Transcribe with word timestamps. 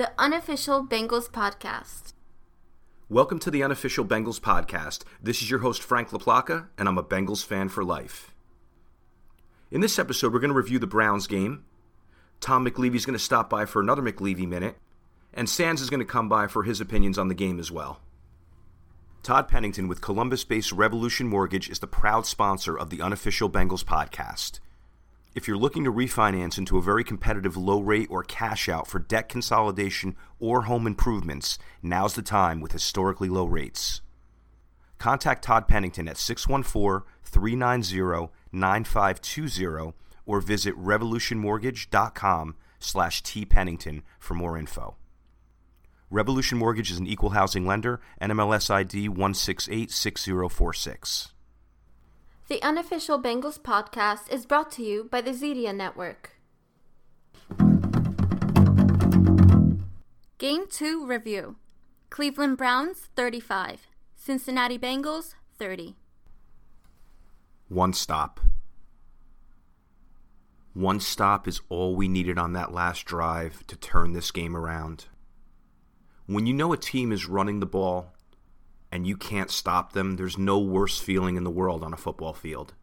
the 0.00 0.10
unofficial 0.16 0.82
Bengals 0.82 1.30
podcast. 1.30 2.14
Welcome 3.10 3.38
to 3.40 3.50
the 3.50 3.62
unofficial 3.62 4.02
Bengals 4.02 4.40
podcast. 4.40 5.02
This 5.22 5.42
is 5.42 5.50
your 5.50 5.58
host, 5.58 5.82
Frank 5.82 6.08
LaPlaca, 6.08 6.68
and 6.78 6.88
I'm 6.88 6.96
a 6.96 7.02
Bengals 7.02 7.44
fan 7.44 7.68
for 7.68 7.84
life. 7.84 8.34
In 9.70 9.82
this 9.82 9.98
episode, 9.98 10.32
we're 10.32 10.38
going 10.38 10.52
to 10.52 10.56
review 10.56 10.78
the 10.78 10.86
Browns 10.86 11.26
game. 11.26 11.66
Tom 12.40 12.64
McLeavey's 12.64 13.04
going 13.04 13.18
to 13.18 13.22
stop 13.22 13.50
by 13.50 13.66
for 13.66 13.82
another 13.82 14.00
McLeavey 14.00 14.48
minute, 14.48 14.78
and 15.34 15.50
Sans 15.50 15.82
is 15.82 15.90
going 15.90 16.00
to 16.00 16.06
come 16.06 16.30
by 16.30 16.46
for 16.46 16.62
his 16.62 16.80
opinions 16.80 17.18
on 17.18 17.28
the 17.28 17.34
game 17.34 17.58
as 17.58 17.70
well. 17.70 18.00
Todd 19.22 19.48
Pennington 19.48 19.86
with 19.86 20.00
Columbus 20.00 20.44
based 20.44 20.72
Revolution 20.72 21.26
Mortgage 21.26 21.68
is 21.68 21.80
the 21.80 21.86
proud 21.86 22.24
sponsor 22.24 22.74
of 22.74 22.88
the 22.88 23.02
unofficial 23.02 23.50
Bengals 23.50 23.84
podcast. 23.84 24.60
If 25.32 25.46
you're 25.46 25.56
looking 25.56 25.84
to 25.84 25.92
refinance 25.92 26.58
into 26.58 26.76
a 26.76 26.82
very 26.82 27.04
competitive 27.04 27.56
low 27.56 27.80
rate 27.80 28.08
or 28.10 28.24
cash 28.24 28.68
out 28.68 28.88
for 28.88 28.98
debt 28.98 29.28
consolidation 29.28 30.16
or 30.40 30.62
home 30.62 30.88
improvements, 30.88 31.56
now's 31.82 32.14
the 32.14 32.22
time 32.22 32.60
with 32.60 32.72
historically 32.72 33.28
low 33.28 33.44
rates. 33.44 34.00
Contact 34.98 35.44
Todd 35.44 35.68
Pennington 35.68 36.08
at 36.08 36.16
614 36.16 37.06
390 37.22 38.32
9520 38.50 39.92
or 40.26 40.40
visit 40.40 40.76
revolutionmortgage.com 40.76 42.56
slash 42.80 43.22
tpennington 43.22 44.02
for 44.18 44.34
more 44.34 44.58
info. 44.58 44.96
Revolution 46.10 46.58
Mortgage 46.58 46.90
is 46.90 46.98
an 46.98 47.06
equal 47.06 47.30
housing 47.30 47.64
lender, 47.64 48.00
NMLS 48.20 48.68
ID 48.68 49.08
1686046. 49.08 51.30
The 52.50 52.60
unofficial 52.64 53.22
Bengals 53.22 53.60
podcast 53.60 54.28
is 54.28 54.44
brought 54.44 54.72
to 54.72 54.82
you 54.82 55.04
by 55.08 55.20
the 55.20 55.30
Zedia 55.30 55.72
Network. 55.72 56.32
Game 60.38 60.64
2 60.68 61.06
review 61.06 61.54
Cleveland 62.10 62.56
Browns 62.56 63.08
35, 63.14 63.86
Cincinnati 64.16 64.76
Bengals 64.76 65.36
30. 65.60 65.94
One 67.68 67.92
stop. 67.92 68.40
One 70.74 70.98
stop 70.98 71.46
is 71.46 71.60
all 71.68 71.94
we 71.94 72.08
needed 72.08 72.36
on 72.36 72.52
that 72.54 72.72
last 72.72 73.04
drive 73.04 73.64
to 73.68 73.76
turn 73.76 74.12
this 74.12 74.32
game 74.32 74.56
around. 74.56 75.06
When 76.26 76.46
you 76.46 76.54
know 76.54 76.72
a 76.72 76.76
team 76.76 77.12
is 77.12 77.28
running 77.28 77.60
the 77.60 77.66
ball 77.66 78.12
and 78.92 79.06
you 79.06 79.16
can't 79.16 79.50
stop 79.50 79.92
them, 79.92 80.16
there's 80.16 80.38
no 80.38 80.58
worse 80.58 80.98
feeling 80.98 81.36
in 81.36 81.44
the 81.44 81.50
world 81.50 81.84
on 81.84 81.92
a 81.92 81.98
football 81.98 82.32
field. 82.32 82.74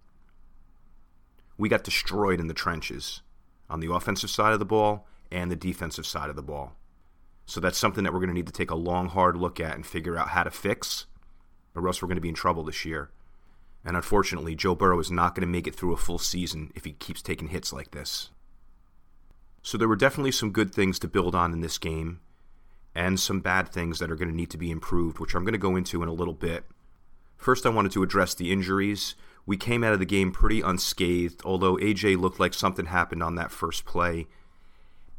We 1.57 1.69
got 1.69 1.83
destroyed 1.83 2.39
in 2.39 2.47
the 2.47 2.53
trenches 2.53 3.21
on 3.69 3.79
the 3.79 3.91
offensive 3.91 4.29
side 4.29 4.53
of 4.53 4.59
the 4.59 4.65
ball 4.65 5.07
and 5.31 5.51
the 5.51 5.55
defensive 5.55 6.05
side 6.05 6.29
of 6.29 6.35
the 6.35 6.41
ball. 6.41 6.75
So 7.45 7.59
that's 7.59 7.77
something 7.77 8.03
that 8.03 8.13
we're 8.13 8.19
going 8.19 8.29
to 8.29 8.35
need 8.35 8.47
to 8.47 8.53
take 8.53 8.71
a 8.71 8.75
long, 8.75 9.09
hard 9.09 9.37
look 9.37 9.59
at 9.59 9.75
and 9.75 9.85
figure 9.85 10.17
out 10.17 10.29
how 10.29 10.43
to 10.43 10.51
fix, 10.51 11.05
or 11.75 11.85
else 11.87 12.01
we're 12.01 12.07
going 12.07 12.17
to 12.17 12.21
be 12.21 12.29
in 12.29 12.35
trouble 12.35 12.63
this 12.63 12.85
year. 12.85 13.09
And 13.85 13.95
unfortunately, 13.95 14.55
Joe 14.55 14.75
Burrow 14.75 14.99
is 14.99 15.11
not 15.11 15.33
going 15.33 15.47
to 15.47 15.51
make 15.51 15.67
it 15.67 15.75
through 15.75 15.93
a 15.93 15.97
full 15.97 16.19
season 16.19 16.71
if 16.75 16.83
he 16.83 16.91
keeps 16.91 17.21
taking 17.21 17.47
hits 17.47 17.71
like 17.71 17.91
this. 17.91 18.31
So 19.61 19.77
there 19.77 19.87
were 19.87 19.95
definitely 19.95 20.31
some 20.31 20.51
good 20.51 20.73
things 20.73 20.99
to 20.99 21.07
build 21.07 21.35
on 21.35 21.53
in 21.53 21.61
this 21.61 21.77
game, 21.77 22.19
and 22.97 23.19
some 23.19 23.39
bad 23.41 23.69
things 23.69 23.99
that 23.99 24.09
are 24.09 24.15
going 24.15 24.27
to 24.27 24.35
need 24.35 24.49
to 24.49 24.57
be 24.57 24.71
improved, 24.71 25.19
which 25.19 25.35
I'm 25.35 25.43
going 25.43 25.53
to 25.53 25.59
go 25.59 25.75
into 25.75 26.01
in 26.01 26.09
a 26.09 26.13
little 26.13 26.33
bit. 26.33 26.65
First, 27.37 27.63
I 27.67 27.69
wanted 27.69 27.91
to 27.91 28.01
address 28.01 28.33
the 28.33 28.51
injuries. 28.51 29.13
We 29.45 29.55
came 29.55 29.83
out 29.83 29.93
of 29.93 29.99
the 29.99 30.05
game 30.05 30.31
pretty 30.31 30.61
unscathed, 30.61 31.43
although 31.45 31.77
AJ 31.77 32.19
looked 32.19 32.39
like 32.39 32.55
something 32.55 32.87
happened 32.87 33.21
on 33.21 33.35
that 33.35 33.51
first 33.51 33.85
play. 33.85 34.25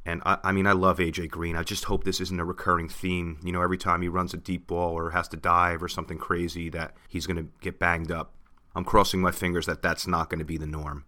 And 0.04 0.22
I, 0.26 0.38
I, 0.42 0.50
mean, 0.50 0.66
I 0.66 0.72
love 0.72 0.98
AJ 0.98 1.30
Green. 1.30 1.54
I 1.54 1.62
just 1.62 1.84
hope 1.84 2.02
this 2.02 2.20
isn't 2.20 2.40
a 2.40 2.44
recurring 2.44 2.88
theme. 2.88 3.38
You 3.44 3.52
know, 3.52 3.62
every 3.62 3.78
time 3.78 4.02
he 4.02 4.08
runs 4.08 4.34
a 4.34 4.38
deep 4.38 4.66
ball 4.66 4.98
or 4.98 5.10
has 5.12 5.28
to 5.28 5.36
dive 5.36 5.80
or 5.80 5.88
something 5.88 6.18
crazy, 6.18 6.68
that 6.70 6.96
he's 7.08 7.28
going 7.28 7.36
to 7.36 7.48
get 7.60 7.78
banged 7.78 8.10
up. 8.10 8.34
I'm 8.74 8.84
crossing 8.84 9.20
my 9.20 9.30
fingers 9.30 9.66
that 9.66 9.82
that's 9.82 10.08
not 10.08 10.30
going 10.30 10.40
to 10.40 10.44
be 10.44 10.56
the 10.56 10.66
norm. 10.66 11.04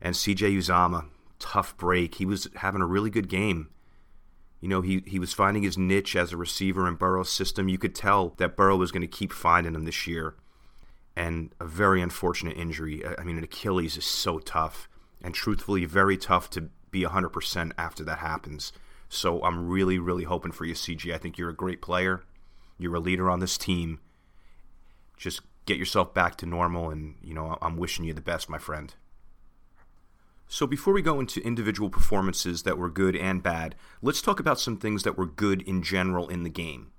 And 0.00 0.16
CJ 0.16 0.58
Uzomah, 0.58 1.06
tough 1.38 1.76
break. 1.76 2.16
He 2.16 2.26
was 2.26 2.48
having 2.56 2.82
a 2.82 2.86
really 2.86 3.10
good 3.10 3.28
game. 3.28 3.68
You 4.66 4.70
know, 4.70 4.80
he, 4.80 5.00
he 5.06 5.20
was 5.20 5.32
finding 5.32 5.62
his 5.62 5.78
niche 5.78 6.16
as 6.16 6.32
a 6.32 6.36
receiver 6.36 6.88
in 6.88 6.96
Burrow's 6.96 7.30
system. 7.30 7.68
You 7.68 7.78
could 7.78 7.94
tell 7.94 8.30
that 8.38 8.56
Burrow 8.56 8.76
was 8.76 8.90
going 8.90 9.02
to 9.02 9.06
keep 9.06 9.32
finding 9.32 9.76
him 9.76 9.84
this 9.84 10.08
year. 10.08 10.34
And 11.14 11.54
a 11.60 11.64
very 11.64 12.02
unfortunate 12.02 12.56
injury. 12.56 13.00
I 13.16 13.22
mean, 13.22 13.38
an 13.38 13.44
Achilles 13.44 13.96
is 13.96 14.04
so 14.04 14.40
tough. 14.40 14.88
And 15.22 15.32
truthfully, 15.34 15.84
very 15.84 16.16
tough 16.16 16.50
to 16.50 16.62
be 16.90 17.04
100% 17.04 17.72
after 17.78 18.02
that 18.02 18.18
happens. 18.18 18.72
So 19.08 19.40
I'm 19.44 19.68
really, 19.68 20.00
really 20.00 20.24
hoping 20.24 20.50
for 20.50 20.64
you, 20.64 20.74
CG. 20.74 21.14
I 21.14 21.18
think 21.18 21.38
you're 21.38 21.50
a 21.50 21.54
great 21.54 21.80
player. 21.80 22.24
You're 22.76 22.96
a 22.96 23.00
leader 23.00 23.30
on 23.30 23.38
this 23.38 23.56
team. 23.56 24.00
Just 25.16 25.42
get 25.66 25.76
yourself 25.78 26.12
back 26.12 26.34
to 26.38 26.44
normal, 26.46 26.90
and, 26.90 27.14
you 27.22 27.34
know, 27.34 27.56
I'm 27.62 27.76
wishing 27.76 28.04
you 28.04 28.14
the 28.14 28.20
best, 28.20 28.50
my 28.50 28.58
friend. 28.58 28.92
So, 30.48 30.66
before 30.66 30.94
we 30.94 31.02
go 31.02 31.18
into 31.18 31.44
individual 31.44 31.90
performances 31.90 32.62
that 32.62 32.78
were 32.78 32.88
good 32.88 33.16
and 33.16 33.42
bad, 33.42 33.74
let's 34.00 34.22
talk 34.22 34.38
about 34.38 34.60
some 34.60 34.76
things 34.76 35.02
that 35.02 35.18
were 35.18 35.26
good 35.26 35.62
in 35.62 35.82
general 35.82 36.28
in 36.28 36.44
the 36.44 36.50
game. 36.50 36.92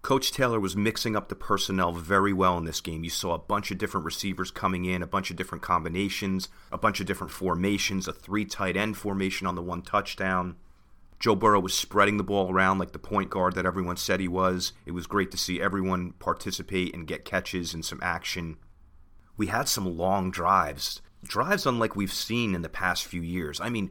Coach 0.00 0.32
Taylor 0.32 0.58
was 0.58 0.74
mixing 0.74 1.14
up 1.14 1.28
the 1.28 1.34
personnel 1.34 1.92
very 1.92 2.32
well 2.32 2.56
in 2.56 2.64
this 2.64 2.80
game. 2.80 3.04
You 3.04 3.10
saw 3.10 3.34
a 3.34 3.38
bunch 3.38 3.70
of 3.70 3.76
different 3.76 4.06
receivers 4.06 4.50
coming 4.50 4.86
in, 4.86 5.02
a 5.02 5.06
bunch 5.06 5.30
of 5.30 5.36
different 5.36 5.62
combinations, 5.62 6.48
a 6.72 6.78
bunch 6.78 7.00
of 7.00 7.06
different 7.06 7.32
formations, 7.32 8.08
a 8.08 8.14
three 8.14 8.46
tight 8.46 8.78
end 8.78 8.96
formation 8.96 9.46
on 9.46 9.56
the 9.56 9.62
one 9.62 9.82
touchdown. 9.82 10.56
Joe 11.18 11.34
Burrow 11.34 11.60
was 11.60 11.74
spreading 11.74 12.16
the 12.16 12.24
ball 12.24 12.50
around 12.50 12.78
like 12.78 12.92
the 12.92 12.98
point 12.98 13.28
guard 13.28 13.54
that 13.56 13.66
everyone 13.66 13.98
said 13.98 14.20
he 14.20 14.28
was. 14.28 14.72
It 14.86 14.92
was 14.92 15.06
great 15.06 15.30
to 15.32 15.36
see 15.36 15.60
everyone 15.60 16.12
participate 16.12 16.94
and 16.94 17.06
get 17.06 17.26
catches 17.26 17.74
and 17.74 17.84
some 17.84 18.00
action. 18.02 18.56
We 19.36 19.48
had 19.48 19.68
some 19.68 19.98
long 19.98 20.30
drives 20.30 21.02
drives 21.24 21.66
unlike 21.66 21.96
we've 21.96 22.12
seen 22.12 22.54
in 22.54 22.62
the 22.62 22.68
past 22.68 23.04
few 23.04 23.22
years. 23.22 23.60
I 23.60 23.68
mean, 23.68 23.90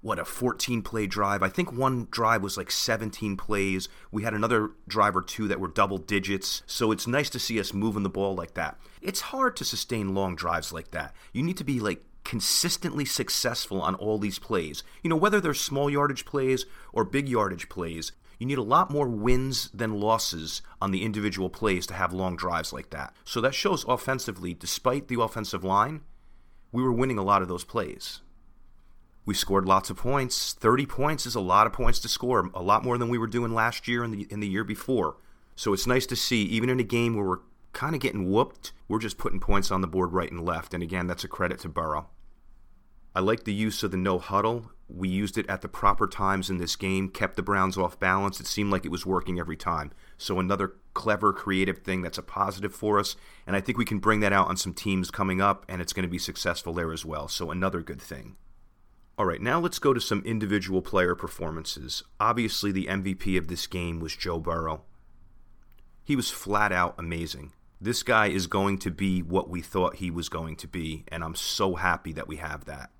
what 0.00 0.18
a 0.18 0.24
14 0.24 0.82
play 0.82 1.06
drive. 1.06 1.42
I 1.42 1.48
think 1.48 1.72
one 1.72 2.06
drive 2.10 2.42
was 2.42 2.56
like 2.56 2.70
17 2.70 3.36
plays. 3.36 3.88
We 4.12 4.22
had 4.22 4.34
another 4.34 4.70
drive 4.86 5.16
or 5.16 5.22
two 5.22 5.48
that 5.48 5.58
were 5.58 5.68
double 5.68 5.98
digits. 5.98 6.62
So 6.66 6.92
it's 6.92 7.06
nice 7.06 7.30
to 7.30 7.38
see 7.38 7.58
us 7.58 7.74
moving 7.74 8.04
the 8.04 8.08
ball 8.08 8.34
like 8.34 8.54
that. 8.54 8.78
It's 9.02 9.20
hard 9.20 9.56
to 9.56 9.64
sustain 9.64 10.14
long 10.14 10.36
drives 10.36 10.72
like 10.72 10.92
that. 10.92 11.14
You 11.32 11.42
need 11.42 11.56
to 11.56 11.64
be 11.64 11.80
like 11.80 12.04
consistently 12.24 13.04
successful 13.04 13.80
on 13.80 13.94
all 13.96 14.18
these 14.18 14.38
plays. 14.38 14.84
You 15.02 15.10
know, 15.10 15.16
whether 15.16 15.40
they're 15.40 15.54
small 15.54 15.90
yardage 15.90 16.24
plays 16.24 16.64
or 16.92 17.04
big 17.04 17.28
yardage 17.28 17.68
plays, 17.68 18.12
you 18.38 18.46
need 18.46 18.58
a 18.58 18.62
lot 18.62 18.90
more 18.90 19.08
wins 19.08 19.68
than 19.74 19.98
losses 19.98 20.62
on 20.80 20.92
the 20.92 21.04
individual 21.04 21.50
plays 21.50 21.86
to 21.88 21.94
have 21.94 22.12
long 22.12 22.36
drives 22.36 22.72
like 22.72 22.90
that. 22.90 23.16
So 23.24 23.40
that 23.40 23.54
shows 23.54 23.84
offensively, 23.88 24.54
despite 24.54 25.08
the 25.08 25.20
offensive 25.20 25.64
line, 25.64 26.02
we 26.72 26.82
were 26.82 26.92
winning 26.92 27.18
a 27.18 27.22
lot 27.22 27.42
of 27.42 27.48
those 27.48 27.64
plays. 27.64 28.20
We 29.24 29.34
scored 29.34 29.66
lots 29.66 29.90
of 29.90 29.98
points. 29.98 30.54
30 30.54 30.86
points 30.86 31.26
is 31.26 31.34
a 31.34 31.40
lot 31.40 31.66
of 31.66 31.72
points 31.72 31.98
to 32.00 32.08
score, 32.08 32.50
a 32.54 32.62
lot 32.62 32.84
more 32.84 32.96
than 32.96 33.08
we 33.08 33.18
were 33.18 33.26
doing 33.26 33.52
last 33.52 33.86
year 33.86 34.02
and 34.02 34.14
the, 34.14 34.26
in 34.30 34.40
the 34.40 34.48
year 34.48 34.64
before. 34.64 35.16
So 35.54 35.72
it's 35.72 35.86
nice 35.86 36.06
to 36.06 36.16
see, 36.16 36.44
even 36.44 36.70
in 36.70 36.80
a 36.80 36.84
game 36.84 37.14
where 37.14 37.26
we're 37.26 37.40
kind 37.72 37.94
of 37.94 38.00
getting 38.00 38.30
whooped, 38.30 38.72
we're 38.88 38.98
just 38.98 39.18
putting 39.18 39.40
points 39.40 39.70
on 39.70 39.82
the 39.82 39.86
board 39.86 40.12
right 40.12 40.30
and 40.30 40.44
left. 40.44 40.72
And 40.72 40.82
again, 40.82 41.06
that's 41.06 41.24
a 41.24 41.28
credit 41.28 41.58
to 41.60 41.68
Burrow. 41.68 42.08
I 43.14 43.20
like 43.20 43.44
the 43.44 43.52
use 43.52 43.82
of 43.82 43.90
the 43.90 43.96
no 43.96 44.18
huddle. 44.18 44.70
We 44.88 45.08
used 45.08 45.36
it 45.36 45.48
at 45.50 45.60
the 45.60 45.68
proper 45.68 46.06
times 46.06 46.48
in 46.48 46.58
this 46.58 46.76
game, 46.76 47.08
kept 47.08 47.36
the 47.36 47.42
Browns 47.42 47.76
off 47.76 47.98
balance. 47.98 48.40
It 48.40 48.46
seemed 48.46 48.70
like 48.70 48.84
it 48.84 48.90
was 48.90 49.04
working 49.04 49.38
every 49.38 49.56
time. 49.56 49.90
So 50.18 50.38
another 50.38 50.74
clever, 50.92 51.32
creative 51.32 51.78
thing 51.78 52.02
that's 52.02 52.18
a 52.18 52.22
positive 52.22 52.74
for 52.74 52.98
us. 52.98 53.16
And 53.46 53.56
I 53.56 53.60
think 53.60 53.78
we 53.78 53.84
can 53.84 54.00
bring 54.00 54.20
that 54.20 54.32
out 54.32 54.48
on 54.48 54.56
some 54.56 54.74
teams 54.74 55.10
coming 55.10 55.40
up, 55.40 55.64
and 55.68 55.80
it's 55.80 55.92
going 55.92 56.02
to 56.02 56.10
be 56.10 56.18
successful 56.18 56.74
there 56.74 56.92
as 56.92 57.04
well. 57.04 57.28
So 57.28 57.50
another 57.50 57.80
good 57.80 58.02
thing. 58.02 58.36
All 59.16 59.26
right, 59.26 59.40
now 59.40 59.58
let's 59.58 59.78
go 59.78 59.94
to 59.94 60.00
some 60.00 60.22
individual 60.24 60.82
player 60.82 61.14
performances. 61.14 62.02
Obviously, 62.20 62.70
the 62.70 62.86
MVP 62.86 63.38
of 63.38 63.48
this 63.48 63.66
game 63.66 63.98
was 64.00 64.14
Joe 64.14 64.38
Burrow. 64.38 64.82
He 66.04 66.14
was 66.14 66.30
flat 66.30 66.72
out 66.72 66.94
amazing. 66.98 67.52
This 67.80 68.02
guy 68.02 68.26
is 68.26 68.46
going 68.46 68.78
to 68.78 68.90
be 68.90 69.22
what 69.22 69.48
we 69.48 69.60
thought 69.60 69.96
he 69.96 70.10
was 70.10 70.28
going 70.28 70.56
to 70.56 70.68
be, 70.68 71.04
and 71.08 71.22
I'm 71.22 71.34
so 71.34 71.76
happy 71.76 72.12
that 72.12 72.28
we 72.28 72.36
have 72.36 72.64
that. 72.64 72.90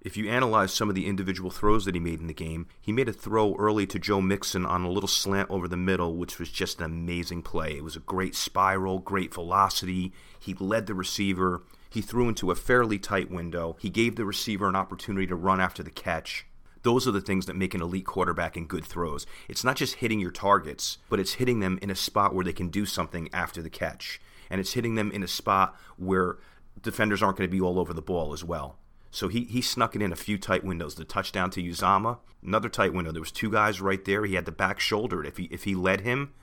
If 0.00 0.16
you 0.16 0.28
analyze 0.28 0.72
some 0.72 0.88
of 0.88 0.94
the 0.94 1.06
individual 1.06 1.50
throws 1.50 1.84
that 1.84 1.94
he 1.94 2.00
made 2.00 2.20
in 2.20 2.28
the 2.28 2.34
game, 2.34 2.68
he 2.80 2.92
made 2.92 3.08
a 3.08 3.12
throw 3.12 3.56
early 3.56 3.84
to 3.88 3.98
Joe 3.98 4.20
Mixon 4.20 4.64
on 4.64 4.84
a 4.84 4.90
little 4.90 5.08
slant 5.08 5.50
over 5.50 5.66
the 5.66 5.76
middle, 5.76 6.14
which 6.14 6.38
was 6.38 6.50
just 6.50 6.78
an 6.78 6.84
amazing 6.84 7.42
play. 7.42 7.76
It 7.76 7.82
was 7.82 7.96
a 7.96 8.00
great 8.00 8.36
spiral, 8.36 9.00
great 9.00 9.34
velocity. 9.34 10.12
He 10.38 10.54
led 10.54 10.86
the 10.86 10.94
receiver. 10.94 11.62
He 11.90 12.00
threw 12.00 12.28
into 12.28 12.52
a 12.52 12.54
fairly 12.54 12.98
tight 12.98 13.28
window. 13.28 13.76
He 13.80 13.90
gave 13.90 14.14
the 14.14 14.24
receiver 14.24 14.68
an 14.68 14.76
opportunity 14.76 15.26
to 15.26 15.34
run 15.34 15.60
after 15.60 15.82
the 15.82 15.90
catch. 15.90 16.46
Those 16.84 17.08
are 17.08 17.12
the 17.12 17.20
things 17.20 17.46
that 17.46 17.56
make 17.56 17.74
an 17.74 17.82
elite 17.82 18.06
quarterback 18.06 18.56
in 18.56 18.66
good 18.66 18.84
throws. 18.84 19.26
It's 19.48 19.64
not 19.64 19.76
just 19.76 19.96
hitting 19.96 20.20
your 20.20 20.30
targets, 20.30 20.98
but 21.08 21.18
it's 21.18 21.34
hitting 21.34 21.58
them 21.58 21.76
in 21.82 21.90
a 21.90 21.96
spot 21.96 22.36
where 22.36 22.44
they 22.44 22.52
can 22.52 22.68
do 22.68 22.86
something 22.86 23.28
after 23.32 23.60
the 23.62 23.70
catch. 23.70 24.20
And 24.48 24.60
it's 24.60 24.74
hitting 24.74 24.94
them 24.94 25.10
in 25.10 25.24
a 25.24 25.28
spot 25.28 25.76
where 25.96 26.38
defenders 26.80 27.20
aren't 27.20 27.36
going 27.36 27.50
to 27.50 27.54
be 27.54 27.60
all 27.60 27.80
over 27.80 27.92
the 27.92 28.00
ball 28.00 28.32
as 28.32 28.44
well. 28.44 28.78
So 29.18 29.26
he, 29.26 29.42
he 29.42 29.62
snuck 29.62 29.96
it 29.96 30.00
in 30.02 30.12
a 30.12 30.16
few 30.16 30.38
tight 30.38 30.62
windows. 30.62 30.94
The 30.94 31.04
touchdown 31.04 31.50
to 31.50 31.60
Uzomah, 31.60 32.18
another 32.40 32.68
tight 32.68 32.94
window. 32.94 33.10
There 33.10 33.20
was 33.20 33.32
two 33.32 33.50
guys 33.50 33.80
right 33.80 34.04
there. 34.04 34.24
He 34.24 34.36
had 34.36 34.44
the 34.44 34.52
back 34.52 34.78
shoulder. 34.78 35.24
If 35.24 35.38
he 35.38 35.46
if 35.46 35.64
he 35.64 35.74
led 35.74 36.02
him, 36.02 36.34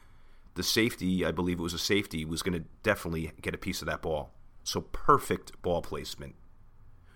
the 0.56 0.62
safety, 0.62 1.26
I 1.26 1.32
believe 1.32 1.58
it 1.58 1.64
was 1.64 1.74
a 1.74 1.80
safety, 1.80 2.26
was 2.26 2.42
going 2.42 2.60
to 2.60 2.66
definitely 2.84 3.32
get 3.42 3.56
a 3.56 3.58
piece 3.58 3.82
of 3.82 3.86
that 3.86 4.02
ball. 4.02 4.34
So 4.66 4.82
perfect 4.82 5.54
ball 5.62 5.82
placement. 5.82 6.36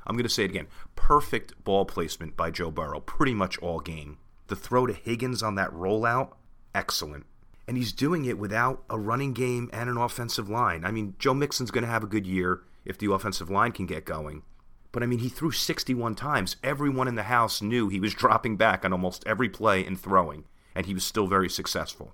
I'm 0.07 0.15
going 0.15 0.23
to 0.23 0.29
say 0.29 0.45
it 0.45 0.51
again. 0.51 0.67
Perfect 0.95 1.61
ball 1.65 1.83
placement 1.83 2.37
by 2.37 2.51
Joe 2.51 2.71
Burrow, 2.71 3.01
pretty 3.01 3.33
much 3.33 3.57
all 3.57 3.81
game. 3.81 4.17
The 4.47 4.55
throw 4.55 4.87
to 4.87 4.93
Higgins 4.93 5.43
on 5.43 5.55
that 5.55 5.73
rollout, 5.73 6.35
excellent. 6.73 7.25
And 7.67 7.75
he's 7.75 7.91
doing 7.91 8.23
it 8.23 8.37
without 8.37 8.85
a 8.89 8.97
running 8.97 9.33
game 9.33 9.69
and 9.73 9.89
an 9.89 9.97
offensive 9.97 10.49
line. 10.49 10.85
I 10.85 10.91
mean, 10.91 11.15
Joe 11.19 11.33
Mixon's 11.33 11.69
going 11.69 11.83
to 11.83 11.91
have 11.91 12.05
a 12.05 12.07
good 12.07 12.25
year 12.25 12.61
if 12.85 12.97
the 12.97 13.11
offensive 13.11 13.49
line 13.49 13.73
can 13.73 13.85
get 13.87 14.05
going. 14.05 14.43
But 14.91 15.03
I 15.03 15.05
mean, 15.05 15.19
he 15.19 15.29
threw 15.29 15.51
61 15.51 16.15
times. 16.15 16.55
Everyone 16.63 17.07
in 17.07 17.15
the 17.15 17.23
house 17.23 17.61
knew 17.61 17.89
he 17.89 17.99
was 17.99 18.13
dropping 18.15 18.57
back 18.57 18.83
on 18.83 18.93
almost 18.93 19.23
every 19.27 19.49
play 19.49 19.85
and 19.85 19.99
throwing, 19.99 20.45
and 20.75 20.85
he 20.85 20.93
was 20.93 21.03
still 21.03 21.27
very 21.27 21.49
successful. 21.49 22.13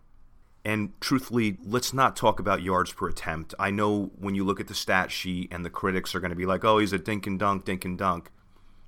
And 0.66 1.00
truthfully, 1.00 1.58
let's 1.64 1.94
not 1.94 2.16
talk 2.16 2.40
about 2.40 2.64
yards 2.64 2.92
per 2.92 3.08
attempt. 3.08 3.54
I 3.60 3.70
know 3.70 4.12
when 4.18 4.34
you 4.34 4.44
look 4.44 4.60
at 4.60 4.68
the 4.68 4.74
stat 4.74 5.12
sheet 5.12 5.50
and 5.52 5.64
the 5.64 5.70
critics 5.70 6.16
are 6.16 6.20
going 6.20 6.32
to 6.32 6.36
be 6.36 6.48
like, 6.48 6.66
oh, 6.66 6.80
he's 6.80 6.92
a 6.92 6.98
dink 6.98 7.28
and 7.28 7.38
dunk, 7.38 7.66
dink 7.66 7.86
and 7.86 7.98
dunk. 7.98 8.32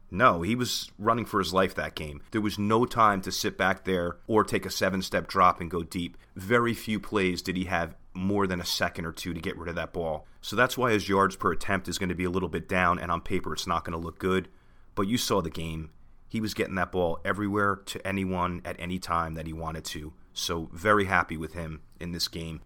No, 0.10 0.42
he 0.42 0.56
was 0.56 0.90
running 0.98 1.26
for 1.26 1.38
his 1.38 1.54
life 1.54 1.76
that 1.76 1.94
game. 1.94 2.22
There 2.32 2.42
was 2.42 2.58
no 2.58 2.86
time 2.86 3.22
to 3.22 3.32
sit 3.32 3.58
back 3.58 3.84
there 3.84 4.18
or 4.26 4.44
take 4.44 4.66
a 4.66 4.72
seven 4.72 5.02
step 5.02 5.28
drop 5.28 5.62
and 5.62 5.70
go 5.70 5.84
deep. 5.84 6.18
Very 6.36 6.74
few 6.74 7.00
plays 7.00 7.42
did 7.42 7.58
he 7.58 7.66
have 7.66 7.96
more 8.18 8.48
than 8.48 8.60
a 8.60 8.66
second 8.66 9.06
or 9.06 9.12
two 9.12 9.34
to 9.34 9.40
get 9.40 9.58
rid 9.58 9.70
of 9.70 9.76
that 9.76 9.94
ball. 9.94 10.26
So 10.42 10.56
that's 10.56 10.78
why 10.78 10.92
his 10.92 11.08
yards 11.08 11.36
per 11.36 11.52
attempt 11.52 11.88
is 11.88 11.98
going 11.98 12.10
to 12.10 12.16
be 12.16 12.24
a 12.24 12.30
little 12.30 12.50
bit 12.50 12.68
down, 12.68 13.00
and 13.00 13.12
on 13.12 13.22
paper 13.22 13.54
it's 13.54 13.68
not 13.68 13.86
going 13.86 13.98
to 13.98 14.04
look 14.04 14.20
good. 14.20 14.50
But 14.96 15.08
you 15.08 15.18
saw 15.18 15.42
the 15.42 15.50
game. 15.50 15.92
He 16.28 16.42
was 16.42 16.54
getting 16.54 16.76
that 16.76 16.92
ball 16.92 17.20
everywhere 17.24 17.76
to 17.86 18.06
anyone 18.06 18.62
at 18.66 18.76
any 18.80 19.00
time 19.00 19.36
that 19.36 19.48
he 19.48 19.54
wanted 19.54 19.86
to. 19.86 20.14
So 20.34 20.70
very 20.74 21.06
happy 21.06 21.38
with 21.38 21.54
him 21.54 21.82
in 22.00 22.12
this 22.12 22.28
game. 22.28 22.62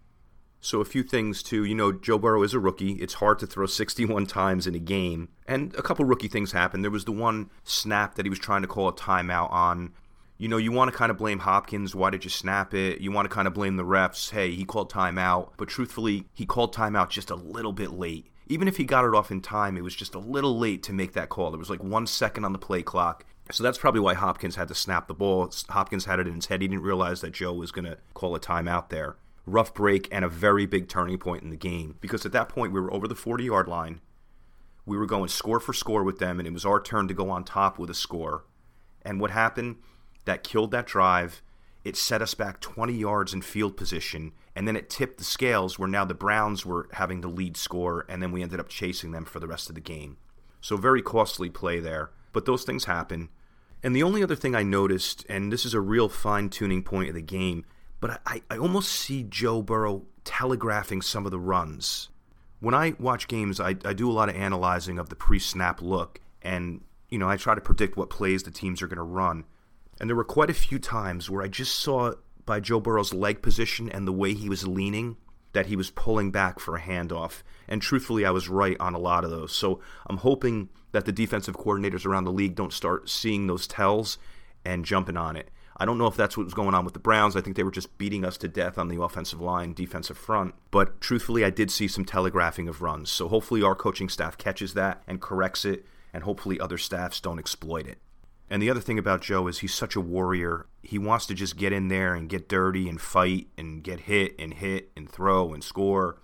So 0.60 0.80
a 0.80 0.84
few 0.84 1.02
things 1.02 1.42
too. 1.42 1.64
You 1.64 1.74
know, 1.74 1.92
Joe 1.92 2.18
Burrow 2.18 2.42
is 2.42 2.54
a 2.54 2.60
rookie. 2.60 2.92
It's 2.92 3.14
hard 3.14 3.38
to 3.40 3.46
throw 3.46 3.66
61 3.66 4.26
times 4.26 4.66
in 4.66 4.74
a 4.74 4.80
game, 4.80 5.28
and 5.46 5.74
a 5.74 5.82
couple 5.82 6.04
rookie 6.04 6.28
things 6.28 6.52
happened. 6.52 6.82
There 6.82 6.90
was 6.90 7.04
the 7.04 7.12
one 7.12 7.50
snap 7.64 8.14
that 8.14 8.24
he 8.24 8.30
was 8.30 8.38
trying 8.38 8.62
to 8.62 8.68
call 8.68 8.88
a 8.88 8.94
timeout 8.94 9.50
on. 9.50 9.92
You 10.38 10.48
know, 10.48 10.56
you 10.56 10.72
want 10.72 10.90
to 10.90 10.96
kind 10.96 11.10
of 11.10 11.18
blame 11.18 11.40
Hopkins. 11.40 11.94
Why 11.94 12.10
did 12.10 12.24
you 12.24 12.30
snap 12.30 12.74
it? 12.74 13.00
You 13.00 13.12
want 13.12 13.28
to 13.28 13.34
kind 13.34 13.46
of 13.46 13.54
blame 13.54 13.76
the 13.76 13.84
refs. 13.84 14.30
Hey, 14.30 14.52
he 14.54 14.64
called 14.64 14.90
timeout, 14.90 15.50
but 15.56 15.68
truthfully, 15.68 16.26
he 16.34 16.46
called 16.46 16.74
timeout 16.74 17.10
just 17.10 17.30
a 17.30 17.36
little 17.36 17.72
bit 17.72 17.92
late. 17.92 18.26
Even 18.48 18.66
if 18.66 18.76
he 18.76 18.84
got 18.84 19.04
it 19.04 19.14
off 19.14 19.30
in 19.30 19.40
time, 19.40 19.76
it 19.76 19.84
was 19.84 19.94
just 19.94 20.14
a 20.14 20.18
little 20.18 20.58
late 20.58 20.82
to 20.82 20.92
make 20.92 21.12
that 21.12 21.28
call. 21.28 21.50
There 21.50 21.58
was 21.58 21.70
like 21.70 21.82
one 21.82 22.06
second 22.06 22.44
on 22.44 22.52
the 22.52 22.58
play 22.58 22.82
clock. 22.82 23.24
So 23.50 23.62
that's 23.62 23.78
probably 23.78 24.00
why 24.00 24.14
Hopkins 24.14 24.56
had 24.56 24.68
to 24.68 24.74
snap 24.74 25.08
the 25.08 25.14
ball. 25.14 25.52
Hopkins 25.68 26.06
had 26.06 26.18
it 26.20 26.26
in 26.26 26.34
his 26.34 26.46
head. 26.46 26.62
He 26.62 26.68
didn't 26.68 26.82
realize 26.82 27.20
that 27.20 27.32
Joe 27.32 27.52
was 27.52 27.72
going 27.72 27.84
to 27.84 27.98
call 28.14 28.34
a 28.34 28.40
timeout 28.40 28.88
there. 28.88 29.16
Rough 29.46 29.74
break 29.74 30.08
and 30.12 30.24
a 30.24 30.28
very 30.28 30.66
big 30.66 30.88
turning 30.88 31.18
point 31.18 31.42
in 31.42 31.50
the 31.50 31.56
game 31.56 31.96
because 32.00 32.24
at 32.24 32.32
that 32.32 32.48
point 32.48 32.72
we 32.72 32.80
were 32.80 32.92
over 32.92 33.08
the 33.08 33.14
40 33.14 33.44
yard 33.44 33.68
line. 33.68 34.00
We 34.86 34.96
were 34.96 35.06
going 35.06 35.28
score 35.28 35.60
for 35.60 35.72
score 35.72 36.02
with 36.02 36.18
them, 36.18 36.40
and 36.40 36.46
it 36.46 36.52
was 36.52 36.64
our 36.64 36.80
turn 36.80 37.08
to 37.08 37.14
go 37.14 37.30
on 37.30 37.44
top 37.44 37.78
with 37.78 37.90
a 37.90 37.94
score. 37.94 38.44
And 39.02 39.20
what 39.20 39.30
happened? 39.30 39.76
That 40.24 40.44
killed 40.44 40.70
that 40.70 40.86
drive. 40.86 41.42
It 41.84 41.96
set 41.96 42.22
us 42.22 42.34
back 42.34 42.60
20 42.60 42.92
yards 42.92 43.34
in 43.34 43.42
field 43.42 43.76
position, 43.76 44.32
and 44.54 44.68
then 44.68 44.76
it 44.76 44.88
tipped 44.88 45.18
the 45.18 45.24
scales 45.24 45.78
where 45.78 45.88
now 45.88 46.04
the 46.04 46.14
Browns 46.14 46.64
were 46.64 46.88
having 46.92 47.20
the 47.20 47.28
lead 47.28 47.56
score, 47.56 48.04
and 48.08 48.22
then 48.22 48.30
we 48.30 48.42
ended 48.42 48.60
up 48.60 48.68
chasing 48.68 49.10
them 49.10 49.24
for 49.24 49.40
the 49.40 49.48
rest 49.48 49.68
of 49.68 49.74
the 49.74 49.80
game. 49.80 50.16
So, 50.60 50.76
very 50.76 51.02
costly 51.02 51.50
play 51.50 51.80
there. 51.80 52.10
But 52.32 52.46
those 52.46 52.64
things 52.64 52.84
happen. 52.84 53.28
And 53.82 53.96
the 53.96 54.02
only 54.02 54.22
other 54.22 54.36
thing 54.36 54.54
I 54.54 54.62
noticed, 54.62 55.26
and 55.28 55.52
this 55.52 55.64
is 55.64 55.74
a 55.74 55.80
real 55.80 56.08
fine 56.08 56.48
tuning 56.48 56.82
point 56.82 57.08
of 57.08 57.14
the 57.14 57.22
game, 57.22 57.64
but 58.00 58.20
I, 58.26 58.42
I 58.50 58.56
almost 58.56 58.90
see 58.90 59.24
Joe 59.24 59.62
Burrow 59.62 60.04
telegraphing 60.24 61.02
some 61.02 61.24
of 61.24 61.32
the 61.32 61.38
runs. 61.38 62.08
When 62.60 62.74
I 62.74 62.94
watch 62.98 63.26
games, 63.26 63.60
I, 63.60 63.70
I 63.84 63.92
do 63.92 64.08
a 64.08 64.12
lot 64.12 64.28
of 64.28 64.36
analyzing 64.36 64.98
of 64.98 65.08
the 65.08 65.16
pre 65.16 65.40
snap 65.40 65.82
look, 65.82 66.20
and 66.42 66.82
you 67.08 67.18
know 67.18 67.28
I 67.28 67.36
try 67.36 67.54
to 67.56 67.60
predict 67.60 67.96
what 67.96 68.08
plays 68.08 68.44
the 68.44 68.52
teams 68.52 68.82
are 68.82 68.86
going 68.86 68.98
to 68.98 69.02
run. 69.02 69.44
And 70.02 70.08
there 70.10 70.16
were 70.16 70.24
quite 70.24 70.50
a 70.50 70.54
few 70.54 70.80
times 70.80 71.30
where 71.30 71.42
I 71.42 71.48
just 71.48 71.76
saw 71.76 72.14
by 72.44 72.58
Joe 72.58 72.80
Burrow's 72.80 73.14
leg 73.14 73.40
position 73.40 73.88
and 73.88 74.04
the 74.04 74.12
way 74.12 74.34
he 74.34 74.48
was 74.48 74.66
leaning 74.66 75.16
that 75.52 75.66
he 75.66 75.76
was 75.76 75.90
pulling 75.90 76.32
back 76.32 76.58
for 76.58 76.74
a 76.74 76.80
handoff. 76.80 77.44
And 77.68 77.80
truthfully, 77.80 78.26
I 78.26 78.32
was 78.32 78.48
right 78.48 78.76
on 78.80 78.94
a 78.94 78.98
lot 78.98 79.22
of 79.22 79.30
those. 79.30 79.54
So 79.54 79.80
I'm 80.08 80.16
hoping 80.16 80.70
that 80.90 81.04
the 81.04 81.12
defensive 81.12 81.56
coordinators 81.56 82.04
around 82.04 82.24
the 82.24 82.32
league 82.32 82.56
don't 82.56 82.72
start 82.72 83.08
seeing 83.08 83.46
those 83.46 83.68
tells 83.68 84.18
and 84.64 84.84
jumping 84.84 85.16
on 85.16 85.36
it. 85.36 85.52
I 85.76 85.84
don't 85.84 85.98
know 85.98 86.08
if 86.08 86.16
that's 86.16 86.36
what 86.36 86.46
was 86.46 86.54
going 86.54 86.74
on 86.74 86.84
with 86.84 86.94
the 86.94 87.00
Browns. 87.00 87.36
I 87.36 87.40
think 87.40 87.54
they 87.54 87.62
were 87.62 87.70
just 87.70 87.96
beating 87.96 88.24
us 88.24 88.36
to 88.38 88.48
death 88.48 88.78
on 88.78 88.88
the 88.88 89.00
offensive 89.00 89.40
line, 89.40 89.72
defensive 89.72 90.18
front. 90.18 90.56
But 90.72 91.00
truthfully, 91.00 91.44
I 91.44 91.50
did 91.50 91.70
see 91.70 91.86
some 91.86 92.04
telegraphing 92.04 92.66
of 92.66 92.82
runs. 92.82 93.08
So 93.08 93.28
hopefully, 93.28 93.62
our 93.62 93.76
coaching 93.76 94.08
staff 94.08 94.36
catches 94.36 94.74
that 94.74 95.00
and 95.06 95.20
corrects 95.20 95.64
it, 95.64 95.86
and 96.12 96.24
hopefully, 96.24 96.58
other 96.58 96.76
staffs 96.76 97.20
don't 97.20 97.38
exploit 97.38 97.86
it. 97.86 97.98
And 98.52 98.60
the 98.60 98.68
other 98.68 98.80
thing 98.80 98.98
about 98.98 99.22
Joe 99.22 99.46
is 99.46 99.60
he's 99.60 99.72
such 99.72 99.96
a 99.96 100.00
warrior. 100.00 100.66
He 100.82 100.98
wants 100.98 101.24
to 101.24 101.34
just 101.34 101.56
get 101.56 101.72
in 101.72 101.88
there 101.88 102.14
and 102.14 102.28
get 102.28 102.50
dirty 102.50 102.86
and 102.86 103.00
fight 103.00 103.46
and 103.56 103.82
get 103.82 104.00
hit 104.00 104.34
and 104.38 104.52
hit 104.52 104.92
and 104.94 105.10
throw 105.10 105.54
and 105.54 105.64
score. 105.64 106.18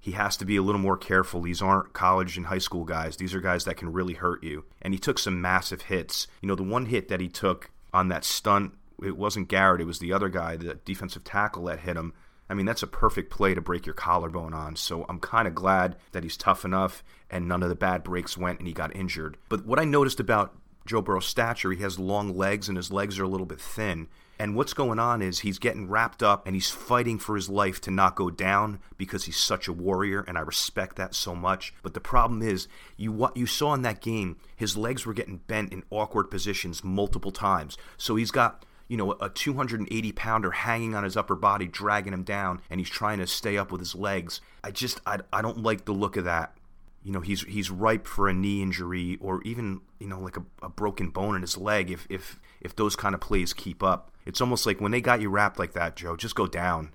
He 0.00 0.12
has 0.12 0.38
to 0.38 0.46
be 0.46 0.56
a 0.56 0.62
little 0.62 0.80
more 0.80 0.96
careful. 0.96 1.42
These 1.42 1.60
aren't 1.60 1.92
college 1.92 2.38
and 2.38 2.46
high 2.46 2.56
school 2.56 2.84
guys. 2.84 3.18
These 3.18 3.34
are 3.34 3.40
guys 3.42 3.66
that 3.66 3.76
can 3.76 3.92
really 3.92 4.14
hurt 4.14 4.42
you. 4.42 4.64
And 4.80 4.94
he 4.94 4.98
took 4.98 5.18
some 5.18 5.42
massive 5.42 5.82
hits. 5.82 6.26
You 6.40 6.48
know, 6.48 6.54
the 6.54 6.62
one 6.62 6.86
hit 6.86 7.08
that 7.08 7.20
he 7.20 7.28
took 7.28 7.70
on 7.92 8.08
that 8.08 8.24
stunt, 8.24 8.72
it 9.02 9.18
wasn't 9.18 9.48
Garrett, 9.48 9.82
it 9.82 9.86
was 9.86 9.98
the 9.98 10.14
other 10.14 10.30
guy, 10.30 10.56
the 10.56 10.76
defensive 10.86 11.22
tackle 11.22 11.64
that 11.64 11.80
hit 11.80 11.98
him. 11.98 12.14
I 12.48 12.54
mean, 12.54 12.64
that's 12.64 12.82
a 12.82 12.86
perfect 12.86 13.30
play 13.30 13.52
to 13.52 13.60
break 13.60 13.84
your 13.84 13.94
collarbone 13.94 14.54
on. 14.54 14.76
So 14.76 15.04
I'm 15.06 15.20
kind 15.20 15.46
of 15.46 15.54
glad 15.54 15.96
that 16.12 16.22
he's 16.22 16.38
tough 16.38 16.64
enough 16.64 17.04
and 17.30 17.46
none 17.46 17.62
of 17.62 17.68
the 17.68 17.74
bad 17.74 18.02
breaks 18.02 18.38
went 18.38 18.58
and 18.58 18.68
he 18.68 18.72
got 18.72 18.96
injured. 18.96 19.36
But 19.50 19.66
what 19.66 19.78
I 19.78 19.84
noticed 19.84 20.20
about 20.20 20.54
Joe 20.86 21.02
Burrow's 21.02 21.26
stature. 21.26 21.72
He 21.72 21.82
has 21.82 21.98
long 21.98 22.36
legs, 22.36 22.68
and 22.68 22.76
his 22.76 22.92
legs 22.92 23.18
are 23.18 23.24
a 23.24 23.28
little 23.28 23.46
bit 23.46 23.60
thin. 23.60 24.08
And 24.38 24.56
what's 24.56 24.74
going 24.74 24.98
on 24.98 25.22
is 25.22 25.40
he's 25.40 25.58
getting 25.58 25.88
wrapped 25.88 26.22
up 26.22 26.44
and 26.44 26.56
he's 26.56 26.70
fighting 26.70 27.18
for 27.18 27.36
his 27.36 27.48
life 27.48 27.80
to 27.82 27.90
not 27.92 28.16
go 28.16 28.30
down 28.30 28.80
because 28.98 29.24
he's 29.24 29.36
such 29.36 29.68
a 29.68 29.72
warrior, 29.72 30.24
and 30.26 30.36
I 30.36 30.40
respect 30.40 30.96
that 30.96 31.14
so 31.14 31.34
much. 31.34 31.72
But 31.82 31.94
the 31.94 32.00
problem 32.00 32.42
is, 32.42 32.66
you 32.96 33.12
what 33.12 33.36
you 33.36 33.46
saw 33.46 33.74
in 33.74 33.82
that 33.82 34.00
game, 34.00 34.36
his 34.56 34.76
legs 34.76 35.06
were 35.06 35.14
getting 35.14 35.38
bent 35.46 35.72
in 35.72 35.84
awkward 35.90 36.30
positions 36.30 36.82
multiple 36.82 37.30
times. 37.30 37.78
So 37.96 38.16
he's 38.16 38.32
got 38.32 38.64
you 38.88 38.96
know 38.96 39.12
a 39.12 39.28
280 39.28 40.12
pounder 40.12 40.50
hanging 40.50 40.96
on 40.96 41.04
his 41.04 41.16
upper 41.16 41.36
body, 41.36 41.68
dragging 41.68 42.12
him 42.12 42.24
down, 42.24 42.60
and 42.68 42.80
he's 42.80 42.90
trying 42.90 43.20
to 43.20 43.28
stay 43.28 43.56
up 43.56 43.70
with 43.70 43.80
his 43.80 43.94
legs. 43.94 44.40
I 44.64 44.72
just 44.72 45.00
I, 45.06 45.20
I 45.32 45.42
don't 45.42 45.62
like 45.62 45.84
the 45.84 45.92
look 45.92 46.16
of 46.16 46.24
that 46.24 46.56
you 47.04 47.12
know 47.12 47.20
he's 47.20 47.42
he's 47.42 47.70
ripe 47.70 48.06
for 48.06 48.28
a 48.28 48.34
knee 48.34 48.62
injury 48.62 49.18
or 49.20 49.42
even 49.42 49.82
you 50.00 50.08
know 50.08 50.18
like 50.18 50.36
a, 50.38 50.42
a, 50.62 50.68
broken 50.68 51.10
bone 51.10 51.36
in 51.36 51.42
his 51.42 51.56
leg 51.56 51.90
if 51.90 52.06
if 52.08 52.40
if 52.60 52.74
those 52.74 52.96
kind 52.96 53.14
of 53.14 53.20
plays 53.20 53.52
keep 53.52 53.82
up. 53.82 54.10
It's 54.24 54.40
almost 54.40 54.64
like 54.64 54.80
when 54.80 54.90
they 54.90 55.02
got 55.02 55.20
you 55.20 55.28
wrapped 55.28 55.58
like 55.58 55.74
that 55.74 55.96
joe 55.96 56.16
just 56.16 56.34
go 56.34 56.46
down. 56.46 56.94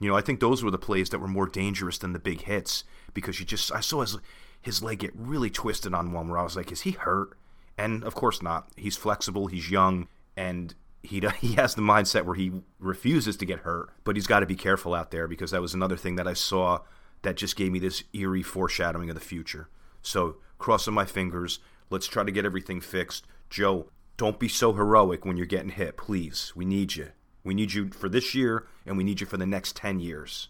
You 0.00 0.08
know 0.08 0.16
i 0.16 0.22
think 0.22 0.40
those 0.40 0.64
were 0.64 0.70
the 0.70 0.78
plays 0.78 1.10
that 1.10 1.20
were 1.20 1.28
more 1.28 1.46
dangerous 1.46 1.98
than 1.98 2.14
the 2.14 2.18
big 2.18 2.42
hits 2.42 2.84
because 3.12 3.38
you 3.38 3.46
just 3.46 3.70
i 3.70 3.80
saw 3.80 4.00
his 4.00 4.16
his 4.60 4.82
leg 4.82 5.00
get 5.00 5.12
really 5.14 5.50
twisted 5.50 5.94
on 5.94 6.12
one 6.12 6.28
where 6.28 6.38
i 6.38 6.42
was 6.42 6.56
like 6.56 6.72
is 6.72 6.80
he 6.80 6.92
hurt? 6.92 7.36
And 7.76 8.04
of 8.04 8.14
course 8.14 8.40
not. 8.40 8.68
He's 8.76 8.96
flexible 8.96 9.46
he's 9.46 9.70
young 9.70 10.08
and 10.36 10.74
he 11.02 11.20
he 11.40 11.52
has 11.54 11.74
the 11.74 11.82
mindset 11.82 12.24
where 12.24 12.34
he 12.34 12.50
refuses 12.80 13.36
to 13.36 13.44
get 13.44 13.60
hurt 13.60 13.90
but 14.04 14.16
he's 14.16 14.26
got 14.26 14.40
to 14.40 14.46
be 14.46 14.56
careful 14.56 14.94
out 14.94 15.10
there 15.10 15.28
because 15.28 15.50
that 15.50 15.60
was 15.60 15.74
another 15.74 15.98
thing 15.98 16.16
that 16.16 16.26
i 16.26 16.32
saw 16.32 16.80
that 17.24 17.36
just 17.36 17.56
gave 17.56 17.72
me 17.72 17.78
this 17.78 18.04
eerie 18.12 18.42
foreshadowing 18.42 19.10
of 19.10 19.14
the 19.14 19.20
future. 19.20 19.68
So, 20.02 20.36
crossing 20.58 20.94
my 20.94 21.04
fingers, 21.04 21.58
let's 21.90 22.06
try 22.06 22.24
to 22.24 22.32
get 22.32 22.44
everything 22.44 22.80
fixed. 22.80 23.26
Joe, 23.50 23.90
don't 24.16 24.38
be 24.38 24.48
so 24.48 24.72
heroic 24.72 25.24
when 25.24 25.36
you're 25.36 25.46
getting 25.46 25.70
hit, 25.70 25.96
please. 25.96 26.52
We 26.54 26.64
need 26.64 26.94
you. 26.96 27.08
We 27.42 27.54
need 27.54 27.72
you 27.72 27.90
for 27.90 28.08
this 28.08 28.34
year, 28.34 28.66
and 28.86 28.96
we 28.96 29.04
need 29.04 29.20
you 29.20 29.26
for 29.26 29.36
the 29.36 29.46
next 29.46 29.76
10 29.76 30.00
years. 30.00 30.48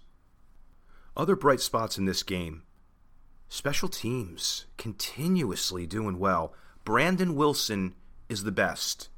Other 1.17 1.37
bright 1.37 1.61
spots 1.61 1.97
in 1.97 2.05
this 2.05 2.23
game 2.23 2.63
special 3.49 3.89
teams 3.89 4.67
continuously 4.77 5.87
doing 5.87 6.19
well. 6.19 6.55
Brandon 6.85 7.37
Wilson 7.37 7.95
is 8.29 8.43
the 8.43 8.53
best. 8.53 9.09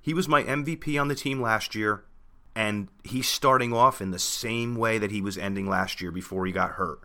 He 0.00 0.14
was 0.14 0.28
my 0.28 0.42
MVP 0.44 1.00
on 1.00 1.08
the 1.08 1.14
team 1.14 1.40
last 1.40 1.74
year 1.74 2.04
and 2.54 2.88
he's 3.02 3.28
starting 3.28 3.72
off 3.72 4.00
in 4.00 4.10
the 4.10 4.18
same 4.18 4.76
way 4.76 4.98
that 4.98 5.10
he 5.10 5.20
was 5.20 5.36
ending 5.38 5.68
last 5.68 6.00
year 6.00 6.10
before 6.10 6.46
he 6.46 6.52
got 6.52 6.72
hurt. 6.72 7.00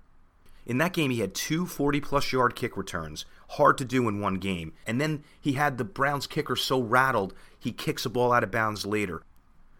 In 0.65 0.77
that 0.77 0.93
game, 0.93 1.09
he 1.09 1.19
had 1.19 1.33
two 1.33 1.65
40 1.65 1.99
plus 2.01 2.31
yard 2.31 2.55
kick 2.55 2.77
returns. 2.77 3.25
Hard 3.49 3.77
to 3.79 3.85
do 3.85 4.07
in 4.07 4.21
one 4.21 4.35
game. 4.35 4.73
And 4.85 5.01
then 5.01 5.23
he 5.41 5.53
had 5.53 5.77
the 5.77 5.83
Browns 5.83 6.27
kicker 6.27 6.55
so 6.55 6.79
rattled, 6.79 7.33
he 7.59 7.71
kicks 7.71 8.05
a 8.05 8.09
ball 8.09 8.31
out 8.31 8.43
of 8.43 8.51
bounds 8.51 8.85
later. 8.85 9.23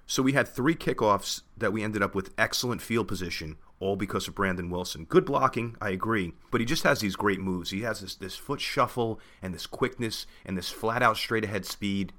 So 0.07 0.23
we 0.23 0.33
had 0.33 0.47
three 0.47 0.73
kickoffs 0.73 1.43
that 1.55 1.71
we 1.71 1.83
ended 1.83 2.01
up 2.01 2.15
with 2.15 2.33
excellent 2.35 2.81
field 2.81 3.07
position, 3.07 3.57
all 3.79 3.95
because 3.95 4.27
of 4.27 4.33
Brandon 4.33 4.71
Wilson. 4.71 5.05
Good 5.05 5.23
blocking, 5.23 5.75
I 5.79 5.91
agree, 5.91 6.33
but 6.49 6.59
he 6.59 6.65
just 6.65 6.81
has 6.81 6.99
these 6.99 7.15
great 7.15 7.39
moves. 7.39 7.69
He 7.69 7.81
has 7.81 8.01
this, 8.01 8.15
this 8.15 8.35
foot 8.35 8.59
shuffle 8.59 9.19
and 9.43 9.53
this 9.53 9.67
quickness 9.67 10.25
and 10.43 10.57
this 10.57 10.71
flat 10.71 11.03
out 11.03 11.17
straight 11.17 11.43
ahead 11.43 11.67
speed. 11.67 12.11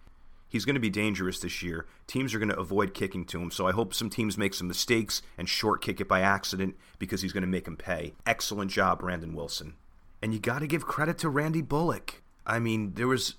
He's 0.51 0.65
going 0.65 0.75
to 0.75 0.81
be 0.81 0.91
dangerous 0.91 1.39
this 1.39 1.63
year. 1.63 1.87
Teams 2.07 2.35
are 2.35 2.39
going 2.39 2.51
to 2.51 2.59
avoid 2.59 2.93
kicking 2.93 3.25
to 3.27 3.41
him, 3.41 3.51
so 3.51 3.67
I 3.67 3.73
hope 3.73 3.95
some 3.95 4.11
teams 4.11 4.37
make 4.37 4.53
some 4.53 4.69
mistakes 4.69 5.23
and 5.39 5.49
short 5.49 5.81
kick 5.81 6.01
it 6.01 6.09
by 6.09 6.21
accident 6.21 6.77
because 6.99 7.23
he's 7.23 7.33
going 7.33 7.43
to 7.43 7.47
make 7.47 7.65
them 7.65 7.77
pay. 7.77 8.15
Excellent 8.27 8.71
job, 8.71 8.99
Brandon 8.99 9.33
Wilson. 9.33 9.75
And 10.21 10.35
you 10.35 10.41
got 10.41 10.59
to 10.59 10.67
give 10.67 10.85
credit 10.85 11.17
to 11.19 11.29
Randy 11.29 11.63
Bullock. 11.63 12.23
I 12.45 12.59
mean, 12.59 12.95
there 12.95 13.07
was 13.07 13.37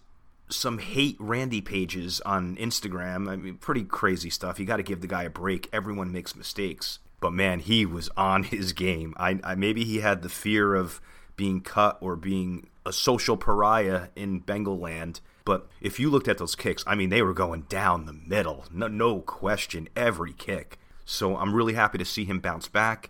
some 0.49 0.79
hate 0.79 1.17
Randy 1.19 1.61
pages 1.61 2.21
on 2.21 2.55
Instagram. 2.55 3.29
I 3.29 3.35
mean, 3.35 3.55
pretty 3.55 3.83
crazy 3.83 4.29
stuff. 4.29 4.59
You 4.59 4.65
got 4.65 4.77
to 4.77 4.83
give 4.83 5.01
the 5.01 5.07
guy 5.07 5.23
a 5.23 5.29
break. 5.29 5.67
Everyone 5.73 6.11
makes 6.11 6.35
mistakes. 6.35 6.99
But 7.19 7.33
man, 7.33 7.59
he 7.59 7.85
was 7.85 8.09
on 8.15 8.43
his 8.43 8.73
game. 8.73 9.13
I, 9.17 9.39
I 9.43 9.55
maybe 9.55 9.83
he 9.83 9.99
had 9.99 10.21
the 10.21 10.29
fear 10.29 10.75
of 10.75 11.01
being 11.35 11.61
cut 11.61 11.97
or 12.01 12.15
being 12.15 12.67
a 12.85 12.93
social 12.93 13.37
pariah 13.37 14.07
in 14.15 14.39
Bengal 14.39 14.79
land. 14.79 15.21
But 15.43 15.67
if 15.81 15.99
you 15.99 16.09
looked 16.09 16.27
at 16.27 16.37
those 16.37 16.55
kicks, 16.55 16.83
I 16.85 16.95
mean, 16.95 17.09
they 17.09 17.21
were 17.21 17.33
going 17.33 17.61
down 17.63 18.05
the 18.05 18.13
middle. 18.13 18.65
No, 18.71 18.87
no 18.87 19.19
question, 19.21 19.89
every 19.95 20.33
kick. 20.33 20.77
So 21.05 21.37
I'm 21.37 21.53
really 21.55 21.73
happy 21.73 21.97
to 21.97 22.05
see 22.05 22.25
him 22.25 22.39
bounce 22.39 22.67
back. 22.67 23.09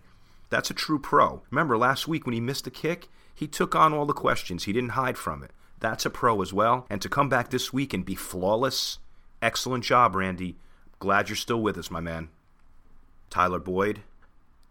That's 0.50 0.70
a 0.70 0.74
true 0.74 1.00
pro. 1.00 1.42
Remember 1.50 1.78
last 1.78 2.08
week 2.08 2.26
when 2.26 2.34
he 2.34 2.42
missed 2.42 2.68
a 2.68 2.72
kick, 2.72 3.10
he 3.34 3.48
took 3.48 3.76
on 3.76 3.94
all 3.94 4.06
the 4.06 4.14
questions. 4.14 4.64
He 4.64 4.74
didn't 4.74 4.92
hide 4.92 5.18
from 5.18 5.44
it. 5.44 5.52
That's 5.80 6.06
a 6.06 6.10
pro 6.10 6.42
as 6.42 6.54
well. 6.54 6.86
And 6.90 7.02
to 7.02 7.10
come 7.10 7.28
back 7.28 7.50
this 7.50 7.74
week 7.74 7.94
and 7.94 8.06
be 8.06 8.16
flawless, 8.16 9.00
excellent 9.42 9.84
job, 9.84 10.16
Randy. 10.16 10.58
Glad 11.00 11.30
you're 11.30 11.36
still 11.36 11.62
with 11.62 11.78
us, 11.78 11.90
my 11.90 12.00
man. 12.00 12.30
Tyler 13.30 13.60
Boyd, 13.60 14.02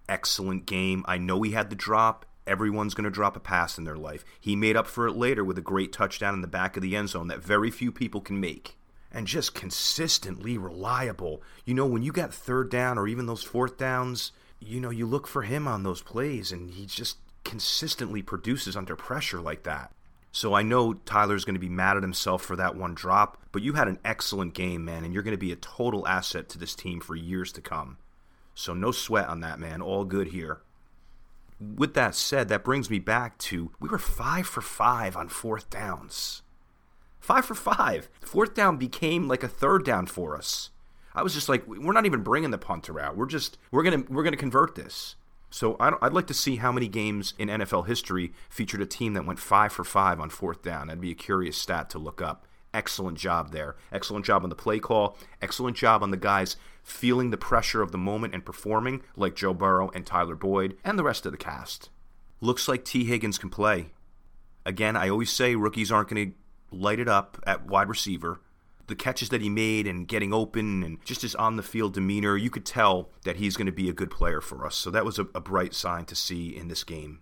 excellent 0.09 0.67
game. 0.67 1.05
I 1.07 1.19
know 1.19 1.43
he 1.43 1.53
had 1.53 1.71
the 1.71 1.77
drop. 1.77 2.25
Everyone's 2.47 2.95
going 2.95 3.05
to 3.05 3.11
drop 3.11 3.37
a 3.37 3.41
pass 3.41 3.79
in 3.79 3.85
their 3.85 3.97
life. 3.97 4.25
He 4.41 4.57
made 4.57 4.77
up 4.77 4.87
for 4.87 5.07
it 5.07 5.17
later 5.17 5.45
with 5.45 5.59
a 5.59 5.63
great 5.63 5.93
touchdown 5.93 6.35
in 6.35 6.41
the 6.41 6.49
back 6.49 6.77
of 6.77 6.83
the 6.83 6.97
end 6.97 7.11
zone 7.11 7.29
that 7.29 7.43
very 7.43 7.71
few 7.71 7.93
people 7.93 8.21
can 8.21 8.41
make. 8.41 8.77
And 9.13 9.27
just 9.27 9.55
consistently 9.55 10.57
reliable. 10.57 11.43
You 11.65 11.75
know, 11.75 11.87
when 11.87 12.03
you 12.03 12.13
got 12.13 12.33
third 12.33 12.71
down 12.71 12.97
or 12.97 13.09
even 13.09 13.27
those 13.27 13.43
fourth 13.43 13.77
downs, 13.77 14.31
you 14.61 14.81
know, 14.81 14.91
you 14.91 15.07
look 15.07 15.27
for 15.27 15.43
him 15.43 15.67
on 15.67 15.83
those 15.83 16.03
plays 16.03 16.53
and 16.53 16.71
he 16.71 16.87
just 16.87 17.19
consistently 17.45 18.23
produces 18.23 18.77
under 18.77 18.95
pressure 18.95 19.41
like 19.41 19.65
that. 19.65 19.93
So 20.33 20.55
I 20.55 20.63
know 20.63 20.95
Tyler's 20.95 21.45
going 21.45 21.57
to 21.57 21.61
be 21.61 21.69
mad 21.69 21.97
at 21.97 22.05
himself 22.05 22.43
for 22.43 22.55
that 22.57 22.77
one 22.77 22.95
drop, 22.95 23.43
but 23.51 23.63
you 23.63 23.73
had 23.73 23.89
an 23.89 23.99
excellent 24.05 24.55
game, 24.55 24.85
man, 24.85 25.05
and 25.05 25.13
you're 25.13 25.25
going 25.25 25.33
to 25.33 25.39
be 25.39 25.51
a 25.51 25.57
total 25.57 26.07
asset 26.07 26.49
to 26.51 26.59
this 26.59 26.77
team 26.77 27.01
for 27.01 27.17
years 27.17 27.51
to 27.53 27.61
come. 27.61 27.99
So 28.55 28.75
no 28.75 28.93
sweat 28.93 29.29
on 29.29 29.41
that, 29.41 29.59
man. 29.59 29.83
All 29.83 30.05
good 30.05 30.29
here. 30.29 30.61
With 31.61 31.95
that 31.95 32.15
said, 32.15 32.49
that 32.49 32.65
brings 32.65 32.89
me 32.89 32.99
back 32.99 33.37
to 33.39 33.71
we 33.81 33.89
were 33.89 33.99
five 33.99 34.47
for 34.47 34.63
five 34.63 35.17
on 35.17 35.29
fourth 35.29 35.69
downs. 35.69 36.43
Five 37.21 37.45
for 37.45 37.55
five. 37.55 38.09
Fourth 38.21 38.55
down 38.55 38.79
became 38.79 39.29
like 39.29 39.43
a 39.43 39.49
third 39.49 39.85
down 39.85 40.07
for 40.07 40.37
us. 40.37 40.71
I 41.15 41.23
was 41.23 41.35
just 41.35 41.49
like, 41.49 41.67
we're 41.67 41.93
not 41.93 42.07
even 42.07 42.23
bringing 42.23 42.51
the 42.51 42.59
punter 42.59 42.99
out. 42.99 43.17
We're 43.17 43.27
just 43.27 43.59
we're 43.71 43.83
gonna 43.83 44.05
we're 44.09 44.23
gonna 44.23 44.37
convert 44.37 44.75
this. 44.75 45.17
So 45.51 45.77
I'd 45.81 46.13
like 46.13 46.29
to 46.29 46.35
see 46.35 46.57
how 46.57 46.71
many 46.71 46.87
games 46.87 47.35
in 47.37 47.49
NFL 47.49 47.89
history 47.89 48.33
featured 48.49 48.81
a 48.81 48.87
team 48.87 49.15
that 49.15 49.27
went 49.27 49.41
five 49.41 49.73
for 49.73 49.83
five 49.83 50.21
on 50.21 50.31
fourth 50.31 50.63
down. 50.63 50.87
That'd 50.87 51.01
be 51.01 51.11
a 51.11 51.15
curious 51.15 51.57
stat 51.57 51.91
to 51.91 51.99
look 51.99 52.23
up. 52.23 52.47
Excellent 52.73 53.19
job 53.19 53.51
there. 53.51 53.75
Excellent 53.93 54.25
job 54.25 54.45
on 54.45 54.49
the 54.49 54.55
play 54.55 54.79
call. 54.79 55.19
Excellent 55.43 55.77
job 55.77 56.05
on 56.05 56.13
the 56.13 56.17
guys 56.17 56.57
feeling 56.83 57.31
the 57.31 57.37
pressure 57.37 57.83
of 57.83 57.93
the 57.93 57.99
moment 57.99 58.35
and 58.35 58.45
performing, 58.45 59.03
like 59.17 59.37
Joe 59.37 59.55
Burrow 59.55 59.91
and 59.95 60.07
Tyler 60.07 60.37
Boyd 60.37 60.77
and 60.85 60.99
the 60.99 61.05
rest 61.05 61.27
of 61.27 61.33
the 61.33 61.39
cast. 61.39 61.91
Looks 62.41 62.69
like 62.69 62.85
T. 62.85 63.05
Higgins 63.05 63.39
can 63.39 63.51
play. 63.51 63.93
Again, 64.65 64.97
I 64.97 65.09
always 65.09 65.31
say 65.31 65.57
rookies 65.57 65.93
aren't 65.93 66.09
going 66.09 66.31
to 66.31 66.77
light 66.77 67.01
it 67.01 67.09
up 67.09 67.43
at 67.47 67.67
wide 67.67 67.89
receiver 67.89 68.41
the 68.91 68.97
catches 68.97 69.31
that 69.31 69.41
he 69.41 69.49
made 69.49 69.87
and 69.87 70.07
getting 70.07 70.35
open 70.35 70.83
and 70.83 71.03
just 71.05 71.23
his 71.23 71.35
on 71.37 71.57
the 71.57 71.63
field 71.63 71.95
demeanor, 71.95 72.37
you 72.37 72.51
could 72.51 72.67
tell 72.67 73.09
that 73.25 73.37
he's 73.37 73.57
going 73.57 73.67
to 73.67 73.73
be 73.73 73.89
a 73.89 73.95
good 73.95 74.11
player 74.11 74.43
for 74.43 74.67
us. 74.67 74.77
So 74.77 74.91
that 74.91 75.05
was 75.05 75.19
a, 75.19 75.23
a, 75.35 75.41
bright 75.41 75.73
sign 75.75 76.05
to 76.07 76.17
see 76.17 76.55
in 76.55 76.69
this 76.69 76.85
game. 76.85 77.21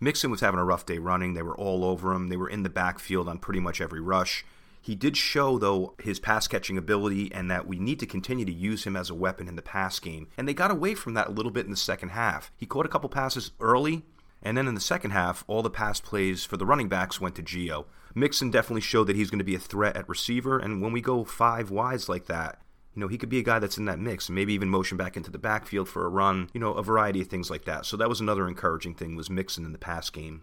Mixon 0.00 0.30
was 0.30 0.40
having 0.40 0.58
a 0.60 0.64
rough 0.64 0.84
day 0.84 0.98
running. 0.98 1.32
They 1.32 1.42
were 1.42 1.56
all 1.56 1.84
over 1.84 2.12
him. 2.12 2.28
They 2.28 2.36
were 2.36 2.48
in 2.48 2.64
the 2.64 2.68
backfield 2.68 3.28
on 3.28 3.38
pretty 3.38 3.60
much 3.60 3.80
every 3.80 4.00
rush. 4.00 4.44
He 4.84 4.96
did 4.96 5.16
show, 5.16 5.58
though, 5.58 5.94
his 6.02 6.18
pass 6.18 6.48
catching 6.48 6.76
ability 6.76 7.32
and 7.32 7.48
that 7.48 7.68
we 7.68 7.78
need 7.78 8.00
to 8.00 8.06
continue 8.06 8.44
to 8.44 8.52
use 8.52 8.82
him 8.82 8.96
as 8.96 9.10
a 9.10 9.14
weapon 9.14 9.46
in 9.46 9.54
the 9.54 9.62
pass 9.62 10.00
game. 10.00 10.26
And 10.36 10.48
they 10.48 10.54
got 10.54 10.72
away 10.72 10.96
from 10.96 11.14
that 11.14 11.28
a 11.28 11.30
little 11.30 11.52
bit 11.52 11.64
in 11.64 11.70
the 11.70 11.76
second 11.76 12.08
half. 12.08 12.50
He 12.56 12.66
caught 12.66 12.84
a 12.84 12.88
couple 12.88 13.08
passes 13.08 13.52
early, 13.60 14.02
and 14.42 14.58
then 14.58 14.66
in 14.66 14.74
the 14.74 14.80
second 14.80 15.12
half, 15.12 15.44
all 15.46 15.62
the 15.62 15.70
pass 15.70 16.00
plays 16.00 16.44
for 16.44 16.56
the 16.56 16.66
running 16.66 16.88
backs 16.88 17.20
went 17.20 17.36
to 17.36 17.44
Gio. 17.44 17.84
Mixon 18.12 18.50
definitely 18.50 18.80
showed 18.80 19.04
that 19.04 19.14
he's 19.14 19.30
going 19.30 19.38
to 19.38 19.44
be 19.44 19.54
a 19.54 19.60
threat 19.60 19.96
at 19.96 20.08
receiver, 20.08 20.58
and 20.58 20.82
when 20.82 20.92
we 20.92 21.00
go 21.00 21.24
five 21.24 21.70
wides 21.70 22.08
like 22.08 22.26
that, 22.26 22.60
you 22.94 23.00
know, 23.00 23.08
he 23.08 23.16
could 23.16 23.28
be 23.28 23.38
a 23.38 23.44
guy 23.44 23.60
that's 23.60 23.78
in 23.78 23.86
that 23.86 24.00
mix, 24.00 24.28
maybe 24.28 24.52
even 24.52 24.68
motion 24.68 24.98
back 24.98 25.16
into 25.16 25.30
the 25.30 25.38
backfield 25.38 25.88
for 25.88 26.04
a 26.04 26.10
run, 26.10 26.50
you 26.52 26.60
know, 26.60 26.74
a 26.74 26.82
variety 26.82 27.22
of 27.22 27.28
things 27.28 27.50
like 27.50 27.64
that. 27.64 27.86
So 27.86 27.96
that 27.96 28.08
was 28.08 28.20
another 28.20 28.48
encouraging 28.48 28.94
thing 28.94 29.16
was 29.16 29.30
Mixon 29.30 29.64
in 29.64 29.72
the 29.72 29.78
pass 29.78 30.10
game. 30.10 30.42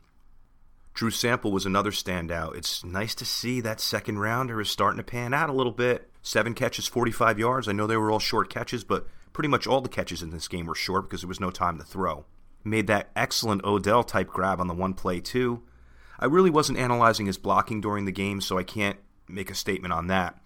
Drew 0.99 1.11
Sample 1.11 1.53
was 1.53 1.65
another 1.65 1.91
standout. 1.91 2.57
It's 2.57 2.83
nice 2.83 3.15
to 3.15 3.25
see 3.25 3.61
that 3.61 3.79
second 3.79 4.19
rounder 4.19 4.59
is 4.59 4.69
starting 4.69 4.97
to 4.97 5.03
pan 5.03 5.33
out 5.33 5.49
a 5.49 5.53
little 5.53 5.71
bit. 5.71 6.11
Seven 6.21 6.53
catches, 6.53 6.87
45 6.87 7.39
yards. 7.39 7.69
I 7.69 7.71
know 7.71 7.87
they 7.87 7.95
were 7.95 8.11
all 8.11 8.19
short 8.19 8.49
catches, 8.49 8.83
but 8.83 9.07
pretty 9.31 9.47
much 9.47 9.65
all 9.65 9.79
the 9.79 9.87
catches 9.87 10.21
in 10.21 10.31
this 10.31 10.49
game 10.49 10.65
were 10.65 10.75
short 10.75 11.05
because 11.05 11.21
there 11.21 11.29
was 11.29 11.39
no 11.39 11.51
time 11.51 11.77
to 11.77 11.85
throw. 11.85 12.25
Made 12.65 12.87
that 12.87 13.11
excellent 13.15 13.63
Odell 13.63 14.03
type 14.03 14.27
grab 14.27 14.59
on 14.59 14.67
the 14.67 14.73
one 14.73 14.93
play, 14.93 15.21
too. 15.21 15.63
I 16.19 16.25
really 16.25 16.49
wasn't 16.49 16.79
analyzing 16.79 17.27
his 17.27 17.37
blocking 17.37 17.79
during 17.79 18.03
the 18.03 18.11
game, 18.11 18.41
so 18.41 18.57
I 18.57 18.63
can't 18.63 18.99
make 19.25 19.49
a 19.49 19.55
statement 19.55 19.93
on 19.93 20.07
that. 20.07 20.37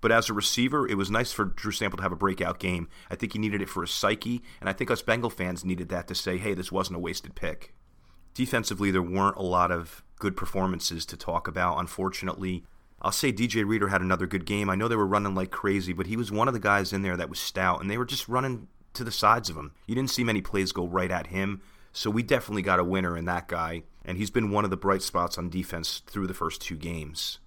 But 0.00 0.10
as 0.10 0.28
a 0.28 0.34
receiver, 0.34 0.88
it 0.88 0.96
was 0.96 1.08
nice 1.08 1.30
for 1.30 1.44
Drew 1.44 1.70
Sample 1.70 1.98
to 1.98 2.02
have 2.02 2.10
a 2.10 2.16
breakout 2.16 2.58
game. 2.58 2.88
I 3.12 3.14
think 3.14 3.32
he 3.32 3.38
needed 3.38 3.62
it 3.62 3.68
for 3.68 3.82
his 3.82 3.92
psyche, 3.92 4.42
and 4.58 4.68
I 4.68 4.72
think 4.72 4.90
us 4.90 5.02
Bengal 5.02 5.30
fans 5.30 5.64
needed 5.64 5.88
that 5.90 6.08
to 6.08 6.16
say, 6.16 6.36
hey, 6.36 6.54
this 6.54 6.72
wasn't 6.72 6.96
a 6.96 7.00
wasted 7.00 7.36
pick. 7.36 7.74
Defensively, 8.34 8.90
there 8.90 9.02
weren't 9.02 9.36
a 9.36 9.42
lot 9.42 9.70
of 9.70 10.02
good 10.18 10.36
performances 10.36 11.04
to 11.06 11.16
talk 11.16 11.48
about, 11.48 11.78
unfortunately. 11.78 12.64
I'll 13.02 13.12
say 13.12 13.32
DJ 13.32 13.66
Reader 13.66 13.88
had 13.88 14.02
another 14.02 14.26
good 14.26 14.44
game. 14.44 14.68
I 14.68 14.76
know 14.76 14.88
they 14.88 14.96
were 14.96 15.06
running 15.06 15.34
like 15.34 15.50
crazy, 15.50 15.92
but 15.92 16.06
he 16.06 16.16
was 16.16 16.30
one 16.30 16.48
of 16.48 16.54
the 16.54 16.60
guys 16.60 16.92
in 16.92 17.02
there 17.02 17.16
that 17.16 17.30
was 17.30 17.38
stout, 17.38 17.80
and 17.80 17.90
they 17.90 17.98
were 17.98 18.04
just 18.04 18.28
running 18.28 18.68
to 18.94 19.04
the 19.04 19.10
sides 19.10 19.48
of 19.48 19.56
him. 19.56 19.72
You 19.86 19.94
didn't 19.94 20.10
see 20.10 20.24
many 20.24 20.42
plays 20.42 20.72
go 20.72 20.86
right 20.86 21.10
at 21.10 21.28
him. 21.28 21.62
So 21.92 22.10
we 22.10 22.22
definitely 22.22 22.62
got 22.62 22.78
a 22.78 22.84
winner 22.84 23.16
in 23.16 23.24
that 23.24 23.48
guy, 23.48 23.82
and 24.04 24.16
he's 24.16 24.30
been 24.30 24.50
one 24.50 24.64
of 24.64 24.70
the 24.70 24.76
bright 24.76 25.02
spots 25.02 25.36
on 25.36 25.50
defense 25.50 26.02
through 26.06 26.28
the 26.28 26.34
first 26.34 26.60
two 26.60 26.76
games. 26.76 27.40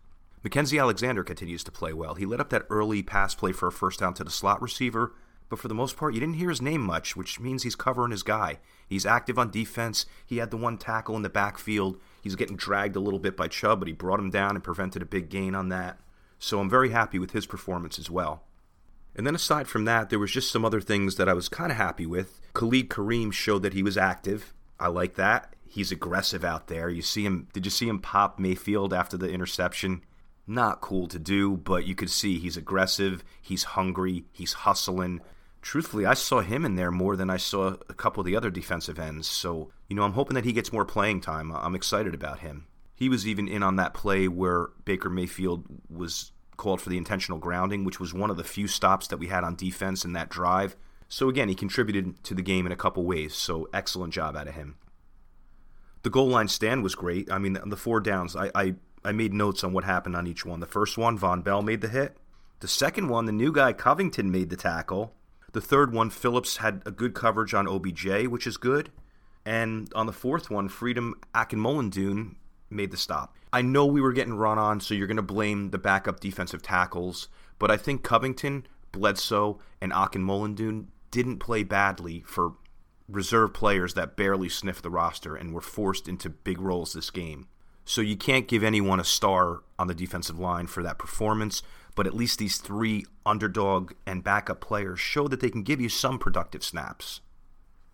Mackensie 0.43 0.79
Alexander 0.79 1.23
continues 1.23 1.63
to 1.63 1.71
play 1.71 1.93
well. 1.93 2.15
He 2.15 2.25
led 2.25 2.41
up 2.41 2.49
that 2.49 2.65
early 2.69 3.01
pass 3.01 3.33
play 3.33 3.53
for 3.53 3.67
a 3.67 3.71
first 3.71 4.01
down 4.01 4.13
to 4.15 4.23
the 4.23 4.31
slot 4.31 4.61
receiver, 4.61 5.13
but 5.49 5.59
for 5.59 5.67
the 5.67 5.73
most 5.73 5.97
part, 5.97 6.13
you 6.13 6.19
didn't 6.19 6.35
hear 6.35 6.49
his 6.49 6.61
name 6.61 6.81
much, 6.81 7.15
which 7.15 7.39
means 7.39 7.63
he's 7.63 7.75
covering 7.75 8.11
his 8.11 8.23
guy. 8.23 8.59
He's 8.87 9.05
active 9.05 9.37
on 9.37 9.51
defense. 9.51 10.05
He 10.25 10.37
had 10.37 10.51
the 10.51 10.57
one 10.57 10.77
tackle 10.77 11.15
in 11.15 11.21
the 11.21 11.29
backfield. 11.29 11.99
He's 12.21 12.35
getting 12.35 12.55
dragged 12.55 12.95
a 12.95 12.99
little 12.99 13.19
bit 13.19 13.37
by 13.37 13.47
Chubb, 13.47 13.79
but 13.79 13.87
he 13.87 13.93
brought 13.93 14.19
him 14.19 14.29
down 14.29 14.55
and 14.55 14.63
prevented 14.63 15.01
a 15.01 15.05
big 15.05 15.29
gain 15.29 15.55
on 15.55 15.69
that. 15.69 15.99
So 16.39 16.59
I'm 16.59 16.69
very 16.69 16.89
happy 16.89 17.19
with 17.19 17.31
his 17.31 17.45
performance 17.45 17.97
as 17.97 18.09
well. 18.09 18.43
And 19.15 19.27
then 19.27 19.35
aside 19.35 19.67
from 19.67 19.85
that, 19.85 20.09
there 20.09 20.19
was 20.19 20.31
just 20.31 20.51
some 20.51 20.65
other 20.65 20.81
things 20.81 21.15
that 21.15 21.29
I 21.29 21.33
was 21.33 21.49
kind 21.49 21.71
of 21.71 21.77
happy 21.77 22.05
with. 22.05 22.41
Khalid 22.53 22.89
Kareem 22.89 23.31
showed 23.31 23.63
that 23.63 23.73
he 23.73 23.83
was 23.83 23.97
active. 23.97 24.53
I 24.79 24.87
like 24.87 25.15
that. 25.15 25.55
He's 25.65 25.91
aggressive 25.91 26.43
out 26.43 26.67
there. 26.67 26.89
You 26.89 27.01
see 27.01 27.25
him 27.25 27.47
did 27.53 27.65
you 27.65 27.71
see 27.71 27.87
him 27.87 27.99
pop 27.99 28.39
Mayfield 28.39 28.93
after 28.93 29.17
the 29.17 29.31
interception? 29.31 30.03
Not 30.45 30.81
cool 30.81 31.07
to 31.07 31.19
do, 31.19 31.55
but 31.55 31.85
you 31.85 31.95
could 31.95 32.09
see 32.09 32.37
he's 32.37 32.57
aggressive, 32.57 33.23
he's 33.41 33.63
hungry, 33.63 34.25
he's 34.31 34.53
hustling. 34.53 35.21
Truthfully, 35.61 36.05
I 36.05 36.15
saw 36.15 36.41
him 36.41 36.65
in 36.65 36.75
there 36.75 36.91
more 36.91 37.15
than 37.15 37.29
I 37.29 37.37
saw 37.37 37.75
a 37.87 37.93
couple 37.93 38.19
of 38.19 38.25
the 38.25 38.35
other 38.35 38.49
defensive 38.49 38.99
ends. 38.99 39.27
So, 39.27 39.71
you 39.87 39.95
know, 39.95 40.03
I'm 40.03 40.13
hoping 40.13 40.35
that 40.35 40.43
he 40.43 40.51
gets 40.51 40.73
more 40.73 40.83
playing 40.83 41.21
time. 41.21 41.53
I'm 41.53 41.75
excited 41.75 42.13
about 42.13 42.39
him. 42.39 42.67
He 42.95 43.07
was 43.07 43.25
even 43.25 43.47
in 43.47 43.63
on 43.63 43.77
that 43.77 43.93
play 43.93 44.27
where 44.27 44.69
Baker 44.83 45.09
Mayfield 45.09 45.65
was 45.89 46.33
called 46.57 46.81
for 46.81 46.89
the 46.89 46.97
intentional 46.97 47.39
grounding, 47.39 47.85
which 47.85 47.99
was 47.99 48.13
one 48.13 48.29
of 48.29 48.37
the 48.37 48.43
few 48.43 48.67
stops 48.67 49.07
that 49.07 49.17
we 49.17 49.27
had 49.27 49.43
on 49.43 49.55
defense 49.55 50.03
in 50.03 50.13
that 50.13 50.29
drive. 50.29 50.75
So 51.07 51.29
again, 51.29 51.47
he 51.47 51.55
contributed 51.55 52.23
to 52.25 52.33
the 52.33 52.41
game 52.41 52.65
in 52.65 52.71
a 52.71 52.77
couple 52.77 53.05
ways. 53.05 53.33
So 53.33 53.69
excellent 53.73 54.13
job 54.13 54.35
out 54.35 54.47
of 54.47 54.55
him. 54.55 54.75
The 56.03 56.09
goal 56.09 56.27
line 56.27 56.49
stand 56.49 56.83
was 56.83 56.95
great. 56.95 57.31
I 57.31 57.37
mean, 57.37 57.57
the 57.65 57.77
four 57.77 58.01
downs, 58.01 58.35
I, 58.35 58.51
I, 58.53 58.75
I 59.05 59.11
made 59.11 59.33
notes 59.33 59.63
on 59.63 59.73
what 59.73 59.83
happened 59.83 60.15
on 60.15 60.27
each 60.27 60.45
one. 60.45 60.59
The 60.59 60.65
first 60.65 60.97
one, 60.97 61.17
Vonn 61.17 61.43
Bell 61.43 61.61
made 61.61 61.81
the 61.81 61.89
hit. 61.89 62.17
The 62.59 62.67
second 62.67 63.09
one, 63.09 63.25
the 63.25 63.31
new 63.31 63.51
guy 63.51 63.73
Covington 63.73 64.31
made 64.31 64.49
the 64.49 64.55
tackle. 64.55 65.13
The 65.51 65.61
third 65.61 65.93
one, 65.93 66.09
Phillips 66.09 66.57
had 66.57 66.81
a 66.85 66.91
good 66.91 67.13
coverage 67.13 67.53
on 67.53 67.67
OBJ, 67.67 68.27
which 68.27 68.47
is 68.47 68.57
good. 68.57 68.89
And 69.45 69.91
on 69.93 70.05
the 70.05 70.13
fourth 70.13 70.49
one, 70.49 70.69
Freedom 70.69 71.15
Akinmoladun 71.35 72.35
made 72.69 72.91
the 72.91 72.97
stop. 72.97 73.35
I 73.51 73.61
know 73.61 73.85
we 73.85 74.01
were 74.01 74.13
getting 74.13 74.33
run 74.33 74.57
on, 74.57 74.79
so 74.79 74.93
you're 74.93 75.07
going 75.07 75.17
to 75.17 75.21
blame 75.21 75.69
the 75.69 75.77
backup 75.77 76.19
defensive 76.19 76.61
tackles, 76.61 77.27
but 77.59 77.69
I 77.69 77.77
think 77.77 78.03
Covington, 78.03 78.65
Bledsoe, 78.91 79.59
and 79.79 79.91
Akinmoladun 79.91 80.87
didn't 81.11 81.37
play 81.37 81.63
badly 81.63 82.23
for 82.25 82.53
reserve 83.07 83.53
players 83.53 83.93
that 83.93 84.15
barely 84.15 84.49
sniffed 84.49 84.81
the 84.81 84.89
roster 84.89 85.35
and 85.35 85.53
were 85.53 85.61
forced 85.61 86.07
into 86.07 86.29
big 86.29 86.59
roles 86.59 86.93
this 86.93 87.11
game. 87.11 87.47
So 87.85 88.01
you 88.01 88.15
can't 88.15 88.47
give 88.47 88.63
anyone 88.63 88.99
a 88.99 89.03
star 89.03 89.61
on 89.77 89.87
the 89.87 89.93
defensive 89.93 90.39
line 90.39 90.67
for 90.67 90.83
that 90.83 90.97
performance, 90.97 91.61
but 91.95 92.07
at 92.07 92.15
least 92.15 92.39
these 92.39 92.57
three 92.57 93.05
underdog 93.25 93.93
and 94.05 94.23
backup 94.23 94.61
players 94.61 94.99
show 94.99 95.27
that 95.27 95.41
they 95.41 95.49
can 95.49 95.63
give 95.63 95.81
you 95.81 95.89
some 95.89 96.17
productive 96.17 96.63
snaps. 96.63 97.21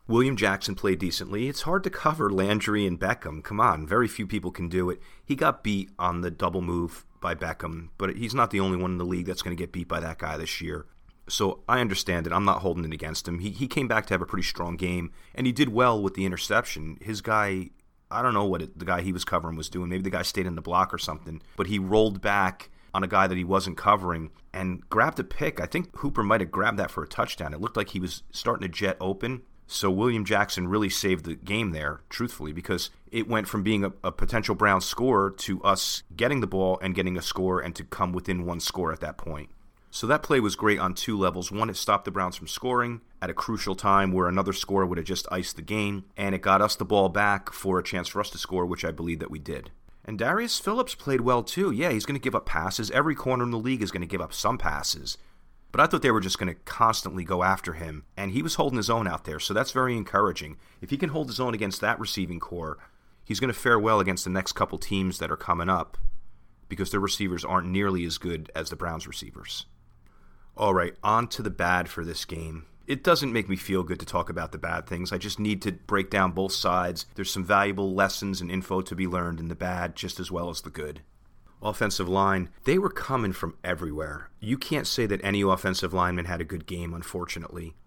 William 0.08 0.36
Jackson 0.36 0.74
played 0.74 0.98
decently. 0.98 1.48
It's 1.48 1.62
hard 1.62 1.84
to 1.84 1.89
cover 1.91 2.31
Landry 2.31 2.88
and 2.88 3.00
Beckham. 3.00 3.43
Come 3.43 3.60
on, 3.60 3.86
very 3.86 4.08
few 4.08 4.25
people 4.25 4.50
can 4.50 4.67
do 4.67 4.89
it. 4.89 5.00
He 5.24 5.36
got 5.36 5.63
beat 5.63 5.91
on 6.00 6.22
the 6.22 6.31
double 6.31 6.62
move 6.62 7.05
by 7.22 7.36
Beckham, 7.36 7.89
but 7.98 8.15
he's 8.15 8.34
not 8.34 8.50
the 8.50 8.60
only 8.60 8.77
one 8.77 8.91
in 8.91 8.98
the 8.98 9.05
league 9.05 9.27
that's 9.27 9.43
going 9.43 9.55
to 9.55 9.62
get 9.62 9.72
beat 9.72 9.88
by 9.88 10.00
that 10.00 10.17
guy 10.17 10.36
this 10.36 10.62
year. 10.62 10.88
So 11.27 11.62
I 11.69 11.79
understand 11.79 12.25
it. 12.25 12.34
I'm 12.34 12.46
not 12.46 12.62
holding 12.62 12.86
it 12.86 12.93
against 12.93 13.27
him. 13.27 13.38
He, 13.38 13.51
he 13.51 13.67
came 13.67 13.88
back 13.88 14.08
to 14.08 14.13
have 14.15 14.22
a 14.22 14.25
pretty 14.25 14.48
strong 14.48 14.77
game, 14.77 15.12
and 15.36 15.46
he 15.46 15.53
did 15.53 15.69
well 15.69 16.01
with 16.01 16.15
the 16.15 16.25
interception. 16.25 16.98
His 17.01 17.22
guy, 17.22 17.69
I 18.11 18.21
don't 18.21 18.33
know 18.33 18.45
what 18.45 18.61
it, 18.61 18.77
the 18.77 18.85
guy 18.85 19.01
he 19.01 19.13
was 19.13 19.25
covering 19.25 19.55
was 19.55 19.69
doing. 19.69 19.89
Maybe 19.89 20.03
the 20.03 20.09
guy 20.09 20.23
stayed 20.23 20.47
in 20.47 20.55
the 20.55 20.61
block 20.61 20.93
or 20.93 20.97
something, 20.97 21.41
but 21.55 21.67
he 21.67 21.77
rolled 21.79 22.21
back 22.21 22.69
on 22.93 23.03
a 23.03 23.07
guy 23.07 23.27
that 23.27 23.37
he 23.37 23.43
wasn't 23.43 23.77
covering 23.77 24.31
and 24.53 24.87
grabbed 24.89 25.19
a 25.19 25.23
pick. 25.23 25.59
I 25.59 25.65
think 25.65 25.95
Hooper 25.97 26.23
might 26.23 26.41
have 26.41 26.51
grabbed 26.51 26.79
that 26.79 26.91
for 26.91 27.03
a 27.03 27.07
touchdown. 27.07 27.53
It 27.53 27.61
looked 27.61 27.77
like 27.77 27.89
he 27.89 27.99
was 27.99 28.23
starting 28.31 28.67
to 28.67 28.73
jet 28.73 28.97
open. 28.99 29.43
So 29.67 29.91
William 29.91 30.25
Jackson 30.25 30.67
really 30.67 30.89
saved 30.89 31.25
the 31.25 31.35
game 31.35 31.69
there, 31.69 32.01
truthfully, 32.09 32.51
because 32.51 32.89
it 33.11 33.27
went 33.27 33.47
from 33.47 33.61
being 33.61 33.85
a, 33.85 33.93
a, 34.03 34.11
potential 34.11 34.55
Brown 34.55 34.81
score 34.81 35.29
to 35.29 35.61
us 35.61 36.01
getting 36.15 36.41
the 36.41 36.47
ball 36.47 36.79
and 36.81 36.95
getting 36.95 37.15
a 37.15 37.21
score 37.21 37.59
and 37.59 37.75
to 37.75 37.83
come 37.83 38.11
within 38.11 38.45
one 38.45 38.59
score 38.59 38.91
at 38.91 38.99
that 39.01 39.17
point. 39.17 39.49
So 39.91 40.05
that 40.08 40.22
play 40.22 40.39
was 40.39 40.55
great 40.55 40.79
on 40.79 40.93
two 40.93 41.17
levels. 41.17 41.51
One, 41.51 41.69
it 41.69 41.75
stopped 41.75 42.05
the 42.05 42.12
Browns 42.12 42.36
from 42.36 42.48
scoring 42.48 43.01
at 43.22 43.29
a 43.29 43.34
crucial 43.34 43.75
time 43.75 44.12
where 44.12 44.27
another 44.27 44.53
score 44.53 44.86
would 44.86 45.00
have 45.00 45.08
just 45.08 45.27
iced 45.31 45.55
the 45.55 45.62
game, 45.63 46.05
and 46.15 46.36
it 46.36 46.41
got 46.41 46.62
us 46.62 46.75
the 46.75 46.86
ball 46.86 47.10
back 47.10 47.51
for 47.51 47.79
a 47.79 47.84
chance 47.84 48.08
for 48.08 48.19
us 48.19 48.29
to 48.29 48.38
score, 48.38 48.65
which 48.65 48.86
I 48.86 48.91
believe 48.91 49.19
that 49.19 49.31
we 49.31 49.39
did. 49.39 49.72
And 50.05 50.17
Darius 50.17 50.60
Phillips 50.60 50.96
played 50.96 51.22
well 51.22 51.43
too. 51.43 51.72
Yeah, 51.72 51.91
he's 51.91 52.05
going 52.05 52.19
to 52.19 52.24
give 52.24 52.36
up 52.36 52.46
passes. 52.46 52.91
Every 52.91 53.15
corner 53.15 53.43
in 53.43 53.51
the 53.51 53.58
league 53.58 53.81
is 53.81 53.91
going 53.91 54.01
to 54.01 54.08
give 54.08 54.22
up 54.22 54.34
some 54.34 54.58
passes. 54.58 55.17
But 55.72 55.81
I 55.81 55.88
thought 55.88 56.01
they 56.01 56.12
were 56.12 56.19
just 56.19 56.39
going 56.39 56.53
to 56.53 56.60
constantly 56.65 57.24
go 57.24 57.43
after 57.43 57.74
him, 57.74 58.05
and 58.17 58.31
he 58.31 58.41
was 58.41 58.55
holding 58.55 58.77
his 58.77 58.89
own 58.89 59.08
out 59.08 59.25
there, 59.25 59.39
so 59.39 59.53
that's 59.53 59.72
very 59.72 59.96
encouraging. 59.96 60.58
If 60.81 60.89
he 60.89 60.98
can 60.98 61.10
hold 61.10 61.27
his 61.27 61.39
own 61.39 61.53
against 61.53 61.81
that 61.81 62.00
receiving 62.00 62.39
corps, 62.39 62.77
he's 63.24 63.39
going 63.39 63.53
to 63.53 63.60
fare 63.60 63.77
well 63.77 64.00
against 64.00 64.24
the 64.24 64.31
next 64.31 64.53
couple 64.53 64.77
teams 64.77 65.19
that 65.19 65.31
are 65.31 65.38
coming 65.38 65.69
up 65.69 65.98
because 66.69 66.91
their 66.91 67.00
receivers 67.00 67.43
aren't 67.43 67.67
nearly 67.67 68.05
as 68.05 68.17
good 68.17 68.51
as 68.55 68.69
the 68.69 68.75
Browns 68.75 69.08
receivers. 69.08 69.65
All 70.59 70.73
right, 70.73 70.93
on 71.01 71.29
to 71.29 71.41
the 71.41 71.49
bad 71.49 71.87
for 71.87 72.03
this 72.03 72.25
game. 72.25 72.65
It 72.85 73.01
doesn't 73.01 73.31
make 73.31 73.47
me 73.47 73.55
feel 73.55 73.81
good 73.81 74.01
to 74.01 74.05
talk 74.05 74.29
about 74.29 74.51
the 74.51 74.57
bad 74.57 74.87
things. 74.87 75.13
I 75.13 75.17
just 75.17 75.39
need 75.39 75.61
to 75.61 75.71
break 75.71 76.09
down 76.09 76.33
both 76.33 76.51
sides. 76.51 77.05
There's 77.15 77.31
some 77.31 77.45
valuable 77.45 77.93
lessons 77.93 78.41
and 78.41 78.51
info 78.51 78.81
to 78.81 78.93
be 78.93 79.07
learned 79.07 79.39
in 79.39 79.47
the 79.47 79.55
bad 79.55 79.95
just 79.95 80.19
as 80.19 80.29
well 80.29 80.49
as 80.49 80.59
the 80.59 80.69
good. 80.69 80.99
Offensive 81.61 82.09
line, 82.09 82.49
they 82.65 82.77
were 82.77 82.89
coming 82.89 83.31
from 83.31 83.55
everywhere. 83.63 84.31
You 84.41 84.57
can't 84.57 84.85
say 84.85 85.05
that 85.05 85.23
any 85.23 85.41
offensive 85.43 85.93
lineman 85.93 86.25
had 86.25 86.41
a 86.41 86.45
good 86.45 86.65
game, 86.65 86.93
unfortunately. 86.93 87.77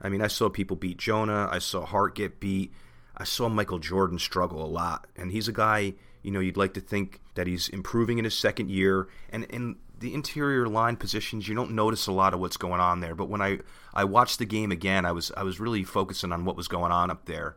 I 0.00 0.08
mean, 0.08 0.20
I 0.20 0.26
saw 0.26 0.48
people 0.48 0.76
beat 0.76 0.96
Jonah, 0.96 1.48
I 1.48 1.60
saw 1.60 1.86
Hart 1.86 2.16
get 2.16 2.40
beat, 2.40 2.72
I 3.16 3.22
saw 3.22 3.48
Michael 3.48 3.78
Jordan 3.78 4.18
struggle 4.18 4.64
a 4.64 4.66
lot. 4.66 5.06
And 5.14 5.30
he's 5.30 5.46
a 5.46 5.52
guy, 5.52 5.94
you 6.22 6.32
know, 6.32 6.40
you'd 6.40 6.56
like 6.56 6.74
to 6.74 6.80
think 6.80 7.20
that 7.36 7.46
he's 7.46 7.68
improving 7.68 8.18
in 8.18 8.24
his 8.24 8.36
second 8.36 8.68
year. 8.68 9.06
And, 9.30 9.46
and 9.50 9.76
the 9.98 10.14
interior 10.14 10.66
line 10.66 10.96
positions, 10.96 11.48
you 11.48 11.54
don't 11.54 11.70
notice 11.72 12.06
a 12.06 12.12
lot 12.12 12.34
of 12.34 12.40
what's 12.40 12.56
going 12.56 12.80
on 12.80 13.00
there. 13.00 13.14
But 13.14 13.28
when 13.28 13.40
I, 13.40 13.60
I 13.94 14.04
watched 14.04 14.38
the 14.38 14.44
game 14.44 14.70
again, 14.70 15.04
I 15.04 15.12
was 15.12 15.32
I 15.36 15.42
was 15.42 15.60
really 15.60 15.84
focusing 15.84 16.32
on 16.32 16.44
what 16.44 16.56
was 16.56 16.68
going 16.68 16.92
on 16.92 17.10
up 17.10 17.24
there. 17.26 17.56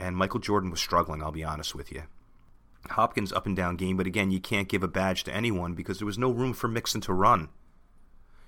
And 0.00 0.16
Michael 0.16 0.40
Jordan 0.40 0.70
was 0.70 0.80
struggling, 0.80 1.22
I'll 1.22 1.30
be 1.30 1.44
honest 1.44 1.74
with 1.74 1.92
you. 1.92 2.02
Hopkins 2.90 3.32
up 3.32 3.46
and 3.46 3.56
down 3.56 3.76
game, 3.76 3.96
but 3.96 4.08
again, 4.08 4.32
you 4.32 4.40
can't 4.40 4.68
give 4.68 4.82
a 4.82 4.88
badge 4.88 5.22
to 5.24 5.34
anyone 5.34 5.74
because 5.74 5.98
there 5.98 6.06
was 6.06 6.18
no 6.18 6.32
room 6.32 6.52
for 6.52 6.66
Mixon 6.66 7.00
to 7.02 7.12
run. 7.12 7.48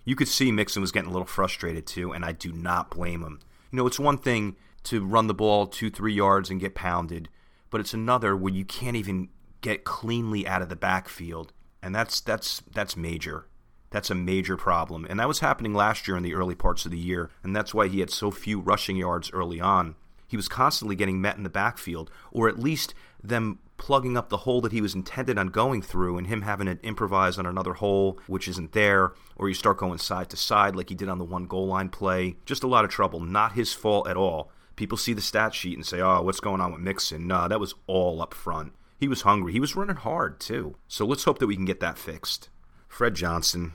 You 0.04 0.16
could 0.16 0.26
see 0.26 0.50
Mixon 0.50 0.82
was 0.82 0.90
getting 0.90 1.10
a 1.10 1.12
little 1.12 1.26
frustrated 1.26 1.86
too, 1.86 2.12
and 2.12 2.24
I 2.24 2.32
do 2.32 2.52
not 2.52 2.90
blame 2.90 3.22
him. 3.22 3.38
You 3.70 3.76
know, 3.76 3.86
it's 3.86 4.00
one 4.00 4.18
thing 4.18 4.56
to 4.84 5.04
run 5.04 5.28
the 5.28 5.34
ball 5.34 5.68
two, 5.68 5.88
three 5.88 6.12
yards 6.12 6.50
and 6.50 6.60
get 6.60 6.74
pounded, 6.74 7.28
but 7.70 7.80
it's 7.80 7.94
another 7.94 8.36
where 8.36 8.52
you 8.52 8.64
can't 8.64 8.96
even 8.96 9.28
get 9.60 9.84
cleanly 9.84 10.46
out 10.46 10.62
of 10.62 10.68
the 10.68 10.76
backfield 10.76 11.52
and 11.84 11.94
that's 11.94 12.20
that's 12.20 12.62
that's 12.72 12.96
major. 12.96 13.46
That's 13.90 14.10
a 14.10 14.14
major 14.16 14.56
problem, 14.56 15.06
and 15.08 15.20
that 15.20 15.28
was 15.28 15.38
happening 15.38 15.72
last 15.72 16.08
year 16.08 16.16
in 16.16 16.24
the 16.24 16.34
early 16.34 16.56
parts 16.56 16.84
of 16.84 16.90
the 16.90 16.98
year, 16.98 17.30
and 17.44 17.54
that's 17.54 17.72
why 17.72 17.86
he 17.86 18.00
had 18.00 18.10
so 18.10 18.32
few 18.32 18.58
rushing 18.58 18.96
yards 18.96 19.30
early 19.32 19.60
on. 19.60 19.94
He 20.26 20.36
was 20.36 20.48
constantly 20.48 20.96
getting 20.96 21.20
met 21.20 21.36
in 21.36 21.44
the 21.44 21.48
backfield, 21.48 22.10
or 22.32 22.48
at 22.48 22.58
least 22.58 22.94
them 23.22 23.60
plugging 23.76 24.16
up 24.16 24.30
the 24.30 24.38
hole 24.38 24.60
that 24.62 24.72
he 24.72 24.80
was 24.80 24.94
intended 24.94 25.38
on 25.38 25.48
going 25.48 25.82
through, 25.82 26.18
and 26.18 26.26
him 26.26 26.42
having 26.42 26.66
to 26.66 26.82
improvise 26.82 27.38
on 27.38 27.46
another 27.46 27.74
hole 27.74 28.18
which 28.26 28.48
isn't 28.48 28.72
there, 28.72 29.12
or 29.36 29.48
you 29.48 29.54
start 29.54 29.76
going 29.76 29.98
side 29.98 30.30
to 30.30 30.36
side 30.36 30.74
like 30.74 30.88
he 30.88 30.94
did 30.96 31.08
on 31.08 31.18
the 31.18 31.24
one 31.24 31.46
goal 31.46 31.68
line 31.68 31.88
play. 31.88 32.34
Just 32.46 32.64
a 32.64 32.68
lot 32.68 32.84
of 32.84 32.90
trouble. 32.90 33.20
Not 33.20 33.52
his 33.52 33.72
fault 33.74 34.08
at 34.08 34.16
all. 34.16 34.50
People 34.74 34.98
see 34.98 35.12
the 35.12 35.20
stat 35.20 35.54
sheet 35.54 35.76
and 35.76 35.86
say, 35.86 36.00
"Oh, 36.00 36.22
what's 36.22 36.40
going 36.40 36.60
on 36.60 36.72
with 36.72 36.80
Mixon?" 36.80 37.28
No, 37.28 37.46
that 37.46 37.60
was 37.60 37.74
all 37.86 38.20
up 38.20 38.34
front. 38.34 38.72
He 38.98 39.08
was 39.08 39.22
hungry. 39.22 39.52
He 39.52 39.60
was 39.60 39.76
running 39.76 39.96
hard, 39.96 40.40
too. 40.40 40.76
So 40.88 41.04
let's 41.04 41.24
hope 41.24 41.38
that 41.38 41.46
we 41.46 41.56
can 41.56 41.64
get 41.64 41.80
that 41.80 41.98
fixed. 41.98 42.48
Fred 42.88 43.14
Johnson, 43.14 43.72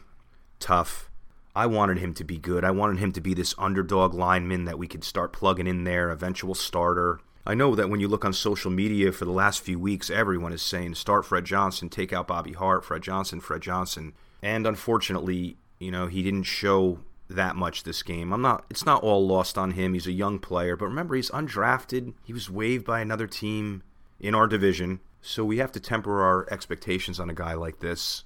tough. 0.59 1.09
I 1.55 1.65
wanted 1.65 1.97
him 1.97 2.13
to 2.15 2.23
be 2.23 2.37
good. 2.37 2.63
I 2.63 2.71
wanted 2.71 2.99
him 2.99 3.11
to 3.11 3.21
be 3.21 3.33
this 3.33 3.55
underdog 3.57 4.13
lineman 4.13 4.65
that 4.65 4.79
we 4.79 4.87
could 4.87 5.03
start 5.03 5.33
plugging 5.33 5.67
in 5.67 5.83
there, 5.83 6.09
eventual 6.09 6.55
starter. 6.55 7.19
I 7.45 7.53
know 7.53 7.75
that 7.75 7.89
when 7.89 7.99
you 7.99 8.07
look 8.07 8.23
on 8.23 8.33
social 8.33 8.71
media 8.71 9.11
for 9.11 9.25
the 9.25 9.31
last 9.31 9.61
few 9.61 9.79
weeks, 9.79 10.09
everyone 10.09 10.53
is 10.53 10.61
saying 10.61 10.95
start 10.95 11.25
Fred 11.25 11.45
Johnson, 11.45 11.89
take 11.89 12.13
out 12.13 12.27
Bobby 12.27 12.53
Hart, 12.53 12.85
Fred 12.85 13.01
Johnson, 13.01 13.41
Fred 13.41 13.61
Johnson. 13.61 14.13
And 14.41 14.67
unfortunately, 14.67 15.57
you 15.79 15.91
know, 15.91 16.07
he 16.07 16.21
didn't 16.21 16.43
show 16.43 16.99
that 17.29 17.55
much 17.55 17.83
this 17.83 18.03
game. 18.03 18.33
I'm 18.33 18.41
not 18.41 18.65
it's 18.69 18.85
not 18.85 19.03
all 19.03 19.25
lost 19.25 19.57
on 19.57 19.71
him. 19.71 19.93
He's 19.93 20.07
a 20.07 20.11
young 20.11 20.39
player, 20.39 20.75
but 20.75 20.85
remember 20.85 21.15
he's 21.15 21.31
undrafted. 21.31 22.13
He 22.23 22.33
was 22.33 22.49
waived 22.49 22.85
by 22.85 23.01
another 23.01 23.27
team 23.27 23.83
in 24.19 24.35
our 24.35 24.47
division. 24.47 24.99
So 25.21 25.43
we 25.43 25.57
have 25.57 25.71
to 25.73 25.79
temper 25.79 26.21
our 26.23 26.47
expectations 26.51 27.19
on 27.19 27.29
a 27.29 27.33
guy 27.33 27.53
like 27.53 27.79
this. 27.79 28.23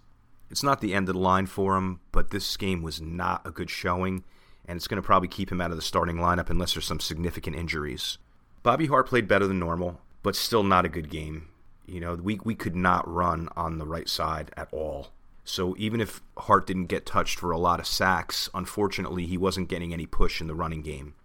It's 0.50 0.64
not 0.64 0.82
the 0.82 0.94
end 0.94 1.10
of 1.10 1.16
the 1.16 1.22
line 1.22 1.48
for 1.48 1.76
him, 1.76 2.00
but 2.12 2.30
this 2.30 2.56
game 2.58 2.82
was 2.84 3.02
not 3.02 3.46
a 3.46 3.52
good 3.52 3.70
showing, 3.70 4.24
and 4.68 4.78
it's 4.78 4.88
going 4.88 5.02
to 5.02 5.06
probably 5.06 5.28
keep 5.28 5.52
him 5.52 5.60
out 5.60 5.72
of 5.72 5.78
the 5.78 5.82
starting 5.82 6.18
lineup 6.18 6.50
unless 6.50 6.74
there's 6.74 6.86
some 6.86 7.00
significant 7.00 7.56
injuries. 7.56 8.20
Bobby 8.62 8.86
Hart 8.86 9.08
played 9.08 9.28
better 9.28 9.48
than 9.48 9.60
normal, 9.60 10.00
but 10.22 10.36
still 10.36 10.64
not 10.64 10.86
a 10.86 10.90
good 10.90 11.10
game. 11.10 11.48
You 11.86 12.00
know, 12.00 12.16
we, 12.16 12.40
we 12.44 12.56
could 12.56 12.76
not 12.76 13.12
run 13.12 13.50
on 13.56 13.78
the 13.78 13.88
right 13.88 14.08
side 14.08 14.52
at 14.56 14.70
all. 14.72 15.10
So 15.44 15.76
even 15.78 16.00
if 16.00 16.22
Hart 16.38 16.68
didn't 16.68 16.86
get 16.86 17.06
touched 17.06 17.40
for 17.40 17.52
a 17.52 17.58
lot 17.58 17.80
of 17.80 17.88
sacks, 17.88 18.50
unfortunately, 18.54 19.26
he 19.26 19.38
wasn't 19.38 19.68
getting 19.68 19.92
any 19.92 20.06
push 20.06 20.40
in 20.40 20.48
the 20.48 20.56
running 20.56 20.82
game. 20.82 21.16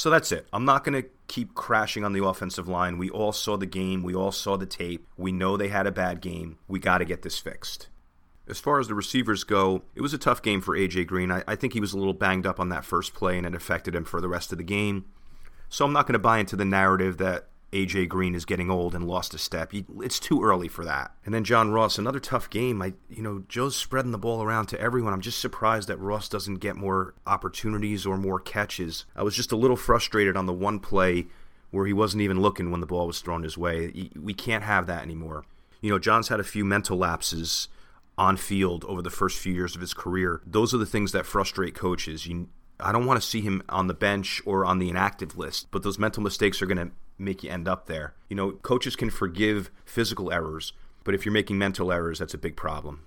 So 0.00 0.08
that's 0.08 0.32
it. 0.32 0.46
I'm 0.50 0.64
not 0.64 0.82
going 0.82 1.02
to 1.02 1.06
keep 1.28 1.54
crashing 1.54 2.06
on 2.06 2.14
the 2.14 2.24
offensive 2.24 2.66
line. 2.66 2.96
We 2.96 3.10
all 3.10 3.32
saw 3.32 3.58
the 3.58 3.66
game. 3.66 4.02
We 4.02 4.14
all 4.14 4.32
saw 4.32 4.56
the 4.56 4.64
tape. 4.64 5.06
We 5.18 5.30
know 5.30 5.58
they 5.58 5.68
had 5.68 5.86
a 5.86 5.92
bad 5.92 6.22
game. 6.22 6.56
We 6.68 6.78
got 6.78 6.98
to 6.98 7.04
get 7.04 7.20
this 7.20 7.38
fixed. 7.38 7.88
As 8.48 8.58
far 8.58 8.80
as 8.80 8.88
the 8.88 8.94
receivers 8.94 9.44
go, 9.44 9.82
it 9.94 10.00
was 10.00 10.14
a 10.14 10.18
tough 10.18 10.40
game 10.40 10.62
for 10.62 10.74
A.J. 10.74 11.04
Green. 11.04 11.30
I, 11.30 11.44
I, 11.46 11.54
think 11.54 11.74
he 11.74 11.82
was 11.82 11.92
a 11.92 11.98
little 11.98 12.14
banged 12.14 12.46
up 12.46 12.58
on 12.58 12.70
that 12.70 12.86
first 12.86 13.12
play 13.12 13.36
and 13.36 13.46
it 13.46 13.54
affected 13.54 13.94
him 13.94 14.06
for 14.06 14.22
the 14.22 14.28
rest 14.28 14.52
of 14.52 14.56
the 14.56 14.64
game. 14.64 15.04
So 15.68 15.84
I'm 15.84 15.92
not 15.92 16.06
going 16.06 16.14
to 16.14 16.18
buy 16.18 16.38
into 16.38 16.56
the 16.56 16.64
narrative 16.64 17.18
that 17.18 17.48
AJ 17.72 18.08
Green 18.08 18.34
is 18.34 18.44
getting 18.44 18.70
old 18.70 18.94
and 18.94 19.06
lost 19.06 19.34
a 19.34 19.38
step. 19.38 19.72
It's 19.72 20.18
too 20.18 20.42
early 20.42 20.68
for 20.68 20.84
that. 20.84 21.12
And 21.24 21.32
then 21.32 21.44
John 21.44 21.70
Ross, 21.70 21.98
another 21.98 22.18
tough 22.18 22.50
game. 22.50 22.82
I, 22.82 22.94
you 23.08 23.22
know, 23.22 23.44
Joe's 23.48 23.76
spreading 23.76 24.10
the 24.10 24.18
ball 24.18 24.42
around 24.42 24.66
to 24.66 24.80
everyone. 24.80 25.12
I'm 25.12 25.20
just 25.20 25.40
surprised 25.40 25.88
that 25.88 25.98
Ross 25.98 26.28
doesn't 26.28 26.56
get 26.56 26.76
more 26.76 27.14
opportunities 27.26 28.04
or 28.06 28.16
more 28.16 28.40
catches. 28.40 29.04
I 29.14 29.22
was 29.22 29.36
just 29.36 29.52
a 29.52 29.56
little 29.56 29.76
frustrated 29.76 30.36
on 30.36 30.46
the 30.46 30.52
one 30.52 30.80
play 30.80 31.26
where 31.70 31.86
he 31.86 31.92
wasn't 31.92 32.22
even 32.22 32.40
looking 32.40 32.70
when 32.70 32.80
the 32.80 32.86
ball 32.86 33.06
was 33.06 33.20
thrown 33.20 33.44
his 33.44 33.56
way. 33.56 34.10
We 34.20 34.34
can't 34.34 34.64
have 34.64 34.86
that 34.88 35.02
anymore. 35.02 35.44
You 35.80 35.90
know, 35.90 35.98
John's 35.98 36.28
had 36.28 36.40
a 36.40 36.44
few 36.44 36.64
mental 36.64 36.98
lapses 36.98 37.68
on 38.18 38.36
field 38.36 38.84
over 38.86 39.00
the 39.00 39.10
first 39.10 39.38
few 39.38 39.52
years 39.52 39.74
of 39.74 39.80
his 39.80 39.94
career. 39.94 40.42
Those 40.44 40.74
are 40.74 40.78
the 40.78 40.86
things 40.86 41.12
that 41.12 41.24
frustrate 41.24 41.74
coaches. 41.74 42.26
You 42.26 42.48
I 42.82 42.92
don't 42.92 43.06
want 43.06 43.20
to 43.20 43.26
see 43.26 43.42
him 43.42 43.62
on 43.68 43.86
the 43.86 43.94
bench 43.94 44.40
or 44.44 44.64
on 44.64 44.78
the 44.78 44.88
inactive 44.88 45.36
list, 45.36 45.68
but 45.70 45.82
those 45.82 45.98
mental 45.98 46.22
mistakes 46.22 46.62
are 46.62 46.66
going 46.66 46.78
to 46.78 46.90
make 47.20 47.42
you 47.42 47.50
end 47.50 47.68
up 47.68 47.86
there. 47.86 48.14
You 48.28 48.36
know, 48.36 48.52
coaches 48.52 48.96
can 48.96 49.10
forgive 49.10 49.70
physical 49.84 50.32
errors, 50.32 50.72
but 51.04 51.14
if 51.14 51.24
you're 51.24 51.32
making 51.32 51.58
mental 51.58 51.92
errors, 51.92 52.18
that's 52.18 52.34
a 52.34 52.38
big 52.38 52.56
problem. 52.56 53.04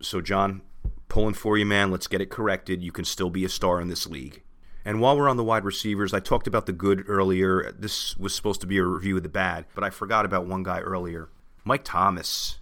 So, 0.00 0.20
John, 0.20 0.62
pulling 1.08 1.34
for 1.34 1.56
you, 1.56 1.64
man. 1.64 1.90
Let's 1.90 2.06
get 2.06 2.20
it 2.20 2.30
corrected. 2.30 2.82
You 2.82 2.92
can 2.92 3.04
still 3.04 3.30
be 3.30 3.44
a 3.44 3.48
star 3.48 3.80
in 3.80 3.88
this 3.88 4.06
league. 4.06 4.42
And 4.84 5.00
while 5.00 5.16
we're 5.16 5.30
on 5.30 5.38
the 5.38 5.44
wide 5.44 5.64
receivers, 5.64 6.12
I 6.12 6.20
talked 6.20 6.46
about 6.46 6.66
the 6.66 6.72
good 6.72 7.04
earlier. 7.08 7.72
This 7.72 8.16
was 8.18 8.34
supposed 8.34 8.60
to 8.60 8.66
be 8.66 8.76
a 8.76 8.84
review 8.84 9.16
of 9.16 9.22
the 9.22 9.28
bad, 9.30 9.64
but 9.74 9.82
I 9.82 9.90
forgot 9.90 10.26
about 10.26 10.46
one 10.46 10.62
guy 10.62 10.80
earlier. 10.80 11.30
Mike 11.64 11.84
Thomas. 11.84 12.58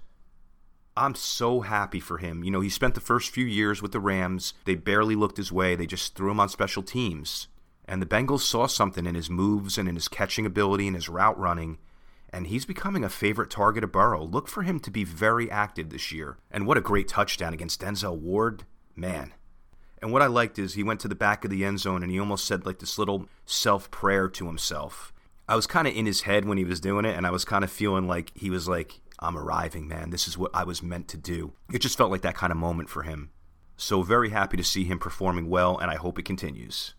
I'm 0.96 1.14
so 1.14 1.62
happy 1.62 1.98
for 1.98 2.18
him. 2.18 2.44
You 2.44 2.50
know, 2.50 2.60
he 2.60 2.68
spent 2.68 2.94
the 2.94 3.00
first 3.00 3.30
few 3.30 3.46
years 3.46 3.80
with 3.80 3.92
the 3.92 3.98
Rams. 3.98 4.52
They 4.66 4.74
barely 4.74 5.16
looked 5.16 5.38
his 5.38 5.50
way. 5.50 5.74
They 5.74 5.86
just 5.86 6.14
threw 6.14 6.30
him 6.30 6.38
on 6.38 6.50
special 6.50 6.82
teams. 6.82 7.48
And 7.86 8.00
the 8.00 8.06
Bengals 8.06 8.40
saw 8.40 8.66
something 8.66 9.06
in 9.06 9.14
his 9.14 9.28
moves 9.28 9.76
and 9.76 9.88
in 9.88 9.96
his 9.96 10.08
catching 10.08 10.46
ability 10.46 10.86
and 10.86 10.96
his 10.96 11.08
route 11.08 11.38
running, 11.38 11.78
and 12.32 12.46
he's 12.46 12.64
becoming 12.64 13.04
a 13.04 13.10
favorite 13.10 13.50
target 13.50 13.84
of 13.84 13.92
Burrow. 13.92 14.24
Look 14.24 14.48
for 14.48 14.62
him 14.62 14.80
to 14.80 14.90
be 14.90 15.04
very 15.04 15.50
active 15.50 15.90
this 15.90 16.12
year. 16.12 16.38
And 16.50 16.66
what 16.66 16.78
a 16.78 16.82
great 16.82 17.08
touchdown 17.08 17.52
against 17.52 17.80
Denzel 17.80 18.18
Ward. 18.18 18.64
Man. 18.96 19.34
And 20.00 20.12
what 20.12 20.22
I 20.22 20.26
liked 20.26 20.58
is 20.58 20.74
he 20.74 20.82
went 20.82 21.00
to 21.00 21.08
the 21.08 21.14
back 21.14 21.44
of 21.44 21.50
the 21.50 21.64
end 21.64 21.80
zone 21.80 22.02
and 22.02 22.10
he 22.10 22.18
almost 22.18 22.46
said 22.46 22.66
like 22.66 22.78
this 22.78 22.98
little 22.98 23.28
self 23.44 23.90
prayer 23.90 24.28
to 24.28 24.46
himself. 24.46 25.12
I 25.48 25.56
was 25.56 25.66
kind 25.66 25.86
of 25.86 25.94
in 25.94 26.06
his 26.06 26.22
head 26.22 26.44
when 26.44 26.58
he 26.58 26.64
was 26.64 26.80
doing 26.80 27.04
it, 27.04 27.16
and 27.16 27.26
I 27.26 27.30
was 27.30 27.44
kind 27.44 27.64
of 27.64 27.70
feeling 27.70 28.06
like 28.06 28.32
he 28.34 28.48
was 28.48 28.68
like, 28.68 29.00
I'm 29.18 29.36
arriving, 29.36 29.86
man. 29.86 30.10
This 30.10 30.26
is 30.26 30.38
what 30.38 30.50
I 30.54 30.64
was 30.64 30.82
meant 30.82 31.08
to 31.08 31.16
do. 31.16 31.52
It 31.72 31.80
just 31.80 31.98
felt 31.98 32.10
like 32.10 32.22
that 32.22 32.36
kind 32.36 32.50
of 32.50 32.56
moment 32.56 32.88
for 32.88 33.02
him. 33.02 33.30
So, 33.76 34.02
very 34.02 34.30
happy 34.30 34.56
to 34.56 34.64
see 34.64 34.84
him 34.84 34.98
performing 34.98 35.48
well, 35.48 35.78
and 35.78 35.90
I 35.90 35.96
hope 35.96 36.18
it 36.18 36.24
continues. 36.24 36.94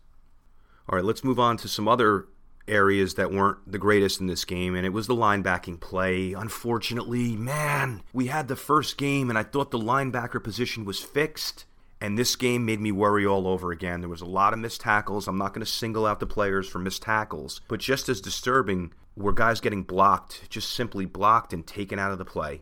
All 0.88 0.96
right, 0.96 1.04
let's 1.04 1.24
move 1.24 1.40
on 1.40 1.56
to 1.58 1.68
some 1.68 1.88
other 1.88 2.26
areas 2.68 3.14
that 3.14 3.32
weren't 3.32 3.70
the 3.70 3.78
greatest 3.78 4.20
in 4.20 4.26
this 4.26 4.44
game, 4.44 4.74
and 4.74 4.84
it 4.84 4.92
was 4.92 5.06
the 5.06 5.14
linebacking 5.14 5.80
play. 5.80 6.32
Unfortunately, 6.32 7.36
man, 7.36 8.02
we 8.12 8.26
had 8.26 8.48
the 8.48 8.56
first 8.56 8.98
game, 8.98 9.30
and 9.30 9.38
I 9.38 9.42
thought 9.42 9.70
the 9.70 9.78
linebacker 9.78 10.42
position 10.42 10.84
was 10.84 11.00
fixed. 11.00 11.64
And 12.00 12.18
this 12.18 12.36
game 12.36 12.66
made 12.66 12.80
me 12.80 12.92
worry 12.92 13.24
all 13.24 13.48
over 13.48 13.72
again. 13.72 14.00
There 14.00 14.10
was 14.10 14.20
a 14.20 14.26
lot 14.26 14.52
of 14.52 14.58
missed 14.58 14.82
tackles. 14.82 15.26
I'm 15.26 15.38
not 15.38 15.54
going 15.54 15.64
to 15.64 15.72
single 15.72 16.04
out 16.04 16.20
the 16.20 16.26
players 16.26 16.68
for 16.68 16.78
missed 16.78 17.00
tackles, 17.00 17.62
but 17.66 17.80
just 17.80 18.10
as 18.10 18.20
disturbing 18.20 18.92
were 19.16 19.32
guys 19.32 19.60
getting 19.60 19.84
blocked, 19.84 20.50
just 20.50 20.70
simply 20.70 21.06
blocked 21.06 21.54
and 21.54 21.66
taken 21.66 21.98
out 21.98 22.12
of 22.12 22.18
the 22.18 22.24
play 22.26 22.60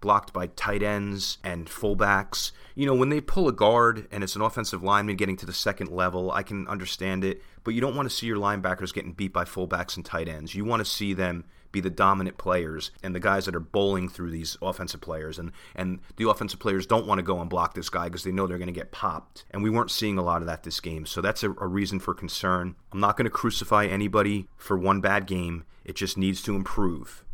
blocked 0.00 0.32
by 0.32 0.46
tight 0.48 0.82
ends 0.82 1.38
and 1.44 1.66
fullbacks. 1.66 2.52
You 2.74 2.86
know, 2.86 2.94
when 2.94 3.10
they 3.10 3.20
pull 3.20 3.48
a 3.48 3.52
guard 3.52 4.06
and 4.10 4.24
it's 4.24 4.36
an 4.36 4.42
offensive 4.42 4.82
lineman 4.82 5.16
getting 5.16 5.36
to 5.38 5.46
the 5.46 5.52
second 5.52 5.90
level, 5.90 6.30
I 6.30 6.42
can 6.42 6.66
understand 6.68 7.24
it, 7.24 7.42
but 7.64 7.74
you 7.74 7.80
don't 7.80 7.96
want 7.96 8.08
to 8.08 8.14
see 8.14 8.26
your 8.26 8.38
linebackers 8.38 8.94
getting 8.94 9.12
beat 9.12 9.32
by 9.32 9.44
fullbacks 9.44 9.96
and 9.96 10.04
tight 10.04 10.28
ends. 10.28 10.54
You 10.54 10.64
want 10.64 10.80
to 10.80 10.90
see 10.90 11.12
them 11.12 11.44
be 11.72 11.80
the 11.80 11.90
dominant 11.90 12.36
players 12.36 12.90
and 13.02 13.14
the 13.14 13.20
guys 13.20 13.44
that 13.44 13.54
are 13.54 13.60
bowling 13.60 14.08
through 14.08 14.30
these 14.30 14.56
offensive 14.62 15.00
players 15.00 15.38
and 15.38 15.52
and 15.74 16.00
the 16.16 16.28
offensive 16.28 16.60
players 16.60 16.86
don't 16.86 17.06
want 17.06 17.18
to 17.18 17.22
go 17.22 17.40
and 17.40 17.48
block 17.48 17.74
this 17.74 17.88
guy 17.88 18.04
because 18.04 18.24
they 18.24 18.32
know 18.32 18.46
they're 18.46 18.58
going 18.58 18.66
to 18.66 18.72
get 18.72 18.90
popped 18.92 19.44
and 19.50 19.62
we 19.62 19.70
weren't 19.70 19.90
seeing 19.90 20.18
a 20.18 20.22
lot 20.22 20.42
of 20.42 20.46
that 20.46 20.62
this 20.62 20.80
game 20.80 21.06
so 21.06 21.20
that's 21.20 21.42
a, 21.42 21.50
a 21.52 21.66
reason 21.66 22.00
for 22.00 22.14
concern 22.14 22.74
i'm 22.92 23.00
not 23.00 23.16
going 23.16 23.24
to 23.24 23.30
crucify 23.30 23.86
anybody 23.86 24.48
for 24.56 24.76
one 24.76 25.00
bad 25.00 25.26
game 25.26 25.64
it 25.84 25.94
just 25.94 26.18
needs 26.18 26.42
to 26.42 26.56
improve 26.56 27.24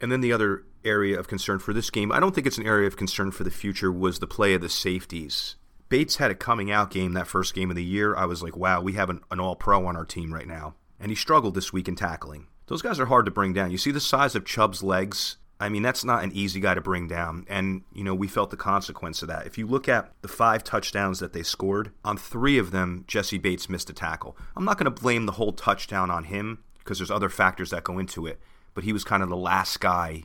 and 0.00 0.12
then 0.12 0.20
the 0.20 0.32
other 0.32 0.64
area 0.84 1.18
of 1.18 1.28
concern 1.28 1.58
for 1.58 1.72
this 1.72 1.90
game, 1.90 2.12
I 2.12 2.20
don't 2.20 2.34
think 2.34 2.46
it's 2.46 2.58
an 2.58 2.66
area 2.66 2.86
of 2.86 2.96
concern 2.96 3.30
for 3.30 3.44
the 3.44 3.50
future, 3.50 3.92
was 3.92 4.18
the 4.18 4.26
play 4.26 4.54
of 4.54 4.60
the 4.60 4.68
safeties. 4.68 5.56
Bates 5.88 6.16
had 6.16 6.30
a 6.30 6.34
coming 6.34 6.70
out 6.70 6.90
game 6.90 7.12
that 7.12 7.26
first 7.26 7.54
game 7.54 7.70
of 7.70 7.76
the 7.76 7.84
year. 7.84 8.16
I 8.16 8.24
was 8.24 8.42
like, 8.42 8.56
wow, 8.56 8.80
we 8.80 8.94
have 8.94 9.10
an, 9.10 9.20
an 9.30 9.40
all 9.40 9.54
pro 9.54 9.86
on 9.86 9.96
our 9.96 10.04
team 10.04 10.32
right 10.32 10.46
now. 10.46 10.74
And 10.98 11.10
he 11.10 11.14
struggled 11.14 11.54
this 11.54 11.72
week 11.72 11.88
in 11.88 11.96
tackling. 11.96 12.46
Those 12.66 12.82
guys 12.82 12.98
are 12.98 13.06
hard 13.06 13.26
to 13.26 13.30
bring 13.30 13.52
down. 13.52 13.70
You 13.70 13.78
see 13.78 13.90
the 13.90 14.00
size 14.00 14.34
of 14.34 14.46
Chubb's 14.46 14.82
legs? 14.82 15.36
I 15.60 15.68
mean, 15.68 15.82
that's 15.82 16.04
not 16.04 16.24
an 16.24 16.32
easy 16.32 16.60
guy 16.60 16.74
to 16.74 16.80
bring 16.80 17.06
down. 17.06 17.46
And, 17.48 17.82
you 17.92 18.02
know, 18.02 18.14
we 18.14 18.26
felt 18.26 18.50
the 18.50 18.56
consequence 18.56 19.22
of 19.22 19.28
that. 19.28 19.46
If 19.46 19.56
you 19.56 19.66
look 19.66 19.88
at 19.88 20.10
the 20.22 20.28
five 20.28 20.64
touchdowns 20.64 21.20
that 21.20 21.32
they 21.32 21.42
scored, 21.42 21.92
on 22.04 22.16
three 22.16 22.58
of 22.58 22.70
them, 22.70 23.04
Jessie 23.06 23.38
Bates 23.38 23.68
missed 23.68 23.90
a 23.90 23.92
tackle. 23.92 24.36
I'm 24.56 24.64
not 24.64 24.78
going 24.78 24.92
to 24.92 25.02
blame 25.02 25.26
the 25.26 25.32
whole 25.32 25.52
touchdown 25.52 26.10
on 26.10 26.24
him 26.24 26.64
because 26.78 26.98
there's 26.98 27.10
other 27.10 27.28
factors 27.28 27.70
that 27.70 27.84
go 27.84 27.98
into 27.98 28.26
it. 28.26 28.40
But 28.74 28.84
he 28.84 28.92
was 28.92 29.04
kind 29.04 29.22
of 29.22 29.28
the 29.28 29.36
last 29.36 29.80
guy 29.80 30.24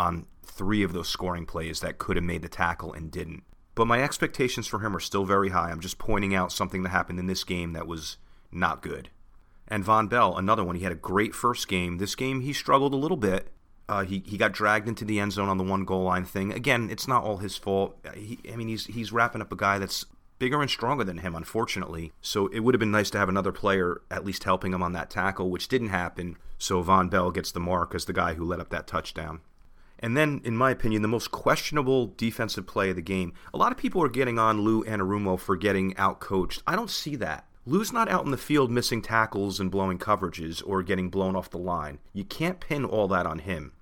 on 0.00 0.24
three 0.42 0.82
of 0.82 0.94
those 0.94 1.08
scoring 1.08 1.44
plays 1.44 1.80
that 1.80 1.98
could 1.98 2.16
have 2.16 2.24
made 2.24 2.40
the 2.40 2.48
tackle 2.48 2.92
and 2.92 3.10
didn't. 3.10 3.42
But 3.74 3.86
my 3.86 4.02
expectations 4.02 4.66
for 4.66 4.80
him 4.80 4.96
are 4.96 5.00
still 5.00 5.24
very 5.24 5.50
high. 5.50 5.70
I'm 5.70 5.80
just 5.80 5.98
pointing 5.98 6.34
out 6.34 6.52
something 6.52 6.82
that 6.82 6.88
happened 6.88 7.18
in 7.18 7.26
this 7.26 7.44
game 7.44 7.74
that 7.74 7.86
was 7.86 8.16
not 8.50 8.82
good. 8.82 9.10
And 9.68 9.84
Vonn 9.84 10.08
Bell, 10.08 10.36
another 10.36 10.64
one. 10.64 10.76
He 10.76 10.82
had 10.82 10.92
a 10.92 10.96
great 10.96 11.34
first 11.34 11.68
game. 11.68 11.98
This 11.98 12.14
game, 12.14 12.40
he 12.40 12.52
struggled 12.52 12.94
a 12.94 12.96
little 12.96 13.16
bit. 13.16 13.52
Uh, 13.88 14.04
he 14.04 14.22
he 14.26 14.36
got 14.38 14.52
dragged 14.52 14.88
into 14.88 15.04
the 15.04 15.20
end 15.20 15.32
zone 15.32 15.48
on 15.48 15.58
the 15.58 15.64
one 15.64 15.84
goal 15.84 16.04
line 16.04 16.24
thing. 16.24 16.52
Again, 16.52 16.88
it's 16.90 17.06
not 17.06 17.22
all 17.22 17.38
his 17.38 17.56
fault. 17.56 17.96
He, 18.14 18.38
I 18.52 18.56
mean, 18.56 18.68
he's 18.68 18.86
he's 18.86 19.12
wrapping 19.12 19.42
up 19.42 19.52
a 19.52 19.56
guy 19.56 19.78
that's 19.78 20.06
bigger 20.38 20.60
and 20.60 20.70
stronger 20.70 21.04
than 21.04 21.18
him, 21.18 21.34
unfortunately. 21.34 22.12
So 22.20 22.46
it 22.48 22.60
would 22.60 22.74
have 22.74 22.80
been 22.80 22.90
nice 22.90 23.10
to 23.10 23.18
have 23.18 23.28
another 23.28 23.52
player 23.52 24.00
at 24.10 24.24
least 24.24 24.44
helping 24.44 24.72
him 24.72 24.82
on 24.82 24.92
that 24.92 25.10
tackle, 25.10 25.50
which 25.50 25.68
didn't 25.68 25.88
happen. 25.88 26.36
So 26.58 26.82
Vonn 26.82 27.10
Bell 27.10 27.30
gets 27.30 27.52
the 27.52 27.60
mark 27.60 27.94
as 27.94 28.06
the 28.06 28.12
guy 28.12 28.34
who 28.34 28.44
let 28.44 28.60
up 28.60 28.70
that 28.70 28.86
touchdown. 28.86 29.40
And 30.00 30.16
then, 30.16 30.40
in 30.44 30.56
my 30.56 30.70
opinion, 30.70 31.02
the 31.02 31.08
most 31.08 31.30
questionable 31.30 32.14
defensive 32.16 32.66
play 32.66 32.90
of 32.90 32.96
the 32.96 33.02
game. 33.02 33.34
A 33.52 33.58
lot 33.58 33.70
of 33.70 33.78
people 33.78 34.02
are 34.02 34.08
getting 34.08 34.38
on 34.38 34.62
Lou 34.62 34.82
Anarumo 34.84 35.38
for 35.38 35.56
getting 35.56 35.92
outcoached. 35.94 36.62
I 36.66 36.74
don't 36.74 36.90
see 36.90 37.16
that. 37.16 37.46
Lou's 37.66 37.92
not 37.92 38.08
out 38.08 38.24
in 38.24 38.30
the 38.30 38.38
field 38.38 38.70
missing 38.70 39.02
tackles 39.02 39.60
and 39.60 39.70
blowing 39.70 39.98
coverages 39.98 40.62
or 40.66 40.82
getting 40.82 41.10
blown 41.10 41.36
off 41.36 41.50
the 41.50 41.58
line. 41.58 41.98
You 42.14 42.24
can't 42.24 42.58
pin 42.58 42.86
all 42.86 43.06
that 43.08 43.26
on 43.26 43.40
him. 43.40 43.72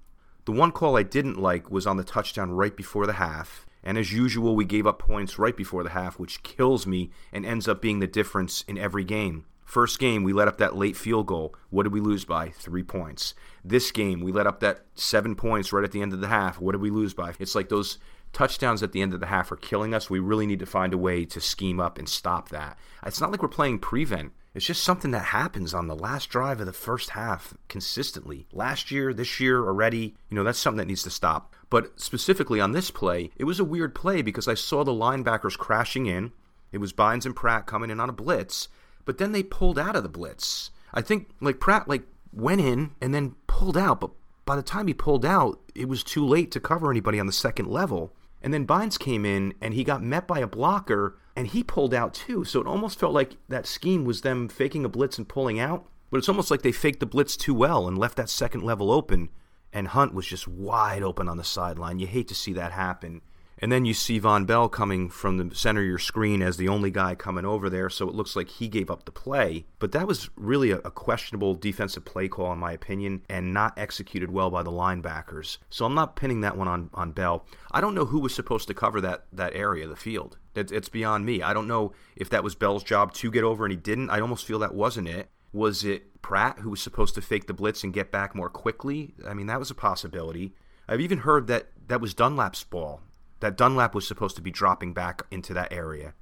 The 0.45 0.53
one 0.53 0.73
call 0.73 0.97
I 0.97 1.05
didn't 1.05 1.39
like 1.39 1.71
was 1.71 1.87
on 1.87 1.97
the 1.97 2.05
touchdown 2.05 2.51
right 2.51 2.77
before 2.77 3.07
the 3.07 3.13
half. 3.15 3.65
And 3.85 3.97
as 3.97 4.13
usual, 4.13 4.57
we 4.57 4.65
gave 4.65 4.87
up 4.87 4.99
points 4.99 5.39
right 5.39 5.57
before 5.57 5.85
the 5.85 5.91
half, 5.91 6.19
which 6.19 6.43
kills 6.43 6.87
me 6.87 7.11
and 7.33 7.47
ends 7.47 7.69
up 7.69 7.81
being 7.81 8.01
the 8.01 8.07
difference 8.09 8.65
in 8.67 8.77
every 8.77 9.05
game. 9.05 9.45
First 9.69 9.99
game, 9.99 10.25
we 10.25 10.33
let 10.33 10.49
up 10.49 10.57
that 10.57 10.77
late 10.77 10.97
field 10.97 11.27
goal. 11.27 11.55
What 11.69 11.83
did 11.83 11.93
we 11.93 12.01
lose 12.01 12.25
by? 12.25 12.49
Three 12.49 12.83
points. 12.83 13.35
This 13.63 13.91
game, 13.91 14.23
we 14.23 14.33
let 14.33 14.47
up 14.47 14.61
that 14.61 14.87
seven 14.95 15.35
points 15.35 15.75
right 15.75 15.85
at 15.85 15.93
the 15.93 16.01
end 16.01 16.15
of 16.15 16.23
the 16.23 16.29
half. 16.29 16.59
What 16.59 16.73
did 16.73 16.81
we 16.81 16.89
lose 16.89 17.13
by? 17.13 17.35
It's 17.39 17.55
like 17.55 17.69
those 17.69 17.99
touchdowns 18.33 18.83
at 18.83 18.93
the 18.93 19.03
end 19.03 19.13
of 19.13 19.21
the 19.21 19.27
half 19.27 19.53
are 19.53 19.57
killing 19.57 19.93
us. 19.93 20.09
We 20.09 20.21
really 20.21 20.47
need 20.47 20.61
to 20.61 20.67
find 20.67 20.95
a 20.95 20.99
way 20.99 21.27
to 21.27 21.39
scheme 21.39 21.81
up 21.81 21.99
and 21.99 22.09
stop 22.09 22.49
that. 22.49 22.79
It's 23.05 23.21
not 23.21 23.31
like 23.31 23.43
we're 23.43 23.49
playing 23.49 23.81
prevent. 23.81 24.33
It's 24.55 24.65
just 24.65 24.83
something 24.83 25.11
that 25.11 25.25
happens 25.27 25.75
on 25.75 25.87
the 25.87 25.95
last 25.95 26.31
drive 26.31 26.61
of 26.61 26.67
the 26.67 26.73
first 26.73 27.11
half 27.11 27.53
consistently. 27.69 28.47
Last 28.55 28.91
year, 28.91 29.13
this 29.13 29.39
year 29.39 29.67
already, 29.67 30.15
you 30.31 30.35
know, 30.35 30.45
that's 30.45 30.59
something 30.59 30.79
that 30.79 30.89
needs 30.89 31.03
to 31.03 31.11
stop. 31.11 31.55
But 31.69 32.01
specifically 32.01 32.59
on 32.59 32.73
this 32.73 32.91
play, 32.91 33.33
it 33.37 33.45
was 33.45 33.61
a 33.61 33.65
weird 33.65 33.95
play 33.95 34.23
because 34.23 34.49
I 34.49 34.55
saw 34.55 34.83
the 34.83 34.93
linebackers 34.93 35.59
crashing 35.59 36.07
in. 36.07 36.33
It 36.73 36.79
was 36.79 36.95
Bynes 36.95 37.27
and 37.27 37.37
Pratt 37.37 37.67
coming 37.67 37.91
in 37.91 38.01
on 38.01 38.09
a 38.09 38.15
blitz, 38.15 38.69
but 39.09 39.17
then 39.17 39.33
they 39.33 39.43
pulled 39.43 39.79
out 39.79 39.97
of 39.97 40.03
the 40.03 40.09
blitz. 40.11 40.71
I 40.93 41.01
think 41.01 41.31
like 41.41 41.61
Pratt 41.61 41.89
like 41.89 42.03
went 42.31 42.61
in 42.61 42.91
and 43.01 43.15
then 43.15 43.37
pulled 43.47 43.79
out, 43.79 44.01
but 44.01 44.11
by 44.45 44.55
the 44.55 44.63
time 44.63 44.87
he 44.87 44.93
pulled 44.93 45.25
out, 45.25 45.59
it 45.75 45.89
was 45.89 46.05
too 46.05 46.27
late 46.27 46.51
to 46.51 46.61
cover 46.61 46.91
anybody 46.91 47.19
on 47.19 47.25
the 47.25 47.33
second 47.33 47.71
level. 47.71 48.13
And 48.43 48.53
then 48.53 48.67
Bynes 48.67 48.99
came 48.99 49.25
in 49.25 49.55
and 49.63 49.73
he 49.73 49.83
got 49.83 50.03
met 50.03 50.27
by 50.27 50.41
a 50.41 50.47
blocker 50.47 51.17
and 51.35 51.47
he 51.47 51.63
pulled 51.65 51.95
out 51.95 52.13
too. 52.13 52.45
So 52.45 52.61
it 52.61 52.67
almost 52.67 52.99
felt 52.99 53.15
like 53.15 53.37
that 53.49 53.65
scheme 53.65 54.05
was 54.05 54.21
them 54.21 54.47
faking 54.47 54.85
a 54.85 54.91
blitz 54.91 55.17
and 55.17 55.27
pulling 55.27 55.59
out. 55.59 55.87
But 56.11 56.19
it's 56.19 56.29
almost 56.29 56.51
like 56.51 56.61
they 56.61 56.71
faked 56.71 57.01
the 57.01 57.07
blitz 57.07 57.35
too 57.35 57.55
well 57.55 57.89
and 57.89 57.97
left 57.97 58.19
that 58.19 58.29
second 58.29 58.63
level 58.63 58.93
open. 58.93 59.31
And 59.73 59.89
Hunt 59.89 60.13
was 60.13 60.27
just 60.27 60.47
wide 60.47 61.03
open 61.03 61.31
on 61.31 61.39
the 61.39 61.45
sideline. 61.45 61.99
You 61.99 62.09
hate 62.09 62.29
to 62.29 62.35
see 62.35 62.53
that 62.53 62.73
happen. 62.73 63.23
And 63.61 63.73
then 63.73 63.85
you 63.85 63.95
see 63.95 64.21
Vonn 64.21 64.47
Bell 64.47 64.69
coming 64.69 65.09
from 65.09 65.37
the 65.37 65.55
center 65.55 65.81
of 65.81 65.87
your 65.87 65.99
screen 65.99 66.43
as 66.43 66.57
the 66.57 66.69
only 66.69 66.91
guy 66.91 67.15
coming 67.15 67.45
over 67.45 67.69
there, 67.69 67.91
so 67.91 68.09
it 68.09 68.15
looks 68.15 68.37
like 68.37 68.49
he 68.49 68.69
gave 68.69 68.91
up 68.91 69.05
the 69.05 69.11
play. 69.11 69.67
But 69.79 69.93
that 69.93 70.07
was 70.07 70.31
really 70.37 70.71
a, 70.71 70.79
a, 70.79 70.91
questionable 70.91 71.55
defensive 71.55 72.05
play 72.05 72.29
call, 72.29 72.53
in 72.53 72.59
my 72.59 72.73
opinion, 72.73 73.23
and 73.29 73.53
not 73.53 73.77
executed 73.77 74.31
well 74.31 74.51
by 74.51 74.63
the 74.63 74.71
linebackers. 74.71 75.59
So 75.71 75.85
I'm 75.85 75.95
not 75.95 76.17
pinning 76.17 76.41
that 76.43 76.57
one 76.57 76.69
on, 76.69 76.91
on 76.95 77.13
Bell. 77.13 77.45
I 77.73 77.81
don't 77.81 77.95
know 77.95 78.05
who 78.05 78.21
was 78.21 78.35
supposed 78.35 78.69
to 78.69 78.75
cover 78.75 79.01
that, 79.01 79.27
that 79.33 79.55
area, 79.55 79.85
of 79.85 79.91
the 79.91 79.97
field. 79.97 80.39
It, 80.55 80.71
it's 80.73 80.89
beyond 80.89 81.27
me. 81.27 81.43
I 81.43 81.53
don't 81.53 81.69
know 81.69 81.93
if 82.17 82.31
that 82.31 82.45
was 82.45 82.55
Bell's 82.55 82.85
job 82.85 83.13
to 83.15 83.31
get 83.31 83.45
over 83.45 83.65
and 83.65 83.73
he 83.73 83.77
didn't. 83.77 84.11
I 84.11 84.21
almost 84.21 84.45
feel 84.45 84.59
that 84.61 84.75
wasn't 84.75 85.09
it. 85.09 85.31
Was 85.53 85.85
it 85.85 86.21
Pratt 86.21 86.59
who 86.61 86.71
was 86.71 86.83
supposed 86.83 87.15
to 87.15 87.23
fake 87.23 87.47
the 87.47 87.55
blitz 87.55 87.83
and 87.83 87.93
get 87.93 88.13
back 88.13 88.35
more 88.35 88.51
quickly? 88.51 89.15
I 89.27 89.35
mean, 89.35 89.47
that 89.47 89.59
was 89.59 89.71
a 89.71 89.75
possibility. 89.75 90.55
I've 90.87 91.01
even 91.01 91.19
heard 91.19 91.47
that 91.49 91.69
that 91.89 92.01
was 92.01 92.15
Dunlap's 92.15 92.65
ball 92.65 93.01
that 93.41 93.57
Dunlap 93.57 93.95
was 93.95 94.07
supposed 94.07 94.37
to 94.37 94.43
be 94.43 94.51
dropping 94.51 94.93
back 94.93 95.23
into 95.31 95.55
that 95.55 95.73
area. 95.73 96.15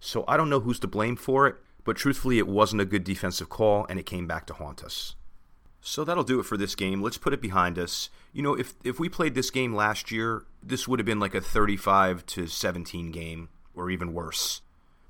So 0.00 0.24
I 0.28 0.36
don't 0.36 0.50
know 0.50 0.60
who's 0.60 0.78
to 0.80 0.86
blame 0.86 1.16
for 1.16 1.46
it, 1.46 1.56
but 1.84 1.96
truthfully, 1.96 2.38
it 2.38 2.46
wasn't 2.46 2.82
a 2.82 2.86
good 2.86 3.04
defensive 3.04 3.48
call, 3.48 3.86
and 3.88 3.98
it 3.98 4.06
came 4.06 4.26
back 4.26 4.46
to 4.46 4.54
haunt 4.54 4.84
us. 4.84 5.14
So 5.80 6.04
that'll 6.04 6.24
do 6.24 6.40
it 6.40 6.46
for 6.46 6.56
this 6.56 6.74
game. 6.74 7.00
Let's 7.00 7.18
put 7.18 7.32
it 7.32 7.40
behind 7.40 7.78
us. 7.78 8.10
You 8.32 8.42
know, 8.42 8.54
if 8.54 8.74
if 8.84 9.00
we 9.00 9.08
played 9.08 9.34
this 9.34 9.50
game 9.50 9.74
last 9.74 10.10
year, 10.10 10.44
this 10.62 10.86
would 10.86 10.98
have 10.98 11.06
been 11.06 11.20
like 11.20 11.34
a 11.34 11.40
35 11.40 12.26
to 12.26 12.46
17 12.46 13.10
game, 13.10 13.48
or 13.74 13.90
even 13.90 14.12
worse. 14.12 14.60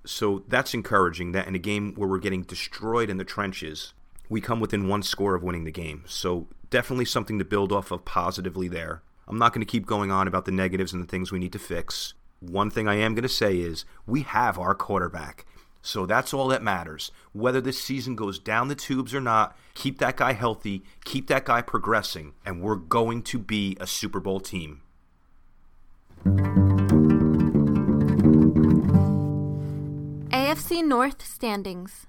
So 0.04 0.44
that's 0.46 0.74
encouraging. 0.74 1.32
That 1.32 1.48
in 1.48 1.54
a 1.54 1.58
game 1.58 1.94
where 1.96 2.08
we're 2.08 2.18
getting 2.18 2.42
destroyed 2.42 3.10
in 3.10 3.16
the 3.16 3.24
trenches, 3.24 3.92
we 4.28 4.40
come 4.40 4.60
within 4.60 4.88
one 4.88 5.02
score 5.02 5.34
of 5.34 5.42
winning 5.42 5.64
the 5.64 5.72
game. 5.72 6.04
So 6.06 6.46
definitely 6.70 7.06
something 7.06 7.38
to 7.38 7.44
build 7.44 7.72
off 7.72 7.90
of 7.90 8.04
positively 8.04 8.68
there. 8.68 9.02
I'm 9.28 9.38
not 9.38 9.52
going 9.52 9.64
to 9.64 9.70
keep 9.70 9.84
going 9.84 10.10
on 10.10 10.26
about 10.26 10.46
the 10.46 10.52
negatives 10.52 10.94
and 10.94 11.02
the 11.02 11.06
things 11.06 11.30
we 11.30 11.38
need 11.38 11.52
to 11.52 11.58
fix. 11.58 12.14
One 12.40 12.70
thing 12.70 12.88
I 12.88 12.94
am 12.94 13.14
going 13.14 13.24
to 13.24 13.28
say 13.28 13.58
is 13.58 13.84
we 14.06 14.22
have 14.22 14.58
our 14.58 14.74
quarterback. 14.74 15.44
So 15.82 16.06
that's 16.06 16.32
all 16.32 16.48
that 16.48 16.62
matters. 16.62 17.12
Whether 17.32 17.60
this 17.60 17.78
season 17.78 18.16
goes 18.16 18.38
down 18.38 18.68
the 18.68 18.74
tubes 18.74 19.14
or 19.14 19.20
not, 19.20 19.56
keep 19.74 19.98
that 19.98 20.16
guy 20.16 20.32
healthy, 20.32 20.82
keep 21.04 21.26
that 21.28 21.44
guy 21.44 21.60
progressing, 21.60 22.32
and 22.44 22.62
we're 22.62 22.76
going 22.76 23.22
to 23.24 23.38
be 23.38 23.76
a 23.78 23.86
Super 23.86 24.18
Bowl 24.18 24.40
team. 24.40 24.80
AFC 30.30 30.82
North 30.82 31.24
standings. 31.24 32.06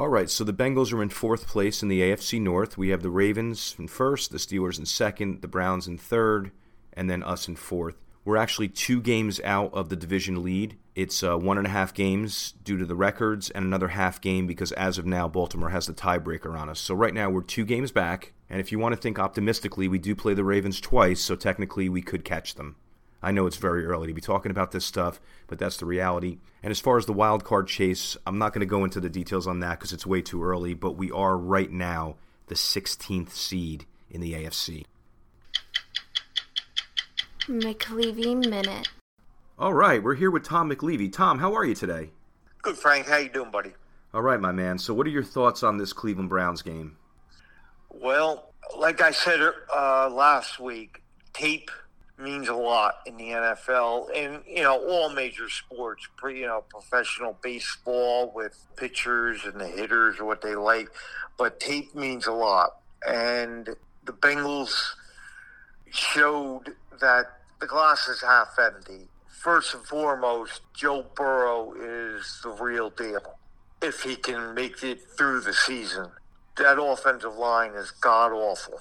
All 0.00 0.08
right, 0.08 0.30
so 0.30 0.44
the 0.44 0.54
Bengals 0.54 0.94
are 0.94 1.02
in 1.02 1.10
fourth 1.10 1.46
place 1.46 1.82
in 1.82 1.90
the 1.90 2.00
AFC 2.00 2.40
North. 2.40 2.78
We 2.78 2.88
have 2.88 3.02
the 3.02 3.10
Ravens 3.10 3.76
in 3.78 3.86
first, 3.86 4.30
the 4.30 4.38
Steelers 4.38 4.78
in 4.78 4.86
second, 4.86 5.42
the 5.42 5.46
Browns 5.46 5.86
in 5.86 5.98
third, 5.98 6.52
and 6.94 7.10
then 7.10 7.22
us 7.22 7.48
in 7.48 7.54
fourth. 7.54 7.96
We're 8.24 8.38
actually 8.38 8.68
two 8.68 9.02
games 9.02 9.40
out 9.40 9.74
of 9.74 9.90
the 9.90 9.96
division 9.96 10.42
lead. 10.42 10.78
It's 10.94 11.22
uh, 11.22 11.36
one 11.36 11.58
and 11.58 11.66
a 11.66 11.70
half 11.70 11.92
games 11.92 12.54
due 12.64 12.78
to 12.78 12.86
the 12.86 12.94
records, 12.94 13.50
and 13.50 13.62
another 13.62 13.88
half 13.88 14.22
game 14.22 14.46
because 14.46 14.72
as 14.72 14.96
of 14.96 15.04
now, 15.04 15.28
Baltimore 15.28 15.68
has 15.68 15.86
the 15.86 15.92
tiebreaker 15.92 16.58
on 16.58 16.70
us. 16.70 16.80
So 16.80 16.94
right 16.94 17.12
now, 17.12 17.28
we're 17.28 17.42
two 17.42 17.66
games 17.66 17.92
back. 17.92 18.32
And 18.48 18.58
if 18.58 18.72
you 18.72 18.78
want 18.78 18.94
to 18.94 19.00
think 19.02 19.18
optimistically, 19.18 19.86
we 19.86 19.98
do 19.98 20.16
play 20.16 20.32
the 20.32 20.44
Ravens 20.44 20.80
twice, 20.80 21.20
so 21.20 21.36
technically 21.36 21.90
we 21.90 22.00
could 22.00 22.24
catch 22.24 22.54
them. 22.54 22.76
I 23.22 23.32
know 23.32 23.46
it's 23.46 23.56
very 23.56 23.84
early 23.84 24.08
to 24.08 24.14
be 24.14 24.20
talking 24.20 24.50
about 24.50 24.72
this 24.72 24.84
stuff, 24.84 25.20
but 25.46 25.58
that's 25.58 25.76
the 25.76 25.84
reality. 25.84 26.38
And 26.62 26.70
as 26.70 26.80
far 26.80 26.96
as 26.96 27.06
the 27.06 27.12
wild 27.12 27.44
card 27.44 27.68
chase, 27.68 28.16
I'm 28.26 28.38
not 28.38 28.52
going 28.52 28.60
to 28.60 28.66
go 28.66 28.84
into 28.84 29.00
the 29.00 29.10
details 29.10 29.46
on 29.46 29.60
that 29.60 29.78
because 29.78 29.92
it's 29.92 30.06
way 30.06 30.22
too 30.22 30.42
early, 30.42 30.74
but 30.74 30.92
we 30.92 31.10
are 31.10 31.36
right 31.36 31.70
now 31.70 32.16
the 32.46 32.54
16th 32.54 33.30
seed 33.30 33.84
in 34.10 34.20
the 34.20 34.32
AFC. 34.32 34.84
McLeavey 37.46 38.48
Minute. 38.48 38.88
All 39.58 39.74
right, 39.74 40.02
we're 40.02 40.14
here 40.14 40.30
with 40.30 40.44
Tom 40.44 40.70
McLeavey. 40.70 41.12
Tom, 41.12 41.38
how 41.38 41.54
are 41.54 41.64
you 41.64 41.74
today? 41.74 42.10
Good, 42.62 42.76
Frank. 42.76 43.06
How 43.06 43.18
you 43.18 43.28
doing, 43.28 43.50
buddy? 43.50 43.72
All 44.14 44.22
right, 44.22 44.40
my 44.40 44.52
man. 44.52 44.78
So, 44.78 44.94
what 44.94 45.06
are 45.06 45.10
your 45.10 45.22
thoughts 45.22 45.62
on 45.62 45.76
this 45.76 45.92
Cleveland 45.92 46.28
Browns 46.28 46.62
game? 46.62 46.96
Well, 47.90 48.52
like 48.76 49.00
I 49.00 49.10
said 49.10 49.40
uh, 49.74 50.08
last 50.10 50.60
week, 50.60 51.02
tape 51.32 51.70
means 52.20 52.48
a 52.48 52.54
lot 52.54 52.96
in 53.06 53.16
the 53.16 53.28
NFL 53.28 54.08
and 54.14 54.42
you 54.46 54.62
know 54.62 54.78
all 54.88 55.10
major 55.10 55.48
sports. 55.48 56.08
You 56.24 56.46
know, 56.46 56.64
professional 56.68 57.36
baseball 57.42 58.32
with 58.34 58.58
pitchers 58.76 59.44
and 59.44 59.60
the 59.60 59.68
hitters 59.68 60.18
or 60.18 60.24
what 60.24 60.42
they 60.42 60.54
like, 60.54 60.90
but 61.38 61.60
tape 61.60 61.94
means 61.94 62.26
a 62.26 62.32
lot. 62.32 62.76
And 63.06 63.68
the 64.04 64.12
Bengals 64.12 64.94
showed 65.90 66.74
that 67.00 67.26
the 67.60 67.66
glass 67.66 68.08
is 68.08 68.22
half 68.22 68.58
empty. 68.58 69.08
First 69.28 69.74
and 69.74 69.84
foremost, 69.84 70.60
Joe 70.74 71.06
Burrow 71.14 71.72
is 71.72 72.40
the 72.42 72.50
real 72.50 72.90
deal. 72.90 73.38
If 73.80 74.02
he 74.02 74.16
can 74.16 74.54
make 74.54 74.82
it 74.82 75.00
through 75.16 75.40
the 75.40 75.54
season, 75.54 76.10
that 76.56 76.80
offensive 76.80 77.36
line 77.36 77.72
is 77.72 77.90
god 77.90 78.32
awful. 78.32 78.80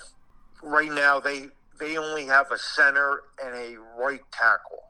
Right 0.62 0.91
now, 0.91 1.21
they 1.21 1.47
they 1.80 1.98
only 1.98 2.26
have 2.26 2.52
a 2.52 2.58
center 2.58 3.24
and 3.44 3.56
a 3.56 3.78
right 3.98 4.22
tackle. 4.32 4.84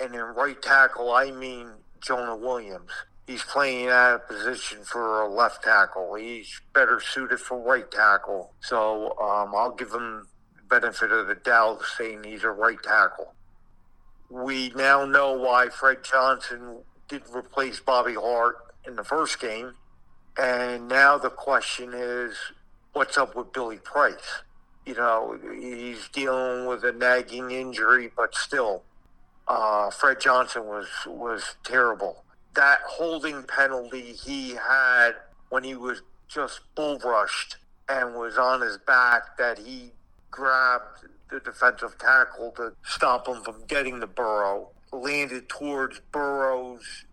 And 0.00 0.14
in 0.14 0.20
right 0.20 0.60
tackle, 0.60 1.12
I 1.12 1.30
mean 1.30 1.70
Jonah 2.00 2.36
Williams. 2.36 2.90
He's 3.26 3.42
playing 3.42 3.88
out 3.88 4.14
of 4.14 4.28
position 4.28 4.84
for 4.84 5.20
a 5.20 5.28
left 5.28 5.62
tackle. 5.62 6.14
He's 6.14 6.60
better 6.72 7.00
suited 7.00 7.40
for 7.40 7.58
right 7.58 7.90
tackle. 7.90 8.54
So 8.60 9.18
um, 9.18 9.54
I'll 9.54 9.74
give 9.76 9.92
him 9.92 10.26
benefit 10.68 11.12
of 11.12 11.26
the 11.26 11.34
doubt 11.34 11.80
saying 11.96 12.24
he's 12.24 12.44
a 12.44 12.50
right 12.50 12.82
tackle. 12.82 13.34
We 14.30 14.70
now 14.74 15.04
know 15.04 15.32
why 15.32 15.68
Fred 15.68 16.04
Johnson 16.04 16.78
did 17.08 17.22
replace 17.34 17.80
Bobby 17.80 18.14
Hart 18.14 18.56
in 18.86 18.96
the 18.96 19.04
first 19.04 19.40
game. 19.40 19.72
And 20.38 20.88
now 20.88 21.18
the 21.18 21.30
question 21.30 21.92
is 21.94 22.36
what's 22.92 23.18
up 23.18 23.34
with 23.34 23.52
Billy 23.52 23.78
Price? 23.78 24.42
You 24.88 24.94
know, 24.94 25.38
he's 25.52 26.08
dealing 26.08 26.64
with 26.64 26.82
a 26.82 26.92
nagging 26.92 27.50
injury, 27.50 28.10
but 28.16 28.34
still, 28.34 28.84
uh, 29.46 29.90
Fred 29.90 30.18
Johnson 30.18 30.64
was 30.64 30.88
was 31.06 31.56
terrible. 31.62 32.24
That 32.54 32.78
holding 32.86 33.42
penalty 33.42 34.14
he 34.14 34.54
had 34.54 35.10
when 35.50 35.62
he 35.62 35.74
was 35.74 36.00
just 36.26 36.60
bull 36.74 36.98
rushed 37.00 37.58
and 37.86 38.14
was 38.14 38.38
on 38.38 38.62
his 38.62 38.78
back 38.78 39.36
that 39.36 39.58
he 39.58 39.92
grabbed 40.30 41.04
the 41.30 41.40
defensive 41.40 41.98
tackle 41.98 42.52
to 42.52 42.72
stop 42.82 43.28
him 43.28 43.42
from 43.42 43.66
getting 43.66 44.00
the 44.00 44.06
Burrow, 44.06 44.70
landed 44.90 45.50
towards 45.50 46.00
Burrow's, 46.12 47.04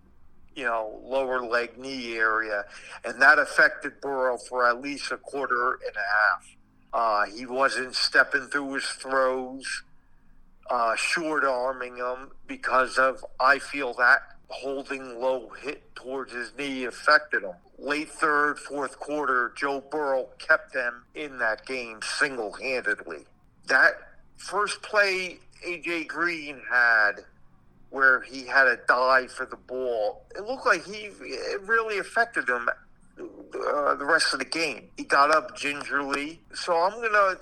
you 0.56 0.64
know, 0.64 1.02
lower 1.04 1.46
leg 1.46 1.78
knee 1.78 2.16
area, 2.16 2.64
and 3.04 3.22
that 3.22 3.38
affected 3.38 4.00
Burrow 4.00 4.38
for 4.38 4.66
at 4.66 4.80
least 4.80 5.12
a 5.12 5.18
quarter 5.18 5.74
and 5.86 5.94
a 5.94 6.00
half. 6.00 6.55
Uh, 6.96 7.26
he 7.26 7.46
wasn't 7.46 7.94
stepping 7.94 8.48
through 8.48 8.74
his 8.76 8.86
throws, 8.86 9.84
uh, 10.70 10.96
short 10.96 11.44
arming 11.44 11.98
him 11.98 12.32
because 12.48 12.98
of, 12.98 13.24
I 13.38 13.60
feel 13.60 13.94
that 13.96 14.22
holding 14.48 15.20
low 15.20 15.50
hit 15.62 15.94
towards 15.94 16.32
his 16.32 16.54
knee 16.58 16.86
affected 16.86 17.44
him. 17.44 17.56
Late 17.78 18.10
third, 18.10 18.58
fourth 18.58 18.98
quarter, 18.98 19.52
Joe 19.58 19.82
Burrow 19.82 20.30
kept 20.40 20.72
them 20.72 21.04
in 21.16 21.38
that 21.40 21.66
game 21.66 22.00
single 22.02 22.54
handedly. 22.54 23.26
That 23.68 23.96
first 24.38 24.82
play 24.82 25.40
AJ 25.68 26.08
Green 26.08 26.62
had 26.72 27.26
where 27.90 28.22
he 28.22 28.46
had 28.46 28.68
a 28.68 28.78
dive 28.88 29.34
for 29.34 29.46
the 29.46 29.58
ball, 29.58 30.24
it 30.34 30.46
looked 30.46 30.66
like 30.66 30.86
he 30.86 31.10
it 31.22 31.62
really 31.64 31.98
affected 31.98 32.48
him 32.48 32.70
uh, 33.20 33.96
the 33.96 34.06
rest 34.06 34.34
of 34.34 34.40
the 34.40 34.46
game. 34.46 34.90
He 34.98 35.04
got 35.04 35.32
up 35.32 35.58
gingerly, 35.58 36.40
so 36.54 36.76
I'm 36.76 37.02
gonna, 37.02 37.36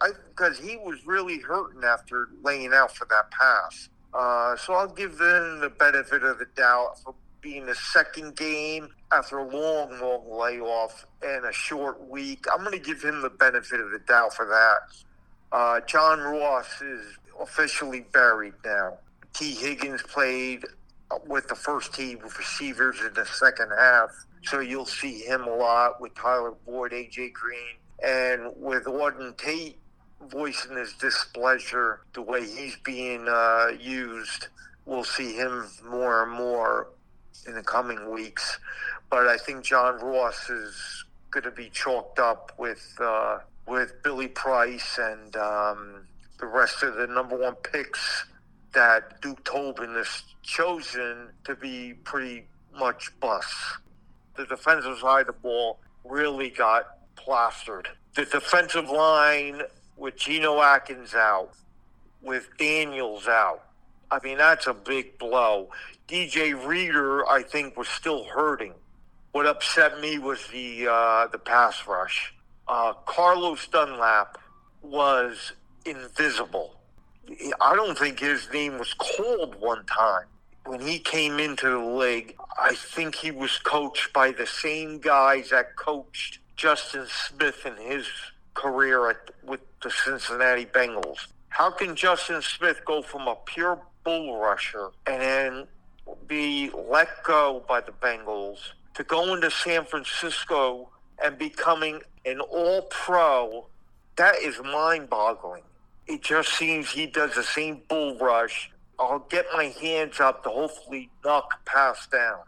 I 0.00 0.10
because 0.28 0.58
he 0.58 0.76
was 0.76 0.98
really 1.06 1.40
hurting 1.40 1.82
after 1.84 2.28
laying 2.42 2.72
out 2.72 2.94
for 2.94 3.06
that 3.06 3.30
pass. 3.30 3.88
Uh, 4.14 4.56
so 4.56 4.74
I'll 4.74 4.88
give 4.88 5.18
them 5.18 5.60
the 5.60 5.68
benefit 5.68 6.22
of 6.22 6.38
the 6.38 6.46
doubt 6.56 6.98
for 7.02 7.14
being 7.40 7.66
the 7.66 7.74
second 7.74 8.34
game 8.36 8.88
after 9.12 9.38
a 9.38 9.44
long, 9.44 10.00
long 10.00 10.38
layoff 10.40 11.06
and 11.22 11.44
a 11.44 11.52
short 11.52 12.08
week. 12.08 12.44
I'm 12.52 12.64
to 12.70 12.78
give 12.78 13.02
him 13.02 13.22
the 13.22 13.30
benefit 13.30 13.80
of 13.80 13.90
the 13.90 14.00
doubt 14.00 14.34
for 14.34 14.46
that. 14.46 15.02
Uh, 15.52 15.80
John 15.86 16.20
Ross 16.20 16.80
is 16.80 17.18
officially 17.40 18.06
buried 18.12 18.54
now. 18.64 18.98
T. 19.32 19.54
Higgins 19.54 20.02
played 20.02 20.64
with 21.26 21.46
the 21.48 21.54
first 21.54 21.94
team 21.94 22.18
receivers 22.36 23.00
in 23.00 23.14
the 23.14 23.26
second 23.26 23.70
half. 23.78 24.10
So 24.46 24.60
you'll 24.60 24.86
see 24.86 25.20
him 25.22 25.42
a 25.42 25.54
lot 25.54 26.00
with 26.00 26.14
Tyler 26.14 26.54
Boyd, 26.64 26.92
AJ 26.92 27.32
Green, 27.32 27.76
and 28.02 28.52
with 28.56 28.84
Auden 28.84 29.36
Tate 29.36 29.76
voicing 30.30 30.76
his 30.76 30.92
displeasure 30.94 32.00
the 32.14 32.22
way 32.22 32.46
he's 32.46 32.76
being 32.84 33.26
uh, 33.28 33.68
used. 33.80 34.48
We'll 34.84 35.04
see 35.04 35.34
him 35.34 35.68
more 35.84 36.22
and 36.22 36.32
more 36.32 36.88
in 37.46 37.54
the 37.54 37.62
coming 37.62 38.12
weeks. 38.12 38.58
But 39.10 39.26
I 39.26 39.36
think 39.36 39.64
John 39.64 39.98
Ross 39.98 40.48
is 40.48 41.04
going 41.30 41.44
to 41.44 41.50
be 41.50 41.68
chalked 41.70 42.20
up 42.20 42.52
with 42.56 42.96
uh, 43.00 43.38
with 43.66 44.00
Billy 44.04 44.28
Price 44.28 44.98
and 44.98 45.34
um, 45.36 46.06
the 46.38 46.46
rest 46.46 46.84
of 46.84 46.94
the 46.94 47.08
number 47.08 47.36
one 47.36 47.56
picks 47.56 48.26
that 48.74 49.20
Duke 49.20 49.42
Tobin 49.42 49.94
has 49.94 50.22
chosen 50.42 51.30
to 51.44 51.56
be 51.56 51.94
pretty 52.04 52.46
much 52.78 53.10
busts. 53.18 53.78
The 54.36 54.46
defensive 54.46 54.98
side 54.98 55.22
of 55.22 55.26
the 55.26 55.32
ball 55.32 55.78
really 56.04 56.50
got 56.50 56.98
plastered. 57.16 57.88
The 58.14 58.24
defensive 58.24 58.88
line 58.88 59.62
with 59.96 60.16
Geno 60.16 60.60
Atkins 60.60 61.14
out, 61.14 61.50
with 62.22 62.48
Daniels 62.58 63.28
out, 63.28 63.62
I 64.10 64.20
mean, 64.22 64.38
that's 64.38 64.66
a 64.66 64.74
big 64.74 65.18
blow. 65.18 65.70
DJ 66.08 66.66
Reader, 66.66 67.26
I 67.28 67.42
think, 67.42 67.76
was 67.76 67.88
still 67.88 68.24
hurting. 68.24 68.74
What 69.32 69.46
upset 69.46 70.00
me 70.00 70.18
was 70.18 70.46
the 70.52 70.88
uh, 70.88 71.26
the 71.26 71.38
pass 71.38 71.86
rush. 71.86 72.32
Uh, 72.68 72.92
Carlos 73.04 73.66
Dunlap 73.68 74.38
was 74.82 75.52
invisible. 75.84 76.74
I 77.60 77.74
don't 77.74 77.98
think 77.98 78.20
his 78.20 78.48
name 78.52 78.78
was 78.78 78.94
called 78.94 79.56
one 79.60 79.84
time. 79.86 80.26
When 80.64 80.80
he 80.80 80.98
came 80.98 81.38
into 81.38 81.68
the 81.68 81.78
league, 81.78 82.36
I 82.58 82.74
think 82.74 83.14
he 83.14 83.30
was 83.30 83.58
coached 83.58 84.12
by 84.12 84.32
the 84.32 84.46
same 84.46 84.98
guys 84.98 85.50
that 85.50 85.76
coached 85.76 86.38
Justin 86.56 87.06
Smith 87.08 87.66
in 87.66 87.76
his 87.76 88.06
career 88.54 89.10
at, 89.10 89.30
with 89.44 89.60
the 89.82 89.90
Cincinnati 89.90 90.66
Bengals. 90.66 91.26
How 91.48 91.70
can 91.70 91.96
Justin 91.96 92.42
Smith 92.42 92.80
go 92.84 93.02
from 93.02 93.28
a 93.28 93.36
pure 93.46 93.78
bull 94.04 94.38
rusher 94.38 94.90
and 95.06 95.20
then 95.22 95.66
be 96.26 96.70
let 96.88 97.22
go 97.24 97.62
by 97.68 97.80
the 97.80 97.92
Bengals 97.92 98.58
to 98.94 99.04
go 99.04 99.34
into 99.34 99.50
San 99.50 99.84
Francisco 99.84 100.88
and 101.22 101.36
becoming 101.36 102.00
an 102.24 102.40
all 102.40 102.82
pro? 102.82 103.66
That 104.16 104.36
is 104.36 104.58
mind 104.62 105.10
boggling 105.10 105.62
it 106.06 106.22
just 106.22 106.50
seems 106.56 106.90
he 106.90 107.06
does 107.06 107.34
the 107.34 107.42
same 107.42 107.82
bull 107.88 108.16
rush. 108.18 108.70
I'll 108.98 109.26
get 109.28 109.46
my 109.52 109.64
hands 109.80 110.20
up 110.20 110.42
to 110.44 110.48
hopefully 110.48 111.10
knock 111.24 111.64
pass 111.64 112.06
down. 112.06 112.40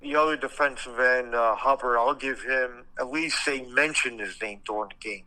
The 0.00 0.16
other 0.16 0.36
defensive 0.36 0.98
end, 0.98 1.34
uh, 1.34 1.54
Hubbard, 1.54 1.96
I'll 1.96 2.14
give 2.14 2.42
him 2.42 2.84
at 2.98 3.10
least 3.10 3.38
they 3.46 3.62
mention 3.62 4.18
his 4.18 4.40
name 4.42 4.60
during 4.66 4.90
the 4.90 5.08
game. 5.08 5.24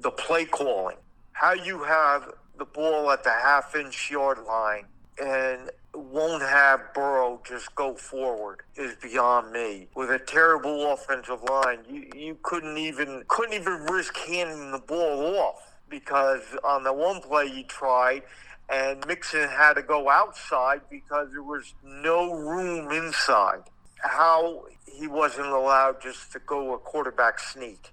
The 0.00 0.10
play 0.10 0.46
calling, 0.46 0.96
how 1.32 1.52
you 1.52 1.84
have 1.84 2.32
the 2.58 2.64
ball 2.64 3.10
at 3.10 3.24
the 3.24 3.30
half 3.30 3.74
inch 3.76 4.10
yard 4.10 4.38
line 4.46 4.86
and 5.20 5.70
won't 5.94 6.42
have 6.42 6.80
Burrow 6.94 7.40
just 7.46 7.74
go 7.74 7.94
forward 7.94 8.62
is 8.76 8.96
beyond 8.96 9.52
me. 9.52 9.86
With 9.94 10.10
a 10.10 10.18
terrible 10.18 10.92
offensive 10.92 11.42
line, 11.44 11.80
you, 11.88 12.10
you 12.14 12.38
couldn't 12.42 12.78
even 12.78 13.24
couldn't 13.28 13.54
even 13.54 13.84
risk 13.84 14.16
handing 14.16 14.72
the 14.72 14.78
ball 14.78 15.36
off 15.36 15.74
because 15.88 16.42
on 16.64 16.82
the 16.82 16.92
one 16.92 17.20
play 17.20 17.46
you 17.46 17.64
tried 17.64 18.22
and 18.68 19.06
Mixon 19.06 19.48
had 19.48 19.74
to 19.74 19.82
go 19.82 20.08
outside 20.08 20.82
because 20.90 21.30
there 21.32 21.42
was 21.42 21.74
no 21.82 22.32
room 22.32 22.90
inside. 22.90 23.62
How 24.02 24.64
he 24.86 25.06
wasn't 25.06 25.48
allowed 25.48 26.00
just 26.00 26.32
to 26.32 26.38
go 26.40 26.74
a 26.74 26.78
quarterback 26.78 27.38
sneak. 27.38 27.92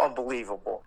Unbelievable. 0.00 0.82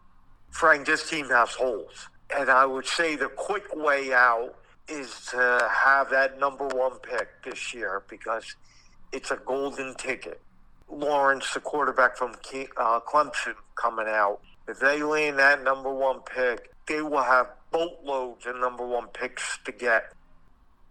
Frank, 0.51 0.85
this 0.85 1.09
team 1.09 1.27
has 1.29 1.51
holes. 1.51 2.09
And 2.35 2.49
I 2.49 2.65
would 2.65 2.85
say 2.85 3.15
the 3.15 3.29
quick 3.29 3.75
way 3.75 4.13
out 4.13 4.55
is 4.87 5.27
to 5.31 5.69
have 5.71 6.09
that 6.09 6.39
number 6.39 6.67
one 6.67 6.99
pick 6.99 7.29
this 7.43 7.73
year 7.73 8.03
because 8.09 8.55
it's 9.11 9.31
a 9.31 9.37
golden 9.37 9.95
ticket. 9.95 10.41
Lawrence, 10.89 11.53
the 11.53 11.59
quarterback 11.59 12.17
from 12.17 12.31
uh, 12.31 12.99
Clemson, 13.01 13.55
coming 13.75 14.07
out. 14.07 14.39
If 14.67 14.79
they 14.79 15.01
land 15.03 15.39
that 15.39 15.63
number 15.63 15.93
one 15.93 16.21
pick, 16.21 16.71
they 16.87 17.01
will 17.01 17.23
have 17.23 17.47
boatloads 17.71 18.45
of 18.45 18.57
number 18.57 18.85
one 18.85 19.07
picks 19.07 19.59
to 19.65 19.71
get. 19.71 20.13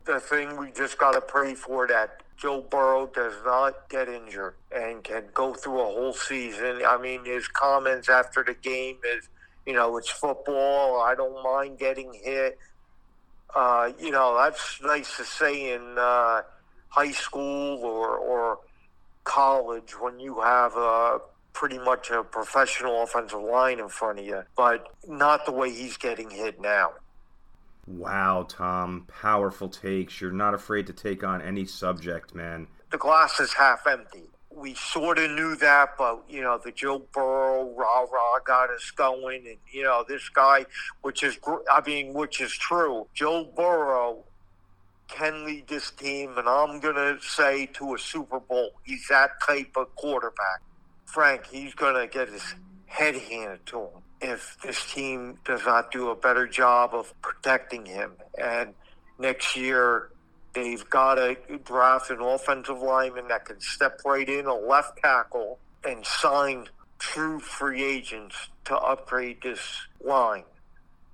The 0.05 0.21
thing 0.21 0.57
we 0.57 0.71
just 0.73 0.99
got 0.99 1.13
to 1.13 1.21
pray 1.21 1.55
for 1.55 1.87
that 1.89 2.23
Joe 2.39 2.63
Burrow 2.63 3.09
does 3.09 3.35
not 3.45 3.89
get 3.89 4.09
injured 4.09 4.55
and 4.71 5.03
can 5.03 5.25
go 5.35 5.55
through 5.55 5.81
a 5.81 5.85
whole 5.85 6.13
season. 6.13 6.83
I 6.87 6.97
mean, 6.97 7.25
his 7.25 7.49
comments 7.49 8.09
after 8.09 8.45
the 8.45 8.55
game 8.55 8.97
is, 9.05 9.29
you 9.67 9.73
know, 9.75 9.97
it's 9.97 10.09
football. 10.09 11.01
I 11.01 11.15
don't 11.17 11.43
mind 11.43 11.79
getting 11.79 12.13
hit. 12.15 12.57
Uh, 13.55 13.91
you 13.99 14.11
know, 14.11 14.37
that's 14.41 14.81
nice 14.83 15.17
to 15.17 15.25
say 15.25 15.73
in 15.73 15.97
uh, 15.99 16.43
high 16.89 17.11
school 17.11 17.85
or, 17.85 18.17
or 18.17 18.61
college 19.25 19.93
when 20.01 20.21
you 20.21 20.41
have 20.41 20.77
a 20.77 21.19
pretty 21.59 21.79
much 21.79 22.09
a 22.11 22.23
professional 22.23 23.03
offensive 23.03 23.41
line 23.41 23.81
in 23.81 23.89
front 23.89 24.21
of 24.21 24.25
you, 24.25 24.41
but 24.57 24.87
not 25.09 25.45
the 25.45 25.51
way 25.51 25.69
he's 25.69 25.97
getting 25.97 26.31
hit 26.31 26.61
now. 26.61 26.93
Wow, 27.89 28.47
Tom, 28.49 29.07
powerful 29.09 29.69
takes. 29.69 30.21
You're 30.21 30.31
not 30.31 30.55
afraid 30.55 30.87
to 30.87 30.93
take 30.93 31.25
on 31.25 31.43
any 31.43 31.65
subject, 31.65 32.33
man. 32.33 32.69
The 32.93 32.99
glass 32.99 33.41
is 33.41 33.53
half 33.53 33.89
empty. 33.89 34.23
We 34.55 34.75
sort 34.75 35.19
of 35.19 35.33
knew 35.33 35.57
that, 35.57 35.99
but 35.99 36.23
you 36.29 36.43
know, 36.43 36.61
the 36.65 36.71
Joe 36.71 37.03
Burrow 37.13 37.75
rah 37.77 38.03
rah 38.03 38.39
got 38.47 38.71
us 38.71 38.93
going, 38.93 39.45
and 39.49 39.57
you 39.73 39.83
know, 39.83 40.05
this 40.07 40.29
guy, 40.29 40.65
which 41.03 41.25
is, 41.25 41.41
I 41.69 41.83
mean, 41.85 42.15
which 42.15 42.41
is 42.41 42.53
true. 42.53 43.09
Joe 43.15 43.51
Burrow 43.57 44.23
can 45.09 45.45
lead 45.45 45.67
this 45.67 45.91
team, 45.91 46.39
and 46.39 46.49
I'm 46.49 46.79
gonna 46.79 47.19
say 47.21 47.67
to 47.75 47.95
a 47.95 47.99
Super 47.99 48.39
Bowl. 48.39 48.71
He's 48.85 49.09
that 49.09 49.31
type 49.45 49.73
of 49.77 49.93
quarterback. 49.97 50.61
Frank, 51.09 51.47
he's 51.47 51.73
gonna 51.73 52.07
get 52.07 52.29
his 52.29 52.55
head 52.85 53.17
handed 53.17 53.65
to 53.67 53.81
him 53.81 54.03
if 54.21 54.59
this 54.63 54.85
team 54.93 55.39
does 55.45 55.65
not 55.65 55.91
do 55.91 56.11
a 56.11 56.15
better 56.15 56.47
job 56.47 56.93
of 56.93 57.15
protecting 57.23 57.87
him. 57.87 58.13
And 58.39 58.75
next 59.19 59.57
year, 59.57 60.11
they've 60.53 60.89
got 60.91 61.15
to 61.15 61.37
draft 61.65 62.11
an 62.11 62.21
offensive 62.21 62.81
lineman 62.81 63.29
that 63.29 63.47
can 63.47 63.59
step 63.61 64.01
right 64.05 64.29
in, 64.29 64.45
a 64.47 64.55
left 64.55 64.99
tackle, 64.99 65.59
and 65.83 66.05
sign 66.05 66.67
true 66.99 67.41
free 67.41 67.83
agents 67.83 68.37
to 68.67 68.77
upgrade 68.77 69.41
this 69.43 69.61
line. 70.05 70.45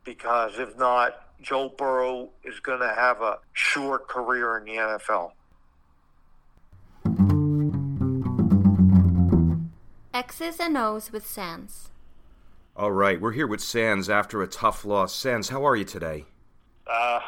Because 0.02 0.58
if 0.58 0.76
not, 0.76 1.20
Joe 1.40 1.68
Burrow 1.68 2.30
is 2.42 2.58
going 2.60 2.80
to 2.80 2.94
have 2.94 3.20
a 3.20 3.38
short 3.52 4.08
career 4.08 4.56
in 4.58 4.64
the 4.64 4.72
NFL. 4.72 5.32
X's 10.14 10.60
and 10.60 10.76
O's 10.76 11.10
with 11.10 11.26
Sans. 11.26 11.90
All 12.76 12.92
right, 12.92 13.20
we're 13.20 13.32
here 13.32 13.48
with 13.48 13.60
Sans 13.60 14.08
after 14.08 14.42
a 14.42 14.46
tough 14.46 14.84
loss. 14.84 15.12
Sans, 15.12 15.48
how 15.48 15.66
are 15.66 15.74
you 15.74 15.84
today? 15.84 16.24
Uh, 16.86 17.18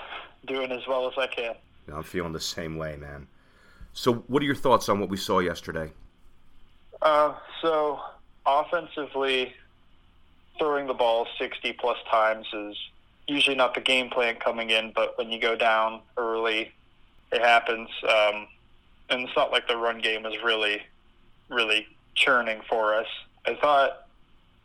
doing 0.46 0.70
as 0.70 0.86
well 0.86 1.08
as 1.08 1.14
I 1.18 1.26
can. 1.26 1.56
I'm 1.92 2.04
feeling 2.04 2.32
the 2.32 2.38
same 2.38 2.76
way, 2.76 2.94
man. 2.94 3.26
So, 3.92 4.14
what 4.28 4.40
are 4.40 4.46
your 4.46 4.54
thoughts 4.54 4.88
on 4.88 5.00
what 5.00 5.08
we 5.08 5.16
saw 5.16 5.40
yesterday? 5.40 5.90
Uh, 7.02 7.34
so, 7.60 7.98
offensively, 8.46 9.52
throwing 10.56 10.86
the 10.86 10.94
ball 10.94 11.26
60 11.40 11.72
plus 11.72 11.98
times 12.08 12.46
is 12.52 12.76
usually 13.26 13.56
not 13.56 13.74
the 13.74 13.80
game 13.80 14.10
plan 14.10 14.36
coming 14.36 14.70
in, 14.70 14.92
but 14.94 15.18
when 15.18 15.32
you 15.32 15.40
go 15.40 15.56
down 15.56 16.02
early, 16.16 16.70
it 17.32 17.42
happens. 17.42 17.88
Um, 18.04 18.46
and 19.10 19.22
it's 19.22 19.36
not 19.36 19.50
like 19.50 19.66
the 19.66 19.76
run 19.76 20.00
game 20.00 20.24
is 20.24 20.34
really, 20.44 20.82
really 21.48 21.88
churning 22.16 22.60
for 22.68 22.94
us. 22.94 23.06
I 23.46 23.54
thought 23.54 24.06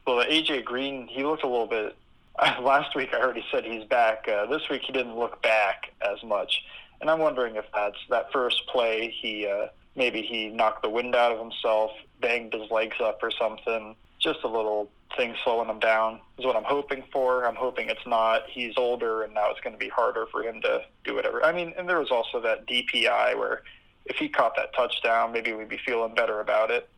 well, 0.06 0.26
AJ 0.26 0.66
Green, 0.66 1.08
he 1.08 1.24
looked 1.24 1.44
a 1.44 1.48
little 1.48 1.68
bit. 1.68 1.96
Last 2.62 2.96
week, 2.96 3.10
I 3.14 3.22
already 3.22 3.46
said 3.52 3.66
he's 3.66 3.84
back. 3.86 4.28
Uh, 4.28 4.46
this 4.48 4.68
week, 4.70 4.82
he 4.84 4.94
didn't 4.94 5.18
look 5.18 5.42
back 5.44 5.94
as 6.02 6.24
much, 6.24 6.64
and 7.00 7.10
I'm 7.10 7.20
wondering 7.20 7.56
if 7.56 7.66
that's 7.74 7.98
that 8.10 8.32
first 8.32 8.66
play. 8.68 9.14
He 9.22 9.46
uh, 9.46 9.68
maybe 9.96 10.22
he 10.22 10.50
knocked 10.50 10.82
the 10.82 10.90
wind 10.90 11.16
out 11.16 11.32
of 11.32 11.40
himself, 11.40 11.92
banged 12.20 12.54
his 12.54 12.72
legs 12.72 12.98
up 13.00 13.20
or 13.22 13.32
something. 13.32 13.96
Just 14.20 14.40
a 14.44 14.48
little 14.48 14.90
thing 15.18 15.36
slowing 15.44 15.70
him 15.70 15.80
down 15.80 16.20
is 16.38 16.46
what 16.46 16.56
I'm 16.56 16.64
hoping 16.64 17.04
for. 17.12 17.46
I'm 17.46 17.56
hoping 17.56 17.90
it's 17.90 18.06
not. 18.08 18.44
He's 18.48 18.74
older, 18.78 19.24
and 19.24 19.34
now 19.34 19.52
it's 19.52 19.60
going 19.60 19.74
to 19.74 19.80
be 19.80 19.90
harder 19.90 20.26
for 20.32 20.42
him 20.42 20.62
to 20.62 20.82
do 21.04 21.14
whatever. 21.14 21.44
I 21.44 21.52
mean, 21.52 21.74
and 21.78 21.88
there 21.88 22.00
was 22.00 22.12
also 22.12 22.40
that 22.42 22.66
DPI 22.66 23.38
where 23.38 23.62
if 24.06 24.16
he 24.16 24.30
caught 24.30 24.56
that 24.56 24.74
touchdown, 24.74 25.32
maybe 25.32 25.54
we'd 25.54 25.70
be 25.70 25.80
feeling 25.86 26.16
better 26.16 26.40
about 26.40 26.72
it 26.72 26.90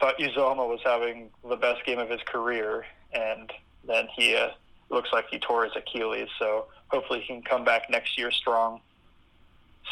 thought 0.00 0.18
Uzomah 0.18 0.68
was 0.68 0.80
having 0.84 1.30
the 1.48 1.56
best 1.56 1.84
game 1.84 1.98
of 1.98 2.08
his 2.08 2.20
career, 2.22 2.86
and 3.12 3.52
then 3.86 4.08
he 4.16 4.34
uh, 4.34 4.48
looks 4.88 5.10
like 5.12 5.26
he 5.30 5.38
tore 5.38 5.64
his 5.64 5.76
Achilles. 5.76 6.28
So 6.38 6.66
hopefully 6.88 7.20
he 7.20 7.26
can 7.26 7.42
come 7.42 7.64
back 7.64 7.90
next 7.90 8.18
year 8.18 8.30
strong. 8.30 8.80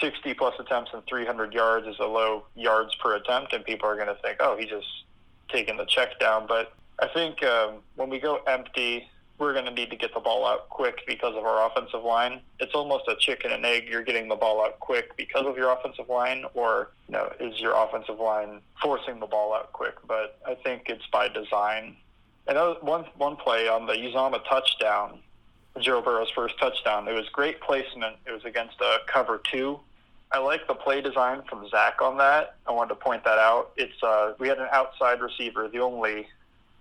60 0.00 0.34
plus 0.34 0.54
attempts 0.58 0.92
and 0.94 1.02
300 1.06 1.52
yards 1.52 1.86
is 1.86 1.96
a 1.98 2.06
low 2.06 2.44
yards 2.54 2.94
per 2.96 3.16
attempt, 3.16 3.52
and 3.52 3.64
people 3.64 3.88
are 3.88 3.96
going 3.96 4.08
to 4.08 4.20
think, 4.22 4.38
oh, 4.40 4.56
he's 4.56 4.68
just 4.68 4.86
taking 5.48 5.76
the 5.76 5.86
check 5.86 6.18
down. 6.18 6.46
But 6.46 6.72
I 6.98 7.08
think 7.08 7.42
um, 7.42 7.76
when 7.96 8.08
we 8.08 8.18
go 8.18 8.40
empty, 8.46 9.08
we're 9.38 9.52
going 9.52 9.64
to 9.64 9.70
need 9.70 9.90
to 9.90 9.96
get 9.96 10.12
the 10.12 10.20
ball 10.20 10.46
out 10.46 10.68
quick 10.68 11.06
because 11.06 11.36
of 11.36 11.44
our 11.44 11.70
offensive 11.70 12.02
line. 12.02 12.40
It's 12.58 12.74
almost 12.74 13.04
a 13.08 13.14
chicken 13.16 13.52
and 13.52 13.64
egg. 13.64 13.88
You're 13.88 14.02
getting 14.02 14.28
the 14.28 14.34
ball 14.34 14.64
out 14.64 14.80
quick 14.80 15.16
because 15.16 15.46
of 15.46 15.56
your 15.56 15.70
offensive 15.70 16.08
line, 16.08 16.44
or 16.54 16.90
you 17.08 17.12
know, 17.12 17.32
is 17.38 17.60
your 17.60 17.72
offensive 17.76 18.18
line 18.18 18.60
forcing 18.82 19.20
the 19.20 19.26
ball 19.26 19.54
out 19.54 19.72
quick? 19.72 19.94
But 20.06 20.38
I 20.46 20.56
think 20.56 20.84
it's 20.86 21.06
by 21.06 21.28
design. 21.28 21.96
And 22.48 22.58
one 22.80 23.04
one 23.16 23.36
play 23.36 23.68
on 23.68 23.86
the 23.86 23.92
Uzomah 23.92 24.42
touchdown, 24.48 25.20
Joe 25.78 26.00
Burrow's 26.00 26.30
first 26.30 26.58
touchdown, 26.58 27.06
it 27.06 27.12
was 27.12 27.28
great 27.28 27.60
placement. 27.60 28.16
It 28.26 28.32
was 28.32 28.44
against 28.44 28.80
a 28.80 28.98
cover 29.06 29.40
two. 29.50 29.78
I 30.32 30.38
like 30.38 30.66
the 30.66 30.74
play 30.74 31.00
design 31.00 31.42
from 31.48 31.66
Zach 31.70 32.02
on 32.02 32.18
that. 32.18 32.56
I 32.66 32.72
wanted 32.72 32.90
to 32.90 32.94
point 32.96 33.24
that 33.24 33.38
out. 33.38 33.70
It's 33.76 34.02
uh, 34.02 34.34
we 34.38 34.48
had 34.48 34.58
an 34.58 34.68
outside 34.72 35.20
receiver, 35.20 35.68
the 35.68 35.78
only 35.78 36.26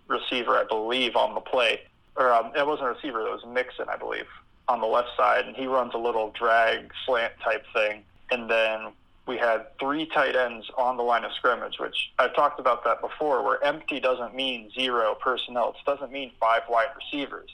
receiver 0.08 0.58
I 0.58 0.64
believe 0.64 1.16
on 1.16 1.36
the 1.36 1.42
play 1.42 1.82
or 2.18 2.34
um, 2.34 2.52
it 2.56 2.66
wasn't 2.66 2.90
a 2.90 2.94
receiver, 2.94 3.22
it 3.22 3.32
was 3.32 3.46
Mixon, 3.48 3.88
I 3.90 3.96
believe, 3.96 4.28
on 4.68 4.82
the 4.82 4.88
left 4.88 5.10
side, 5.16 5.46
and 5.46 5.56
he 5.56 5.68
runs 5.68 5.94
a 5.94 5.98
little 5.98 6.32
drag 6.32 6.92
slant 7.06 7.34
type 7.44 7.64
thing. 7.74 8.04
And 8.32 8.50
then 8.50 8.92
we 9.28 9.38
had 9.38 9.78
three 9.80 10.06
tight 10.08 10.36
ends 10.36 10.70
on 10.78 10.98
the 10.98 11.04
line 11.04 11.24
of 11.24 11.32
scrimmage, 11.34 11.80
which 11.80 12.12
I've 12.18 12.36
talked 12.36 12.60
about 12.60 12.84
that 12.86 13.02
before, 13.02 13.44
where 13.44 13.64
empty 13.64 14.00
doesn't 14.00 14.36
mean 14.36 14.72
zero 14.72 15.16
personnel. 15.16 15.70
It 15.70 15.86
doesn't 15.86 16.12
mean 16.12 16.32
five 16.40 16.64
wide 16.68 16.90
receivers. 16.96 17.50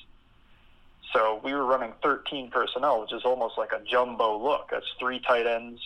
So 1.11 1.41
we 1.43 1.53
were 1.53 1.65
running 1.65 1.93
13 2.01 2.49
personnel, 2.49 3.01
which 3.01 3.13
is 3.13 3.23
almost 3.23 3.57
like 3.57 3.71
a 3.71 3.81
jumbo 3.83 4.37
look. 4.37 4.69
That's 4.71 4.85
three 4.99 5.19
tight 5.19 5.45
ends 5.45 5.81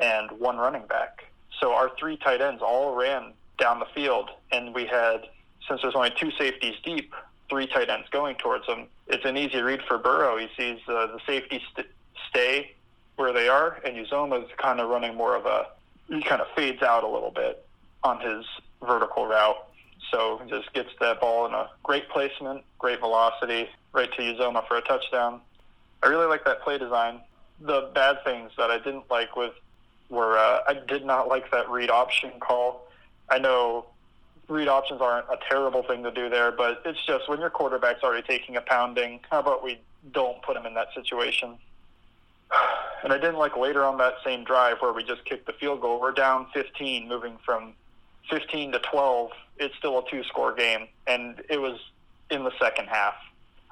and 0.00 0.30
one 0.32 0.56
running 0.56 0.86
back. 0.86 1.24
So 1.60 1.72
our 1.72 1.90
three 1.98 2.16
tight 2.16 2.40
ends 2.40 2.62
all 2.62 2.94
ran 2.96 3.32
down 3.58 3.78
the 3.78 3.86
field, 3.94 4.30
and 4.50 4.74
we 4.74 4.86
had, 4.86 5.28
since 5.68 5.82
there's 5.82 5.94
only 5.94 6.12
two 6.18 6.32
safeties 6.32 6.74
deep, 6.82 7.14
three 7.52 7.66
tight 7.66 7.90
ends 7.90 8.08
going 8.10 8.34
towards 8.36 8.66
him. 8.66 8.86
It's 9.08 9.26
an 9.26 9.36
easy 9.36 9.60
read 9.60 9.82
for 9.86 9.98
Burrow. 9.98 10.38
He 10.38 10.48
sees 10.56 10.80
uh, 10.88 11.08
the 11.08 11.18
safety 11.26 11.60
st- 11.70 11.86
stay 12.30 12.72
where 13.16 13.34
they 13.34 13.46
are, 13.46 13.78
and 13.84 13.94
Uzomah 13.94 14.42
is 14.42 14.50
kind 14.56 14.80
of 14.80 14.88
running 14.88 15.14
more 15.14 15.36
of 15.36 15.44
a 15.44 15.66
he 16.08 16.22
kind 16.22 16.40
of 16.40 16.48
fades 16.56 16.82
out 16.82 17.04
a 17.04 17.08
little 17.08 17.30
bit 17.30 17.64
on 18.02 18.20
his 18.20 18.46
vertical 18.82 19.26
route. 19.26 19.56
So 20.10 20.40
he 20.42 20.50
just 20.50 20.72
gets 20.72 20.88
that 21.00 21.20
ball 21.20 21.46
in 21.46 21.52
a 21.52 21.68
great 21.82 22.08
placement, 22.08 22.62
great 22.78 23.00
velocity, 23.00 23.68
right 23.92 24.10
to 24.10 24.22
Uzomah 24.22 24.66
for 24.66 24.78
a 24.78 24.82
touchdown. 24.82 25.40
I 26.02 26.06
really 26.06 26.26
like 26.26 26.46
that 26.46 26.62
play 26.62 26.78
design. 26.78 27.20
The 27.60 27.90
bad 27.94 28.24
things 28.24 28.50
that 28.56 28.70
I 28.70 28.78
didn't 28.78 29.10
like 29.10 29.36
with 29.36 29.52
were 30.08 30.38
uh, 30.38 30.60
I 30.66 30.80
did 30.88 31.04
not 31.04 31.28
like 31.28 31.50
that 31.50 31.68
read 31.68 31.90
option 31.90 32.32
call. 32.40 32.88
I 33.28 33.38
know 33.38 33.86
read 34.52 34.68
options 34.68 35.00
aren't 35.00 35.26
a 35.28 35.38
terrible 35.48 35.82
thing 35.82 36.02
to 36.04 36.10
do 36.10 36.28
there, 36.28 36.52
but 36.52 36.82
it's 36.84 37.04
just 37.06 37.28
when 37.28 37.40
your 37.40 37.50
quarterback's 37.50 38.02
already 38.02 38.26
taking 38.26 38.56
a 38.56 38.60
pounding, 38.60 39.20
how 39.30 39.40
about 39.40 39.64
we 39.64 39.80
don't 40.12 40.40
put 40.42 40.56
him 40.56 40.66
in 40.66 40.74
that 40.74 40.88
situation? 40.94 41.58
And 43.04 43.12
I 43.12 43.18
didn't 43.18 43.38
like 43.38 43.56
later 43.56 43.82
on 43.82 43.98
that 43.98 44.14
same 44.24 44.44
drive 44.44 44.76
where 44.78 44.92
we 44.92 45.02
just 45.02 45.24
kicked 45.24 45.46
the 45.46 45.52
field 45.54 45.80
goal. 45.80 46.00
We're 46.00 46.12
down 46.12 46.46
15, 46.54 47.08
moving 47.08 47.36
from 47.44 47.72
15 48.30 48.70
to 48.70 48.78
12. 48.78 49.30
It's 49.58 49.74
still 49.74 49.98
a 49.98 50.08
two 50.08 50.22
score 50.22 50.54
game, 50.54 50.86
and 51.08 51.42
it 51.50 51.60
was 51.60 51.80
in 52.30 52.44
the 52.44 52.52
second 52.60 52.86
half. 52.86 53.14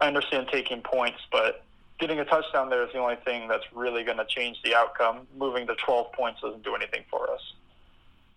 I 0.01 0.09
understand 0.09 0.49
taking 0.51 0.83
points, 0.83 1.20
but 1.31 1.62
getting 2.01 2.18
a 2.18 2.24
touchdown 2.24 2.70
there 2.70 2.83
is 2.83 2.93
the 2.93 2.99
only 2.99 3.14
thing 3.24 3.47
that's 3.47 3.62
really 3.72 4.03
going 4.03 4.18
to 4.18 4.26
change 4.26 4.61
the 4.64 4.74
outcome. 4.74 5.28
Moving 5.39 5.68
to 5.68 5.76
12 5.76 6.12
points 6.12 6.41
doesn't 6.41 6.64
do 6.64 6.74
anything 6.74 7.05
for 7.09 7.31
us. 7.31 7.53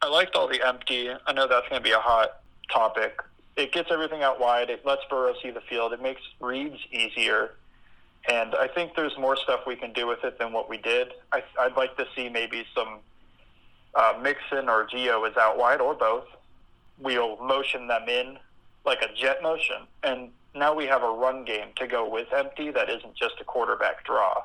I 0.04 0.10
liked 0.10 0.36
all 0.36 0.50
the 0.50 0.62
empty. 0.68 1.10
I 1.26 1.32
know 1.32 1.48
that's 1.48 1.70
going 1.70 1.82
to 1.82 1.84
be 1.84 1.94
a 1.94 2.00
hot 2.00 2.42
topic. 2.70 3.22
It 3.56 3.72
gets 3.72 3.90
everything 3.90 4.22
out 4.22 4.38
wide. 4.38 4.70
It 4.70 4.86
lets 4.86 5.02
Burrow 5.10 5.34
see 5.42 5.50
the 5.50 5.62
field. 5.62 5.94
It 5.94 6.02
makes 6.02 6.22
reads 6.42 6.76
easier. 6.92 7.52
And 8.30 8.54
I 8.54 8.68
think 8.68 8.98
there's 8.98 9.18
more 9.18 9.38
stuff 9.38 9.62
we 9.66 9.78
can 9.78 9.94
do 9.94 10.06
with 10.06 10.26
it 10.26 10.38
than 10.38 10.52
what 10.52 10.70
we 10.70 10.78
did. 10.78 11.14
I, 11.32 11.42
I'd 11.58 11.78
like 11.78 11.96
to 11.96 12.06
see 12.18 12.28
maybe 12.28 12.66
some 12.76 13.00
uh, 13.96 14.20
Mixon 14.22 14.68
or 14.68 14.86
Gio 14.88 15.30
is 15.30 15.38
out 15.38 15.58
wide 15.58 15.80
or 15.80 15.94
both. 15.94 16.28
We'll 17.00 17.38
motion 17.38 17.88
them 17.88 18.10
in 18.10 18.40
like 18.86 19.02
a 19.04 19.14
jet 19.16 19.42
motion. 19.42 19.88
And 20.04 20.32
now 20.54 20.76
we 20.76 20.86
have 20.86 21.04
a 21.04 21.12
run 21.12 21.46
game 21.46 21.68
to 21.78 21.88
go 21.88 22.10
with 22.10 22.28
empty 22.36 22.72
that 22.72 22.90
isn't 22.90 23.16
just 23.16 23.36
a 23.40 23.46
quarterback 23.46 24.04
draw. 24.04 24.44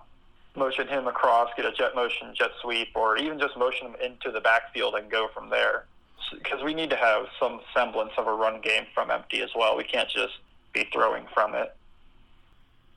Motion 0.58 0.88
him 0.88 1.06
across, 1.06 1.50
get 1.56 1.64
a 1.64 1.72
jet 1.72 1.94
motion, 1.94 2.34
jet 2.34 2.50
sweep, 2.60 2.88
or 2.94 3.16
even 3.16 3.38
just 3.38 3.56
motion 3.56 3.86
him 3.86 3.96
into 4.04 4.30
the 4.30 4.40
backfield 4.40 4.94
and 4.94 5.10
go 5.10 5.28
from 5.32 5.50
there. 5.50 5.84
Because 6.32 6.62
we 6.62 6.74
need 6.74 6.90
to 6.90 6.96
have 6.96 7.26
some 7.40 7.60
semblance 7.74 8.12
of 8.18 8.26
a 8.26 8.32
run 8.32 8.60
game 8.60 8.84
from 8.92 9.10
empty 9.10 9.40
as 9.40 9.50
well. 9.56 9.76
We 9.76 9.84
can't 9.84 10.08
just 10.08 10.34
be 10.72 10.86
throwing 10.92 11.26
from 11.32 11.54
it. 11.54 11.74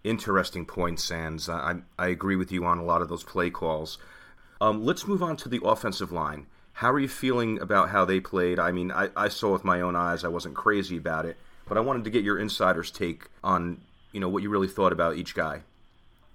Interesting 0.04 0.66
point, 0.66 1.00
Sans. 1.00 1.48
I, 1.48 1.76
I 2.00 2.08
agree 2.08 2.36
with 2.36 2.52
you 2.52 2.66
on 2.66 2.80
a 2.80 2.84
lot 2.84 3.02
of 3.02 3.10
those 3.10 3.24
play 3.24 3.50
calls. 3.50 4.00
Um, 4.60 4.84
let's 4.84 5.08
move 5.08 5.22
on 5.22 5.38
to 5.38 5.50
the 5.50 5.62
offensive 5.64 6.12
line. 6.12 6.48
How 6.74 6.92
are 6.92 7.00
you 7.00 7.08
feeling 7.08 7.60
about 7.60 7.90
how 7.90 8.06
they 8.06 8.20
played? 8.20 8.60
I 8.60 8.72
mean, 8.72 8.92
I, 8.92 9.10
I 9.16 9.28
saw 9.28 9.54
with 9.54 9.64
my 9.64 9.82
own 9.82 9.96
eyes. 9.96 10.24
I 10.24 10.30
wasn't 10.30 10.56
crazy 10.56 10.98
about 10.98 11.26
it, 11.26 11.38
but 11.68 11.78
I 11.78 11.82
wanted 11.82 12.04
to 12.06 12.10
get 12.10 12.24
your 12.24 12.40
insider's 12.40 12.90
take 12.90 13.30
on 13.44 13.82
you 14.12 14.20
know 14.20 14.30
what 14.30 14.44
you 14.44 14.50
really 14.50 14.68
thought 14.68 14.92
about 14.92 15.16
each 15.16 15.36
guy. 15.36 15.62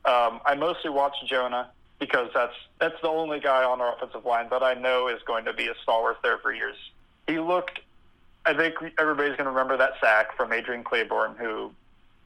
Um, 0.07 0.41
I 0.47 0.55
mostly 0.55 0.91
watch 0.91 1.15
Jonah 1.27 1.71
because 1.99 2.31
that's 2.35 2.55
that's 2.79 3.01
the 3.03 3.09
only 3.09 3.41
guy 3.41 3.65
on 3.65 3.81
our 3.81 3.95
offensive 3.97 4.25
line 4.25 4.49
that 4.51 4.63
I 4.63 4.75
know 4.75 5.09
is 5.09 5.21
going 5.27 5.45
to 5.47 5.53
be 5.53 5.67
a 5.67 5.75
stalwart 5.83 6.19
there 6.23 6.39
for 6.39 6.53
years. 6.53 6.77
He 7.27 7.39
looked. 7.39 7.81
I 8.45 8.55
think 8.55 8.77
everybody's 8.99 9.37
going 9.37 9.47
to 9.47 9.51
remember 9.51 9.77
that 9.77 9.95
sack 10.01 10.37
from 10.37 10.53
Adrian 10.53 10.85
Clayborn, 10.85 11.37
who 11.37 11.73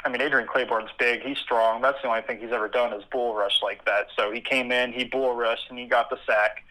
I 0.05 0.09
mean, 0.09 0.23
Adrian 0.23 0.49
Clayborn's 0.49 0.91
big. 0.99 1.23
He's 1.23 1.39
strong. 1.39 1.83
That's 1.83 2.01
the 2.03 2.09
only 2.09 2.23
thing 2.23 2.41
he's 2.41 2.53
ever 2.53 2.69
done 2.69 2.93
is 2.93 3.05
bull 3.11 3.35
rush 3.35 3.61
like 3.63 3.85
that. 3.85 4.07
So 4.17 4.31
he 4.31 4.41
came 4.41 4.73
in, 4.73 4.93
he 4.93 5.05
bull 5.05 5.35
rushed, 5.35 5.69
and 5.69 5.79
he 5.79 5.87
got 5.87 6.09
the 6.09 6.19
sack. 6.27 6.65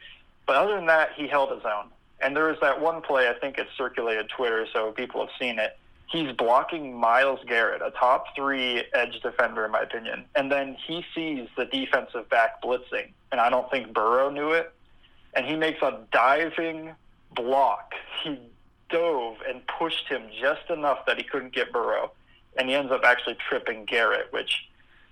But 0.47 0.55
other 0.55 0.75
than 0.75 0.87
that, 0.87 1.11
he 1.15 1.27
held 1.27 1.51
his 1.51 1.63
own. 1.63 1.89
And 2.21 2.35
there 2.35 2.45
was 2.45 2.57
that 2.61 2.81
one 2.81 3.01
play, 3.01 3.29
I 3.29 3.33
think 3.33 3.57
it's 3.57 3.69
circulated 3.77 4.29
Twitter, 4.29 4.67
so 4.73 4.91
people 4.91 5.21
have 5.21 5.29
seen 5.39 5.59
it. 5.59 5.77
He's 6.11 6.31
blocking 6.33 6.97
Myles 6.97 7.39
Garrett, 7.47 7.81
a 7.81 7.91
top 7.91 8.35
three 8.35 8.83
edge 8.93 9.19
defender, 9.21 9.65
in 9.65 9.71
my 9.71 9.81
opinion. 9.81 10.25
And 10.35 10.51
then 10.51 10.75
he 10.87 11.05
sees 11.13 11.47
the 11.55 11.65
defensive 11.65 12.27
back 12.29 12.61
blitzing, 12.63 13.11
and 13.31 13.39
I 13.39 13.49
don't 13.49 13.69
think 13.69 13.93
Burrow 13.93 14.29
knew 14.29 14.51
it. 14.51 14.73
And 15.35 15.45
he 15.45 15.55
makes 15.55 15.81
a 15.83 15.99
diving 16.11 16.95
block. 17.35 17.93
He 18.23 18.39
dove 18.89 19.37
and 19.47 19.61
pushed 19.67 20.07
him 20.07 20.23
just 20.41 20.69
enough 20.71 21.05
that 21.05 21.17
he 21.17 21.23
couldn't 21.23 21.53
get 21.53 21.71
Burrow 21.71 22.11
and 22.57 22.69
he 22.69 22.75
ends 22.75 22.91
up 22.91 23.03
actually 23.03 23.37
tripping 23.47 23.85
Garrett, 23.85 24.31
which 24.31 24.67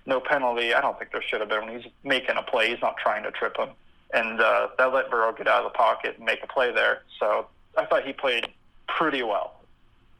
no 0.06 0.20
penalty. 0.20 0.74
I 0.74 0.82
don't 0.82 0.98
think 0.98 1.12
there 1.12 1.22
should 1.22 1.40
have 1.40 1.50
been. 1.50 1.66
When 1.66 1.80
he's 1.80 1.92
making 2.04 2.36
a 2.38 2.44
play, 2.44 2.70
he's 2.70 2.82
not 2.82 2.98
trying 2.98 3.24
to 3.24 3.32
trip 3.32 3.58
him, 3.58 3.70
and 4.14 4.40
uh, 4.40 4.70
that 4.78 4.94
let 4.94 5.10
Burrow 5.10 5.34
get 5.34 5.48
out 5.48 5.66
of 5.66 5.72
the 5.72 5.78
pocket 5.78 6.16
and 6.18 6.26
make 6.26 6.44
a 6.44 6.48
play 6.48 6.74
there. 6.74 7.04
So 7.20 7.48
I 7.78 7.86
thought 7.86 8.06
he 8.06 8.14
played 8.14 8.48
pretty 8.88 9.24
well. 9.24 9.57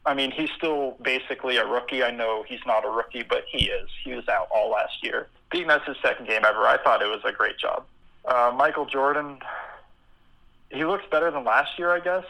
I 0.08 0.14
mean, 0.14 0.30
he's 0.30 0.48
still 0.56 0.96
basically 1.02 1.58
a 1.58 1.66
rookie. 1.66 2.02
I 2.02 2.10
know 2.10 2.42
he's 2.48 2.64
not 2.66 2.82
a 2.86 2.88
rookie, 2.88 3.22
but 3.22 3.44
he 3.52 3.66
is. 3.66 3.90
He 4.02 4.14
was 4.14 4.26
out 4.26 4.48
all 4.50 4.70
last 4.70 5.04
year. 5.04 5.28
Being 5.50 5.66
that's 5.66 5.86
his 5.86 5.98
second 6.00 6.26
game 6.26 6.42
ever, 6.46 6.66
I 6.66 6.78
thought 6.82 7.02
it 7.02 7.08
was 7.08 7.20
a 7.26 7.32
great 7.32 7.58
job. 7.58 7.84
Uh, 8.24 8.50
Michael 8.56 8.86
Jordan, 8.86 9.38
he 10.70 10.86
looks 10.86 11.04
better 11.10 11.30
than 11.30 11.44
last 11.44 11.78
year, 11.78 11.90
I 11.90 12.00
guess. 12.00 12.24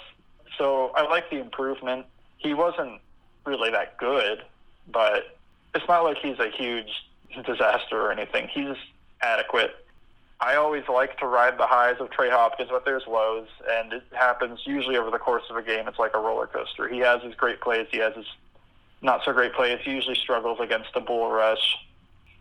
So 0.59 0.91
I 0.97 1.03
like 1.03 1.31
the 1.31 1.41
improvement. 1.41 2.07
He 2.39 2.53
wasn't 2.53 3.01
really 3.47 3.71
that 3.71 3.97
good, 3.97 4.43
but 4.91 5.39
it's 5.73 5.87
not 5.87 6.03
like 6.03 6.19
he's 6.19 6.41
a 6.41 6.51
huge 6.51 6.91
disaster 7.47 8.01
or 8.01 8.11
anything. 8.11 8.49
He's 8.49 8.77
adequate. 9.23 9.71
I 10.41 10.55
always 10.55 10.85
like 10.89 11.19
to 11.19 11.27
ride 11.27 11.59
the 11.59 11.67
highs 11.67 11.97
of 11.99 12.11
Trey 12.11 12.31
Hopkins, 12.31 12.71
but 12.71 12.85
there's 12.85 13.07
lows, 13.09 13.49
and 13.69 13.93
it 13.93 14.05
happens 14.13 14.61
usually 14.65 14.97
over 14.97 15.11
the 15.11 15.19
course 15.19 15.43
of 15.51 15.57
a 15.57 15.63
game. 15.63 15.89
It's 15.89 15.99
like 15.99 16.15
a 16.15 16.21
roller 16.21 16.47
coaster. 16.47 16.89
He 16.89 16.99
has 16.99 17.23
his 17.23 17.35
great 17.35 17.61
plays. 17.61 17.89
He 17.91 17.99
has 17.99 18.15
his 18.15 18.27
not 19.03 19.25
so 19.25 19.33
great 19.33 19.53
plays. 19.53 19.81
He 19.83 19.93
usually 19.93 20.15
struggles 20.15 20.59
against 20.61 20.95
the 20.95 21.01
bull 21.01 21.31
rush. 21.31 21.77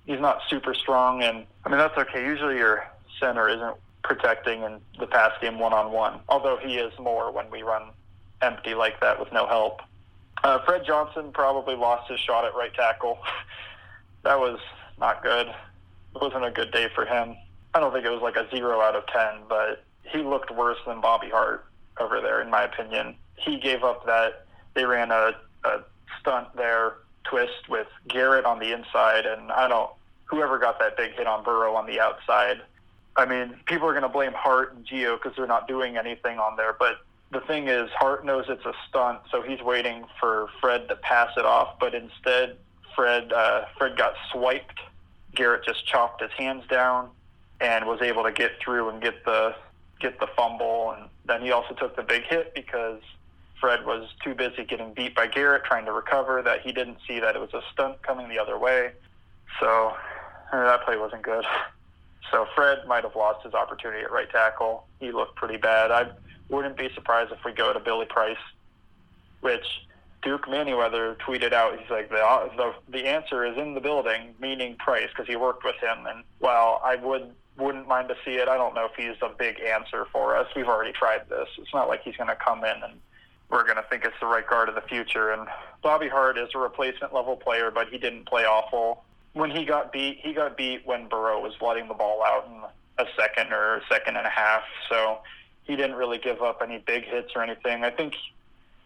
He's 0.06 0.20
not 0.20 0.42
super 0.48 0.76
strong, 0.76 1.24
and 1.24 1.46
I 1.66 1.70
mean 1.70 1.80
that's 1.80 1.98
okay. 1.98 2.24
Usually 2.24 2.58
your 2.58 2.88
center 3.20 3.50
isn't 3.50 3.76
protecting 4.04 4.62
in 4.62 4.80
the 5.00 5.08
pass 5.08 5.32
game 5.42 5.58
one 5.58 5.74
on 5.74 5.92
one, 5.92 6.20
although 6.30 6.58
he 6.58 6.78
is 6.78 6.98
more 7.00 7.32
when 7.32 7.50
we 7.50 7.64
run 7.64 7.90
empty 8.44 8.76
like 8.76 9.00
that 9.02 9.20
with 9.20 9.32
no 9.34 9.48
help. 9.48 9.82
Uh, 10.44 10.60
Fred 10.60 10.86
Johnson 10.86 11.32
probably 11.34 11.76
lost 11.76 12.12
his 12.12 12.20
shot 12.20 12.46
at 12.46 12.54
right 12.54 12.74
tackle. 12.76 13.18
that 14.24 14.40
was 14.40 14.60
not 15.00 15.24
good. 15.24 15.48
It 15.48 16.22
wasn't 16.22 16.46
a 16.46 16.52
good 16.52 16.72
day 16.72 16.90
for 16.94 17.06
him. 17.06 17.36
I 17.78 17.80
don't 17.80 17.94
think 17.94 18.06
it 18.06 18.10
was 18.10 18.24
like 18.24 18.36
a 18.38 18.50
zero 18.50 18.82
out 18.82 18.96
of 18.96 19.06
ten, 19.06 19.44
but 19.48 19.84
he 20.02 20.24
looked 20.24 20.50
worse 20.50 20.80
than 20.88 21.00
Bobby 21.00 21.30
Hart 21.30 21.64
over 22.00 22.22
there, 22.22 22.42
in 22.42 22.50
my 22.50 22.64
opinion. 22.64 23.14
He 23.36 23.60
gave 23.60 23.84
up 23.84 24.04
that. 24.08 24.48
They 24.74 24.86
ran 24.86 25.12
a, 25.12 25.34
a 25.64 25.82
stunt 26.20 26.48
there, 26.56 26.96
twist 27.24 27.70
with 27.70 27.86
Garrett 28.08 28.46
on 28.46 28.58
the 28.58 28.74
inside, 28.74 29.28
and 29.28 29.52
I 29.52 29.68
don't. 29.68 29.92
Whoever 30.26 30.58
got 30.58 30.80
that 30.80 30.98
big 30.98 31.14
hit 31.14 31.28
on 31.28 31.44
Burrow 31.44 31.76
on 31.76 31.86
the 31.86 32.00
outside. 32.00 32.62
I 33.16 33.26
mean, 33.26 33.56
people 33.68 33.88
are 33.88 33.94
going 33.94 34.02
to 34.02 34.10
blame 34.10 34.34
Hart 34.34 34.74
and 34.74 34.84
Gio 34.84 35.22
because 35.22 35.38
they're 35.38 35.46
not 35.46 35.68
doing 35.68 35.98
anything 35.98 36.40
on 36.40 36.58
there, 36.58 36.76
but 36.78 37.02
the 37.32 37.42
thing 37.42 37.68
is, 37.68 37.92
Hart 37.92 38.26
knows 38.26 38.46
it's 38.50 38.66
a 38.66 38.74
stunt, 38.90 39.20
so 39.30 39.44
he's 39.44 39.62
waiting 39.62 40.06
for 40.20 40.50
Fred 40.60 40.88
to 40.90 40.96
pass 40.96 41.30
it 41.38 41.46
off. 41.46 41.78
But 41.80 41.94
instead, 41.94 42.58
Fred 42.96 43.32
uh, 43.32 43.66
Fred 43.78 43.98
got 43.98 44.16
swiped. 44.32 44.80
Garrett 45.36 45.64
just 45.64 45.86
chopped 45.86 46.24
his 46.24 46.32
hands 46.32 46.64
down 46.68 47.10
and 47.60 47.86
was 47.86 48.02
able 48.02 48.24
to 48.24 48.32
get 48.32 48.52
through 48.60 48.90
and 48.90 49.02
get 49.02 49.26
the 49.26 49.56
get 50.00 50.20
the 50.20 50.28
fumble. 50.36 50.96
And 50.98 51.10
then 51.26 51.42
he 51.42 51.52
also 51.52 51.74
took 51.74 51.96
the 51.96 52.04
big 52.04 52.24
hit 52.24 52.54
because 52.54 53.02
Fred 53.60 53.86
was 53.86 54.10
too 54.24 54.36
busy 54.36 54.64
getting 54.64 54.94
beat 54.94 55.16
by 55.16 55.28
Garrett 55.28 55.64
trying 55.64 55.86
to 55.86 55.92
recover 55.92 56.42
that 56.44 56.62
he 56.62 56.72
didn't 56.72 56.98
see 57.08 57.20
that 57.20 57.36
it 57.36 57.40
was 57.40 57.54
a 57.54 57.62
stunt 57.74 58.02
coming 58.04 58.30
the 58.30 58.40
other 58.40 58.58
way. 58.58 58.92
So 59.60 59.96
uh, 60.52 60.64
that 60.64 60.86
play 60.86 60.98
wasn't 60.98 61.24
good. 61.24 61.46
So 62.30 62.46
Fred 62.56 62.80
might 62.88 63.06
have 63.06 63.16
lost 63.16 63.46
his 63.46 63.54
opportunity 63.54 64.04
at 64.04 64.12
right 64.12 64.30
tackle. 64.30 64.86
He 65.00 65.14
looked 65.14 65.38
pretty 65.38 65.56
bad. 65.56 65.92
I 65.92 66.12
wouldn't 66.50 66.76
be 66.76 66.90
surprised 66.94 67.32
if 67.32 67.40
we 67.46 67.54
go 67.54 67.72
to 67.72 67.80
Billy 67.80 68.06
Price, 68.06 68.36
which 69.40 69.66
Duke 70.24 70.46
Manyweather 70.46 71.16
tweeted 71.20 71.54
out. 71.54 71.80
He's 71.80 71.90
like, 71.90 72.10
the, 72.10 72.52
the, 72.58 72.74
the 72.90 73.08
answer 73.08 73.46
is 73.46 73.58
in 73.58 73.76
the 73.76 73.80
building, 73.80 74.36
meaning 74.42 74.76
Price, 74.76 75.08
because 75.08 75.28
he 75.28 75.36
worked 75.36 75.64
with 75.64 75.78
him. 75.78 76.06
And 76.06 76.24
while 76.40 76.82
I 76.84 76.98
would 76.98 77.32
wouldn't 77.58 77.88
mind 77.88 78.10
to 78.10 78.16
see 78.24 78.36
it, 78.36 78.48
I 78.48 78.58
don't 78.58 78.76
know 78.76 78.86
if 78.86 78.96
he's 78.96 79.22
a 79.22 79.30
big 79.30 79.60
answer 79.60 80.06
for 80.12 80.36
us. 80.36 80.48
We've 80.56 80.68
already 80.68 80.94
tried 80.94 81.28
this. 81.30 81.48
It's 81.58 81.74
not 81.74 81.88
like 81.88 82.04
he's 82.04 82.16
going 82.16 82.30
to 82.30 82.36
come 82.36 82.64
in 82.64 82.84
and 82.84 82.94
we're 83.50 83.64
going 83.64 83.78
to 83.78 83.86
think 83.90 84.04
it's 84.04 84.20
the 84.20 84.28
right 84.28 84.48
guard 84.48 84.70
of 84.70 84.76
the 84.76 84.82
future. 84.82 85.32
And 85.32 85.48
Bobby 85.82 86.08
Hart 86.08 86.38
is 86.38 86.50
a 86.54 86.58
replacement 86.58 87.14
level 87.14 87.36
player, 87.36 87.72
but 87.72 87.90
he 87.90 87.98
didn't 87.98 88.26
play 88.28 88.44
awful. 88.44 89.04
When 89.34 89.52
he 89.52 89.66
got 89.66 89.92
beat, 89.92 90.20
he 90.22 90.34
got 90.34 90.58
beat 90.58 90.86
when 90.86 91.08
Burrow 91.08 91.42
was 91.42 91.54
letting 91.62 91.88
the 91.88 91.94
ball 91.94 92.24
out 92.24 92.48
in 92.48 93.06
a 93.06 93.08
second 93.18 93.54
or 93.54 93.78
a 93.78 93.82
second 93.90 94.18
and 94.18 94.26
a 94.26 94.32
half. 94.32 94.64
So 94.90 95.20
he 95.64 95.76
didn't 95.76 95.96
really 95.96 96.18
give 96.18 96.42
up 96.42 96.62
any 96.62 96.80
big 96.80 97.06
hits 97.06 97.32
or 97.36 97.44
anything. 97.44 97.84
I 97.84 97.90
think 97.90 98.16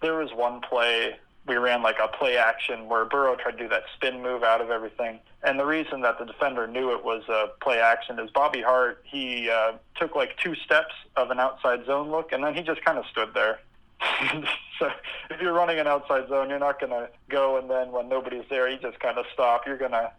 there 0.01 0.17
was 0.17 0.31
one 0.33 0.61
play 0.61 1.15
we 1.47 1.55
ran 1.55 1.81
like 1.81 1.97
a 2.01 2.07
play 2.07 2.37
action 2.37 2.87
where 2.87 3.05
Burrow 3.05 3.35
tried 3.35 3.53
to 3.53 3.57
do 3.57 3.69
that 3.69 3.83
spin 3.95 4.21
move 4.21 4.43
out 4.43 4.61
of 4.61 4.69
everything. 4.69 5.19
And 5.43 5.59
the 5.59 5.65
reason 5.65 6.01
that 6.01 6.19
the 6.19 6.25
defender 6.25 6.67
knew 6.67 6.91
it 6.91 7.03
was 7.03 7.23
a 7.27 7.49
play 7.61 7.79
action 7.79 8.19
is 8.19 8.29
Bobby 8.29 8.61
Hart, 8.61 9.03
he 9.05 9.49
uh, 9.49 9.73
took 9.95 10.15
like 10.15 10.37
two 10.37 10.53
steps 10.55 10.93
of 11.15 11.31
an 11.31 11.39
outside 11.39 11.85
zone 11.85 12.11
look, 12.11 12.31
and 12.31 12.43
then 12.43 12.53
he 12.53 12.61
just 12.61 12.85
kind 12.85 12.97
of 12.97 13.05
stood 13.07 13.33
there. 13.33 13.59
so 14.79 14.89
if 15.29 15.41
you're 15.41 15.53
running 15.53 15.79
an 15.79 15.87
outside 15.87 16.27
zone, 16.29 16.49
you're 16.49 16.59
not 16.59 16.79
going 16.79 16.91
to 16.91 17.09
go, 17.29 17.57
and 17.57 17.69
then 17.69 17.91
when 17.91 18.07
nobody's 18.07 18.45
there, 18.49 18.69
you 18.69 18.77
just 18.77 18.99
kind 18.99 19.17
of 19.17 19.25
stop. 19.33 19.65
You're 19.65 19.77
going 19.77 19.91
to 19.91 20.11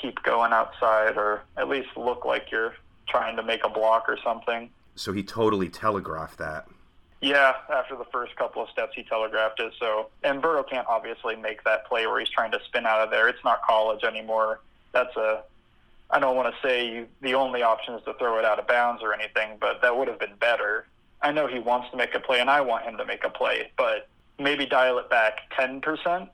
keep 0.00 0.22
going 0.22 0.52
outside 0.52 1.16
or 1.16 1.42
at 1.56 1.68
least 1.68 1.88
look 1.96 2.26
like 2.26 2.50
you're 2.50 2.74
trying 3.08 3.36
to 3.36 3.42
make 3.42 3.64
a 3.64 3.68
block 3.70 4.04
or 4.08 4.18
something. 4.22 4.68
So 4.94 5.12
he 5.12 5.22
totally 5.22 5.68
telegraphed 5.68 6.38
that. 6.38 6.66
Yeah, 7.20 7.54
after 7.72 7.96
the 7.96 8.04
first 8.04 8.36
couple 8.36 8.62
of 8.62 8.68
steps, 8.68 8.92
he 8.94 9.02
telegraphed 9.02 9.58
it. 9.60 9.72
So, 9.80 10.10
and 10.22 10.42
Burrow 10.42 10.62
can't 10.62 10.86
obviously 10.86 11.34
make 11.34 11.64
that 11.64 11.86
play 11.86 12.06
where 12.06 12.20
he's 12.20 12.28
trying 12.28 12.52
to 12.52 12.60
spin 12.66 12.84
out 12.84 13.00
of 13.00 13.10
there. 13.10 13.28
It's 13.28 13.42
not 13.42 13.62
college 13.62 14.04
anymore. 14.04 14.60
That's 14.92 15.16
a 15.16 15.42
I 16.10 16.20
don't 16.20 16.36
want 16.36 16.54
to 16.54 16.68
say 16.68 16.88
you, 16.88 17.08
the 17.20 17.34
only 17.34 17.62
option 17.62 17.94
is 17.94 18.04
to 18.04 18.14
throw 18.14 18.38
it 18.38 18.44
out 18.44 18.58
of 18.58 18.66
bounds 18.66 19.02
or 19.02 19.12
anything, 19.12 19.56
but 19.60 19.82
that 19.82 19.96
would 19.96 20.08
have 20.08 20.18
been 20.18 20.36
better. 20.38 20.86
I 21.20 21.32
know 21.32 21.46
he 21.46 21.58
wants 21.58 21.90
to 21.90 21.96
make 21.96 22.14
a 22.14 22.20
play, 22.20 22.40
and 22.40 22.48
I 22.48 22.60
want 22.60 22.84
him 22.84 22.96
to 22.98 23.04
make 23.04 23.24
a 23.24 23.30
play, 23.30 23.70
but 23.76 24.08
maybe 24.38 24.66
dial 24.66 24.98
it 24.98 25.10
back 25.10 25.50
10%. 25.58 26.28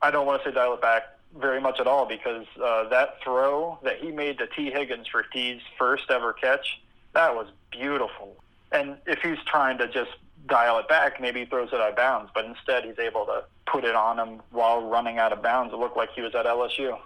I 0.00 0.10
don't 0.10 0.26
want 0.26 0.42
to 0.42 0.48
say 0.48 0.54
dial 0.54 0.74
it 0.74 0.80
back 0.80 1.02
very 1.38 1.60
much 1.60 1.80
at 1.80 1.86
all 1.86 2.06
because 2.06 2.46
uh, 2.62 2.88
that 2.88 3.22
throw 3.22 3.78
that 3.82 3.98
he 3.98 4.10
made 4.10 4.38
to 4.38 4.46
Tee 4.46 4.70
Higgins 4.70 5.06
for 5.08 5.22
T's 5.22 5.60
first 5.78 6.10
ever 6.10 6.32
catch, 6.32 6.80
that 7.12 7.34
was 7.34 7.48
beautiful. 7.70 8.36
And 8.72 8.96
if 9.06 9.20
he's 9.20 9.38
trying 9.46 9.78
to 9.78 9.88
just 9.88 10.10
dial 10.46 10.78
it 10.78 10.88
back, 10.88 11.20
maybe 11.20 11.40
he 11.40 11.46
throws 11.46 11.68
it 11.72 11.80
out 11.80 11.90
of 11.90 11.96
bounds, 11.96 12.30
but 12.34 12.44
instead 12.44 12.84
he's 12.84 12.98
able 12.98 13.24
to 13.26 13.44
put 13.66 13.84
it 13.84 13.94
on 13.94 14.18
him 14.18 14.42
while 14.50 14.82
running 14.82 15.18
out 15.18 15.32
of 15.32 15.42
bounds. 15.42 15.72
It 15.72 15.76
looked 15.76 15.96
like 15.96 16.10
he 16.14 16.20
was 16.20 16.34
at 16.34 16.46
LSU. 16.46 16.98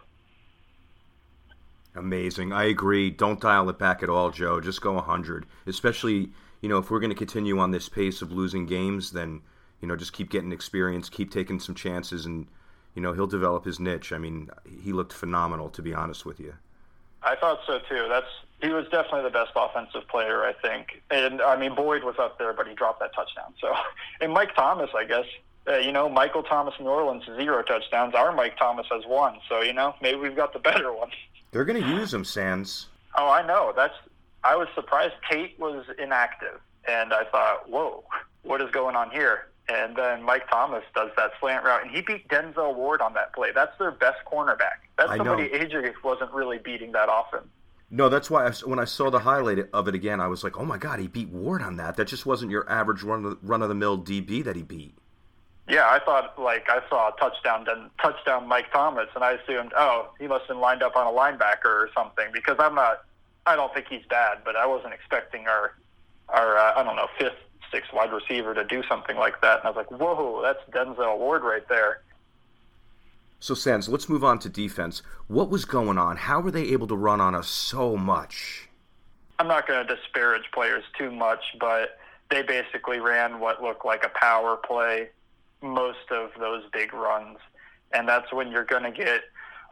Amazing. 1.95 2.53
I 2.53 2.65
agree. 2.65 3.11
Don't 3.11 3.41
dial 3.41 3.69
it 3.69 3.79
back 3.79 4.03
at 4.03 4.09
all, 4.09 4.31
Joe. 4.31 4.61
Just 4.61 4.81
go 4.81 4.93
100. 4.95 5.47
Especially, 5.67 6.31
you 6.61 6.69
know, 6.69 6.79
if 6.79 6.91
we're 6.91 7.01
going 7.01 7.11
to 7.11 7.17
continue 7.17 7.59
on 7.59 7.73
this 7.73 7.89
pace 7.89 8.23
of 8.23 8.31
losing 8.31 8.67
games, 8.67 9.11
then, 9.11 9.43
you 9.81 9.89
know, 9.89 9.97
just 9.97 10.13
keep 10.13 10.31
getting 10.31 10.53
experience, 10.53 11.09
keep 11.09 11.33
taking 11.33 11.59
some 11.59 11.75
chances, 11.75 12.27
and, 12.27 12.47
you 12.95 13.03
know, 13.03 13.13
he'll 13.13 13.27
develop 13.27 13.65
his 13.65 13.81
niche. 13.81 14.13
I 14.13 14.19
mean, 14.19 14.51
he 14.83 14.93
looked 14.93 15.13
phenomenal, 15.13 15.69
to 15.71 15.83
be 15.83 15.93
honest 15.93 16.25
with 16.25 16.39
you. 16.39 16.55
I 17.23 17.37
thought 17.37 17.61
so, 17.67 17.79
too. 17.89 18.07
That's 18.09 18.27
He 18.63 18.69
was 18.71 18.85
definitely 18.91 19.23
the 19.23 19.31
best 19.31 19.53
offensive 19.55 20.09
player, 20.09 20.45
I 20.45 20.53
think. 20.53 21.03
And, 21.11 21.41
I 21.43 21.57
mean, 21.57 21.75
Boyd 21.75 22.05
was 22.05 22.17
up 22.19 22.39
there, 22.39 22.53
but 22.53 22.67
he 22.67 22.75
dropped 22.75 23.01
that 23.01 23.15
touchdown. 23.15 23.55
So, 23.61 23.73
and 24.21 24.33
Mike 24.33 24.55
Thomas, 24.55 24.91
I 24.97 25.05
guess, 25.05 25.27
uh, 25.69 25.77
you 25.77 25.93
know, 25.93 26.09
Michael 26.09 26.43
Thomas 26.43 26.75
New 26.81 26.89
Orleans, 26.89 27.25
zero 27.37 27.63
touchdowns. 27.63 28.15
Our 28.15 28.33
Mike 28.33 28.57
Thomas 28.59 28.87
has 28.91 29.05
one. 29.07 29.39
So, 29.49 29.61
you 29.61 29.73
know, 29.73 29.95
maybe 30.01 30.19
we've 30.19 30.37
got 30.37 30.53
the 30.53 30.59
better 30.59 30.93
one. 30.93 31.11
They're 31.53 31.65
going 31.65 31.83
to 31.83 31.89
use 31.89 32.15
him, 32.15 32.25
Sans. 32.25 32.87
Oh, 33.17 33.29
I 33.29 33.45
know. 33.47 33.73
That's. 33.75 33.95
I 34.43 34.57
was 34.57 34.69
surprised 34.75 35.15
Tate 35.29 35.59
was 35.59 35.85
inactive, 35.99 36.61
and 36.89 37.13
I 37.13 37.25
thought, 37.25 37.69
"Whoa, 37.69 38.05
what 38.43 38.63
is 38.63 38.71
going 38.71 38.95
on 38.95 39.11
here?" 39.11 39.49
And 39.71 39.95
then 39.95 40.23
Mike 40.25 40.51
Thomas 40.51 40.83
does 40.97 41.11
that 41.17 41.31
slant 41.39 41.65
route, 41.65 41.83
and 41.85 41.95
he 41.95 42.01
beat 42.01 42.27
Denzel 42.29 42.75
Ward 42.75 43.01
on 43.01 43.15
that 43.15 43.33
play. 43.33 43.51
That's 43.55 43.77
their 43.79 43.93
best 43.93 44.19
cornerback. 44.31 44.83
That's 44.99 45.11
I 45.11 45.17
somebody 45.17 45.45
Adrian 45.53 45.95
wasn't 46.03 46.33
really 46.33 46.59
beating 46.59 46.91
that 46.93 47.09
often. 47.09 47.41
No, 47.89 48.09
that's 48.09 48.31
why 48.31 48.47
I, 48.47 48.51
when 48.65 48.79
I 48.81 48.85
saw 48.85 49.11
the 49.11 49.21
highlight 49.21 49.59
of 49.73 49.87
it 49.87 49.95
again, 49.95 50.21
I 50.21 50.27
was 50.27 50.43
like, 50.43 50.59
"Oh 50.59 50.65
my 50.65 50.77
God, 50.77 50.99
he 50.99 51.07
beat 51.07 51.29
Ward 51.29 51.63
on 51.63 51.77
that. 51.77 51.97
That 51.97 52.07
just 52.07 52.27
wasn't 52.27 52.51
your 52.51 52.69
average 52.69 53.05
run 53.05 53.37
run 53.43 53.63
of 53.63 53.69
the 53.69 53.75
mill 53.77 53.97
DB 53.97 54.43
that 54.45 54.57
he 54.57 54.63
beat." 54.63 54.95
Yeah, 55.69 55.87
I 55.89 56.01
thought 56.01 56.37
like 56.37 56.69
I 56.69 56.81
saw 56.89 57.11
a 57.11 57.17
touchdown, 57.21 57.65
then 57.65 57.91
touchdown 58.03 58.49
Mike 58.49 58.73
Thomas, 58.73 59.07
and 59.15 59.23
I 59.23 59.33
assumed, 59.33 59.73
oh, 59.77 60.11
he 60.19 60.27
must 60.27 60.43
have 60.43 60.49
been 60.49 60.61
lined 60.61 60.83
up 60.83 60.97
on 60.97 61.07
a 61.07 61.17
linebacker 61.17 61.67
or 61.67 61.91
something 61.95 62.27
because 62.33 62.57
I'm 62.59 62.75
not. 62.75 63.05
I 63.47 63.55
don't 63.55 63.73
think 63.73 63.87
he's 63.89 64.05
bad, 64.09 64.39
but 64.45 64.57
I 64.57 64.67
wasn't 64.67 64.95
expecting 64.95 65.47
our 65.47 65.77
our 66.29 66.57
uh, 66.57 66.75
I 66.77 66.83
don't 66.83 66.97
know 66.97 67.07
fifth, 67.19 67.39
sixth 67.71 67.93
wide 67.93 68.13
receiver 68.13 68.55
to 68.55 68.65
do 68.65 68.83
something 68.89 69.17
like 69.17 69.41
that. 69.43 69.59
And 69.59 69.67
I 69.67 69.71
was 69.71 69.77
like, 69.77 69.91
whoa, 69.91 70.43
that's 70.43 70.59
Denzel 70.71 71.19
Ward 71.19 71.43
right 71.43 71.67
there. 71.69 72.03
So, 73.39 73.55
Sans, 73.55 73.89
let's 73.89 74.09
move 74.09 74.23
on 74.23 74.39
to 74.41 74.49
defense. 74.51 75.03
What 75.27 75.49
was 75.49 75.65
going 75.65 75.97
on? 75.97 76.19
How 76.19 76.41
were 76.41 76.51
they 76.51 76.65
able 76.65 76.87
to 76.89 76.97
run 76.97 77.21
on 77.21 77.35
us 77.35 77.49
so 77.49 77.97
much? 77.97 78.69
I'm 79.39 79.49
not 79.49 79.67
going 79.67 79.87
to 79.87 79.97
disparage 79.97 80.45
players 80.53 80.85
too 80.99 81.11
much, 81.11 81.41
but 81.59 81.99
they 82.31 82.43
basically 82.43 83.01
ran 83.01 83.41
what 83.41 83.63
looked 83.63 83.87
like 83.87 84.05
a 84.05 84.11
power 84.11 84.57
play 84.57 85.09
most 85.63 86.11
of 86.11 86.31
those 86.39 86.63
big 86.73 86.93
runs. 86.93 87.39
And 87.93 88.07
that's 88.07 88.31
when 88.33 88.51
you're 88.51 88.65
going 88.65 88.83
to 88.83 88.91
get 88.91 89.23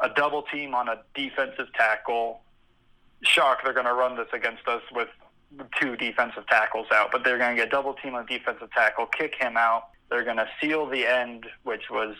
a 0.00 0.08
double 0.08 0.42
team 0.42 0.74
on 0.74 0.88
a 0.88 1.02
defensive 1.14 1.66
tackle. 1.74 2.40
Shock, 3.22 3.58
they're 3.64 3.74
going 3.74 3.86
to 3.86 3.94
run 3.94 4.16
this 4.16 4.28
against 4.32 4.66
us 4.66 4.82
with 4.92 5.08
two 5.80 5.96
defensive 5.96 6.46
tackles 6.46 6.86
out, 6.92 7.10
but 7.10 7.24
they're 7.24 7.38
going 7.38 7.56
to 7.56 7.62
get 7.62 7.70
double 7.70 7.94
team 7.94 8.14
on 8.14 8.26
defensive 8.26 8.70
tackle, 8.72 9.06
kick 9.06 9.34
him 9.38 9.56
out. 9.56 9.88
They're 10.10 10.24
going 10.24 10.36
to 10.36 10.48
seal 10.60 10.86
the 10.86 11.06
end, 11.06 11.46
which 11.64 11.90
was 11.90 12.14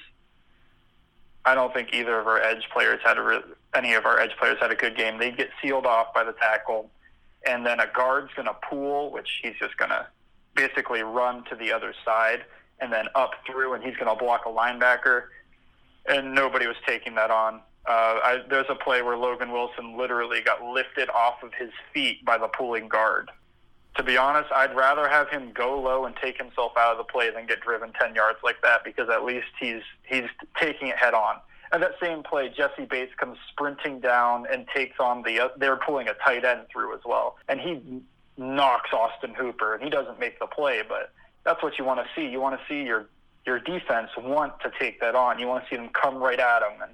I 1.44 1.54
don't 1.54 1.72
think 1.72 1.94
either 1.94 2.18
of 2.18 2.26
our 2.26 2.40
edge 2.40 2.68
players 2.72 3.00
had 3.04 3.16
a 3.16 3.22
re- 3.22 3.42
any 3.74 3.94
of 3.94 4.04
our 4.04 4.18
edge 4.18 4.32
players 4.38 4.58
had 4.60 4.70
a 4.70 4.74
good 4.74 4.96
game. 4.96 5.18
They 5.18 5.30
get 5.30 5.48
sealed 5.62 5.86
off 5.86 6.12
by 6.12 6.24
the 6.24 6.32
tackle, 6.32 6.90
and 7.46 7.64
then 7.64 7.80
a 7.80 7.86
guard's 7.86 8.32
going 8.34 8.46
to 8.48 8.56
pull, 8.68 9.10
which 9.12 9.40
he's 9.42 9.54
just 9.58 9.76
going 9.76 9.90
to 9.90 10.06
basically 10.54 11.02
run 11.02 11.44
to 11.44 11.56
the 11.56 11.72
other 11.72 11.94
side 12.04 12.44
and 12.80 12.92
then 12.92 13.06
up 13.14 13.32
through, 13.46 13.74
and 13.74 13.82
he's 13.82 13.96
going 13.96 14.14
to 14.14 14.22
block 14.22 14.42
a 14.46 14.48
linebacker. 14.48 15.24
And 16.06 16.34
nobody 16.34 16.66
was 16.66 16.76
taking 16.86 17.14
that 17.16 17.30
on. 17.30 17.60
Uh, 17.88 18.20
I, 18.22 18.42
there's 18.50 18.66
a 18.68 18.74
play 18.74 19.00
where 19.00 19.16
Logan 19.16 19.50
Wilson 19.50 19.96
literally 19.96 20.42
got 20.42 20.62
lifted 20.62 21.08
off 21.08 21.42
of 21.42 21.54
his 21.54 21.70
feet 21.94 22.22
by 22.22 22.36
the 22.36 22.48
pulling 22.48 22.86
guard. 22.86 23.30
To 23.96 24.02
be 24.02 24.18
honest, 24.18 24.52
I'd 24.52 24.76
rather 24.76 25.08
have 25.08 25.30
him 25.30 25.52
go 25.54 25.80
low 25.80 26.04
and 26.04 26.14
take 26.16 26.36
himself 26.36 26.72
out 26.76 26.92
of 26.92 26.98
the 26.98 27.04
play 27.04 27.30
than 27.30 27.46
get 27.46 27.62
driven 27.62 27.92
10 27.98 28.14
yards 28.14 28.38
like 28.44 28.60
that 28.62 28.84
because 28.84 29.08
at 29.08 29.24
least 29.24 29.46
he's 29.58 29.80
he's 30.06 30.24
taking 30.60 30.88
it 30.88 30.96
head 30.96 31.14
on. 31.14 31.36
And 31.72 31.82
that 31.82 31.92
same 32.00 32.22
play, 32.22 32.50
Jessie 32.54 32.84
Bates 32.84 33.12
comes 33.16 33.38
sprinting 33.50 34.00
down 34.00 34.46
and 34.52 34.66
takes 34.74 35.00
on 35.00 35.22
the. 35.22 35.40
Uh, 35.40 35.48
they're 35.56 35.76
pulling 35.76 36.08
a 36.08 36.14
tight 36.14 36.44
end 36.44 36.66
through 36.70 36.94
as 36.94 37.00
well, 37.06 37.36
and 37.48 37.58
he 37.58 38.02
knocks 38.36 38.90
Austin 38.92 39.34
Hooper, 39.34 39.74
and 39.74 39.82
he 39.82 39.88
doesn't 39.90 40.20
make 40.20 40.38
the 40.38 40.46
play, 40.46 40.82
but 40.86 41.10
that's 41.44 41.62
what 41.62 41.78
you 41.78 41.84
want 41.84 42.00
to 42.00 42.06
see. 42.14 42.28
You 42.28 42.40
want 42.40 42.58
to 42.60 42.66
see 42.68 42.82
your 42.86 43.06
your 43.46 43.58
defense 43.58 44.10
want 44.18 44.60
to 44.60 44.70
take 44.78 45.00
that 45.00 45.14
on. 45.14 45.38
You 45.38 45.46
want 45.46 45.64
to 45.64 45.70
see 45.70 45.76
them 45.76 45.88
come 45.88 46.16
right 46.16 46.38
at 46.38 46.62
him, 46.62 46.82
and 46.82 46.92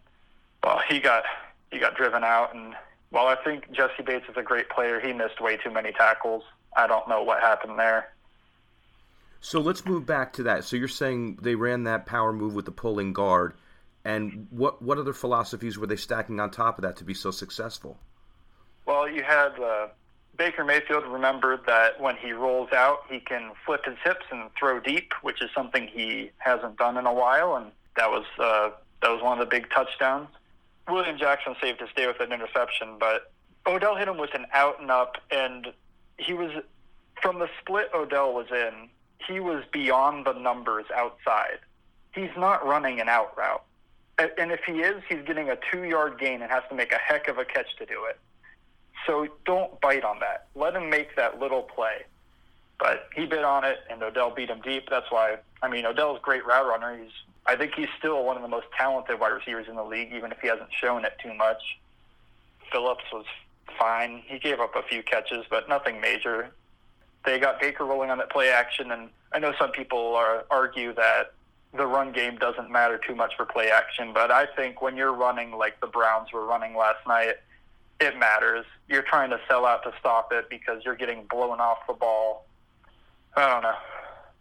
well, 0.65 0.81
he 0.89 0.99
got 0.99 1.25
he 1.71 1.79
got 1.79 1.95
driven 1.97 2.25
out. 2.25 2.55
And 2.55 2.75
while 3.11 3.27
I 3.27 3.37
think 3.37 3.71
Jessie 3.71 4.03
Bates 4.05 4.25
is 4.29 4.37
a 4.37 4.43
great 4.43 4.71
player, 4.71 4.99
he 4.99 5.13
missed 5.13 5.41
way 5.41 5.57
too 5.57 5.71
many 5.71 5.93
tackles. 5.93 6.43
I 6.77 6.87
don't 6.87 7.09
know 7.09 7.23
what 7.23 7.41
happened 7.41 7.79
there. 7.79 8.09
So 9.41 9.61
let's 9.61 9.85
move 9.85 10.07
back 10.07 10.33
to 10.35 10.45
that. 10.45 10.65
So 10.65 10.77
you're 10.77 10.89
saying 10.89 11.41
they 11.43 11.55
ran 11.55 11.85
that 11.85 12.07
power 12.07 12.33
move 12.33 12.55
with 12.55 12.65
the 12.65 12.73
pulling 12.73 13.13
guard, 13.13 13.55
and 14.05 14.47
what 14.51 14.81
what 14.81 14.97
other 14.99 15.13
philosophies 15.13 15.77
were 15.77 15.87
they 15.87 15.97
stacking 15.97 16.41
on 16.41 16.51
top 16.51 16.79
of 16.79 16.83
that 16.83 16.97
to 16.97 17.05
be 17.05 17.15
so 17.15 17.31
successful? 17.31 17.99
Well, 18.87 19.09
you 19.09 19.23
had 19.23 19.59
uh, 19.61 19.89
Baker 20.37 20.65
Mayfield 20.65 21.05
remembered 21.07 21.61
that 21.67 22.01
when 22.01 22.17
he 22.17 22.33
rolls 22.33 22.73
out, 22.73 23.01
he 23.11 23.21
can 23.21 23.53
flip 23.67 23.85
his 23.85 23.97
hips 24.03 24.25
and 24.31 24.51
throw 24.59 24.81
deep, 24.81 25.13
which 25.23 25.43
is 25.43 25.51
something 25.55 25.89
he 25.89 26.31
hasn't 26.39 26.79
done 26.79 26.97
in 26.97 27.07
a 27.07 27.13
while, 27.13 27.57
and 27.57 27.71
that 27.97 28.11
was 28.11 28.25
uh, 28.39 28.71
that 29.03 29.11
was 29.11 29.23
one 29.23 29.39
of 29.39 29.47
the 29.47 29.51
big 29.51 29.69
touchdowns. 29.71 30.29
William 30.89 31.17
Jackson 31.19 31.57
saved 31.61 31.81
his 31.81 31.91
day 31.97 32.07
with 32.07 32.21
an 32.21 32.33
interception, 32.33 32.97
but 32.99 33.33
Odell 33.67 33.97
hit 33.97 34.09
him 34.09 34.19
with 34.19 34.35
an 34.35 34.47
out 34.53 34.81
and 34.81 34.91
up, 34.91 35.17
and 35.31 35.73
he 36.19 36.35
was 36.35 36.51
from 37.23 37.39
the 37.39 37.49
split 37.61 37.89
Odell 37.95 38.35
was 38.35 38.47
in. 38.51 38.89
He 39.27 39.41
was 39.41 39.65
beyond 39.73 40.27
the 40.27 40.35
numbers 40.35 40.85
outside. 40.95 41.59
He's 42.15 42.31
not 42.37 42.67
running 42.67 43.01
an 43.01 43.09
out 43.09 43.37
route, 43.37 43.65
and 44.19 44.53
if 44.53 44.61
he 44.67 44.81
is, 44.81 45.03
he's 45.09 45.23
getting 45.27 45.49
a 45.51 45.57
two-yard 45.73 46.19
gain 46.19 46.43
and 46.43 46.51
has 46.51 46.63
to 46.69 46.75
make 46.75 46.93
a 46.93 46.99
heck 46.99 47.29
of 47.29 47.39
a 47.39 47.45
catch 47.45 47.75
to 47.79 47.87
do 47.87 48.05
it. 48.05 48.19
So 49.07 49.29
don't 49.45 49.81
bite 49.81 50.05
on 50.05 50.19
that. 50.21 50.49
Let 50.55 50.77
him 50.77 50.91
make 50.91 51.17
that 51.17 51.41
little 51.41 51.63
play. 51.63 52.05
But 52.85 53.09
he 53.17 53.25
bit 53.25 53.45
on 53.45 53.65
it, 53.65 53.79
and 53.89 54.03
Odell 54.03 54.31
beat 54.31 54.51
him 54.51 54.61
deep. 54.61 54.91
That's 54.91 55.11
why, 55.11 55.39
I 55.63 55.71
mean, 55.71 55.87
Odell's 55.87 56.19
a 56.19 56.21
great 56.21 56.45
route 56.45 56.67
runner. 56.67 56.95
He's, 57.03 57.13
I 57.47 57.57
think 57.57 57.73
he's 57.75 57.89
still 57.99 58.23
one 58.23 58.37
of 58.37 58.43
the 58.43 58.49
most 58.49 58.67
talented 58.77 59.19
wide 59.19 59.33
receivers 59.33 59.69
in 59.71 59.77
the 59.77 59.83
league, 59.83 60.13
even 60.13 60.31
if 60.31 60.39
he 60.41 60.49
hasn't 60.49 60.69
shown 60.71 61.07
it 61.07 61.15
too 61.23 61.33
much. 61.33 61.79
Phillips 62.71 63.05
was 63.11 63.25
fine. 63.79 64.23
He 64.27 64.39
gave 64.39 64.61
up 64.61 64.77
a 64.77 64.83
few 64.83 65.03
catches, 65.03 65.47
but 65.49 65.67
nothing 65.67 65.99
major. 65.99 66.51
They 67.25 67.39
got 67.39 67.59
Baker 67.59 67.87
rolling 67.87 68.11
on 68.11 68.19
that 68.19 68.29
play 68.29 68.51
action, 68.51 68.93
and 68.93 69.09
I 69.33 69.39
know 69.39 69.55
some 69.59 69.71
people 69.71 70.15
are, 70.15 70.45
argue 70.51 70.93
that 70.93 71.33
the 71.73 71.87
run 71.87 72.13
game 72.13 72.37
doesn't 72.37 72.71
matter 72.71 72.99
too 72.99 73.15
much 73.15 73.33
for 73.35 73.47
play 73.47 73.71
action, 73.71 74.13
but 74.13 74.31
I 74.31 74.45
think 74.45 74.83
when 74.83 74.95
you're 74.95 75.15
running 75.15 75.53
like 75.53 75.81
the 75.81 75.87
Browns 75.87 76.35
were 76.35 76.45
running 76.45 76.77
last 76.77 77.07
night, 77.07 77.37
it 77.99 78.19
matters. 78.19 78.67
You're 78.91 79.01
trying 79.01 79.31
to 79.31 79.41
sell 79.49 79.65
out 79.65 79.85
to 79.85 79.95
stop 79.99 80.35
it 80.35 80.51
because 80.51 80.85
you're 80.85 80.97
getting 80.97 81.25
blown 81.25 81.61
off 81.61 81.79
the 81.87 81.95
ball. 81.95 82.45
I 83.37 83.49
don't 83.49 83.63
know. 83.63 83.75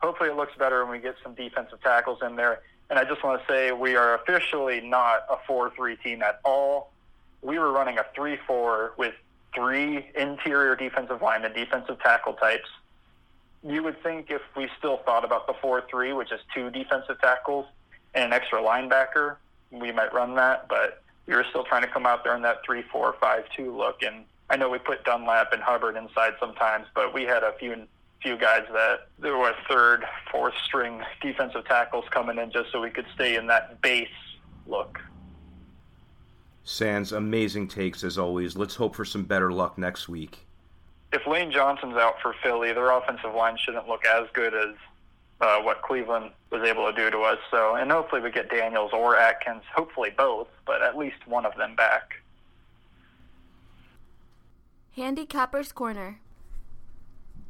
Hopefully, 0.01 0.29
it 0.29 0.35
looks 0.35 0.55
better 0.57 0.83
when 0.83 0.91
we 0.91 0.99
get 0.99 1.15
some 1.23 1.33
defensive 1.33 1.81
tackles 1.81 2.19
in 2.21 2.35
there. 2.35 2.61
And 2.89 2.99
I 2.99 3.05
just 3.05 3.23
want 3.23 3.41
to 3.41 3.51
say 3.51 3.71
we 3.71 3.95
are 3.95 4.15
officially 4.15 4.81
not 4.81 5.25
a 5.29 5.37
4 5.47 5.71
3 5.75 5.95
team 5.97 6.21
at 6.21 6.39
all. 6.43 6.91
We 7.41 7.57
were 7.57 7.71
running 7.71 7.97
a 7.97 8.05
3 8.15 8.37
4 8.45 8.93
with 8.97 9.13
three 9.55 10.07
interior 10.15 10.75
defensive 10.75 11.21
linemen, 11.21 11.53
defensive 11.53 11.99
tackle 11.99 12.33
types. 12.33 12.69
You 13.63 13.81
would 13.83 14.01
think 14.03 14.29
if 14.29 14.41
we 14.57 14.67
still 14.77 14.97
thought 14.97 15.23
about 15.23 15.47
the 15.47 15.53
4 15.61 15.85
3, 15.89 16.13
which 16.13 16.31
is 16.31 16.39
two 16.53 16.69
defensive 16.69 17.19
tackles 17.21 17.65
and 18.13 18.25
an 18.25 18.33
extra 18.33 18.61
linebacker, 18.61 19.37
we 19.71 19.91
might 19.91 20.13
run 20.13 20.35
that. 20.35 20.67
But 20.67 21.01
we 21.25 21.33
were 21.33 21.45
still 21.49 21.63
trying 21.63 21.83
to 21.83 21.87
come 21.87 22.05
out 22.05 22.23
there 22.23 22.35
in 22.35 22.41
that 22.41 22.63
three, 22.65 22.83
four, 22.91 23.15
five, 23.19 23.45
two 23.55 23.75
look. 23.75 24.03
And 24.03 24.25
I 24.49 24.57
know 24.57 24.69
we 24.69 24.79
put 24.79 25.03
Dunlap 25.05 25.53
and 25.53 25.61
Hubbard 25.61 25.95
inside 25.95 26.33
sometimes, 26.39 26.87
but 26.93 27.13
we 27.13 27.23
had 27.23 27.43
a 27.43 27.53
few 27.53 27.87
few 28.23 28.37
guys 28.37 28.63
that 28.71 29.09
there 29.19 29.37
were 29.37 29.53
third, 29.69 30.05
fourth 30.31 30.53
string 30.65 31.01
defensive 31.21 31.65
tackles 31.65 32.05
coming 32.09 32.37
in 32.37 32.49
just 32.51 32.71
so 32.71 32.81
we 32.81 32.89
could 32.89 33.05
stay 33.13 33.35
in 33.35 33.45
that 33.47 33.81
base 33.81 34.07
look. 34.65 34.99
Sans, 36.63 37.11
amazing 37.11 37.67
takes 37.67 38.03
as 38.03 38.17
always. 38.17 38.55
Let's 38.55 38.75
hope 38.75 38.95
for 38.95 39.03
some 39.03 39.23
better 39.23 39.51
luck 39.51 39.77
next 39.77 40.07
week. 40.07 40.47
If 41.11 41.27
Lane 41.27 41.51
Johnson's 41.51 41.95
out 41.95 42.15
for 42.21 42.33
Philly, 42.41 42.71
their 42.71 42.89
offensive 42.89 43.35
line 43.35 43.57
shouldn't 43.57 43.87
look 43.87 44.05
as 44.05 44.27
good 44.33 44.55
as 44.55 44.75
uh, 45.41 45.61
what 45.61 45.81
Cleveland 45.81 46.31
was 46.49 46.63
able 46.63 46.89
to 46.89 46.95
do 46.95 47.11
to 47.11 47.19
us. 47.19 47.37
So, 47.51 47.75
and 47.75 47.91
hopefully 47.91 48.21
we 48.21 48.31
get 48.31 48.49
Daniels 48.49 48.91
or 48.93 49.17
Atkins, 49.17 49.63
hopefully 49.75 50.09
both, 50.17 50.47
but 50.65 50.81
at 50.81 50.97
least 50.97 51.27
one 51.27 51.45
of 51.45 51.55
them 51.57 51.75
back. 51.75 52.13
Handicapper's 54.95 55.71
Corner. 55.71 56.19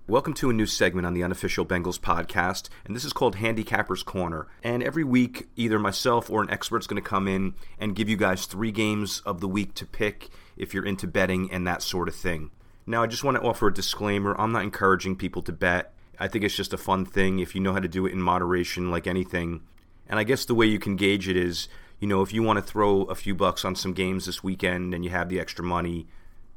Welcome 0.05 0.33
to 0.33 0.49
a 0.49 0.53
new 0.53 0.65
segment 0.65 1.07
on 1.07 1.13
the 1.13 1.23
unofficial 1.23 1.65
Bengals 1.65 1.97
podcast, 1.97 2.67
and 2.83 2.93
this 2.93 3.05
is 3.05 3.13
called 3.13 3.37
Handicapper's 3.37 4.03
Corner. 4.03 4.47
And 4.61 4.83
every 4.83 5.05
week, 5.05 5.47
either 5.55 5.79
myself 5.79 6.29
or 6.29 6.41
an 6.43 6.49
expert's 6.49 6.87
going 6.87 7.01
to 7.01 7.09
come 7.09 7.25
in 7.25 7.53
and 7.79 7.95
give 7.95 8.09
you 8.09 8.17
guys 8.17 8.45
three 8.45 8.73
games 8.73 9.21
of 9.25 9.39
the 9.39 9.47
week 9.47 9.73
to 9.75 9.85
pick 9.85 10.29
if 10.57 10.73
you're 10.73 10.85
into 10.85 11.07
betting 11.07 11.49
and 11.53 11.65
that 11.65 11.81
sort 11.81 12.09
of 12.09 12.15
thing. 12.15 12.51
Now, 12.85 13.01
I 13.01 13.07
just 13.07 13.23
want 13.23 13.37
to 13.37 13.43
offer 13.43 13.67
a 13.69 13.73
disclaimer 13.73 14.35
I'm 14.37 14.51
not 14.51 14.63
encouraging 14.63 15.15
people 15.15 15.41
to 15.43 15.53
bet. 15.53 15.93
I 16.19 16.27
think 16.27 16.43
it's 16.43 16.57
just 16.57 16.73
a 16.73 16.77
fun 16.77 17.05
thing 17.05 17.39
if 17.39 17.55
you 17.55 17.61
know 17.61 17.71
how 17.71 17.79
to 17.79 17.87
do 17.87 18.05
it 18.05 18.11
in 18.11 18.21
moderation, 18.21 18.91
like 18.91 19.07
anything. 19.07 19.61
And 20.09 20.19
I 20.19 20.25
guess 20.25 20.43
the 20.43 20.53
way 20.53 20.65
you 20.65 20.79
can 20.79 20.97
gauge 20.97 21.29
it 21.29 21.37
is, 21.37 21.69
you 22.01 22.09
know, 22.09 22.21
if 22.21 22.33
you 22.33 22.43
want 22.43 22.57
to 22.57 22.63
throw 22.63 23.03
a 23.03 23.15
few 23.15 23.35
bucks 23.35 23.63
on 23.63 23.73
some 23.73 23.93
games 23.93 24.25
this 24.25 24.43
weekend 24.43 24.93
and 24.93 25.05
you 25.05 25.11
have 25.11 25.29
the 25.29 25.39
extra 25.39 25.63
money, 25.63 26.07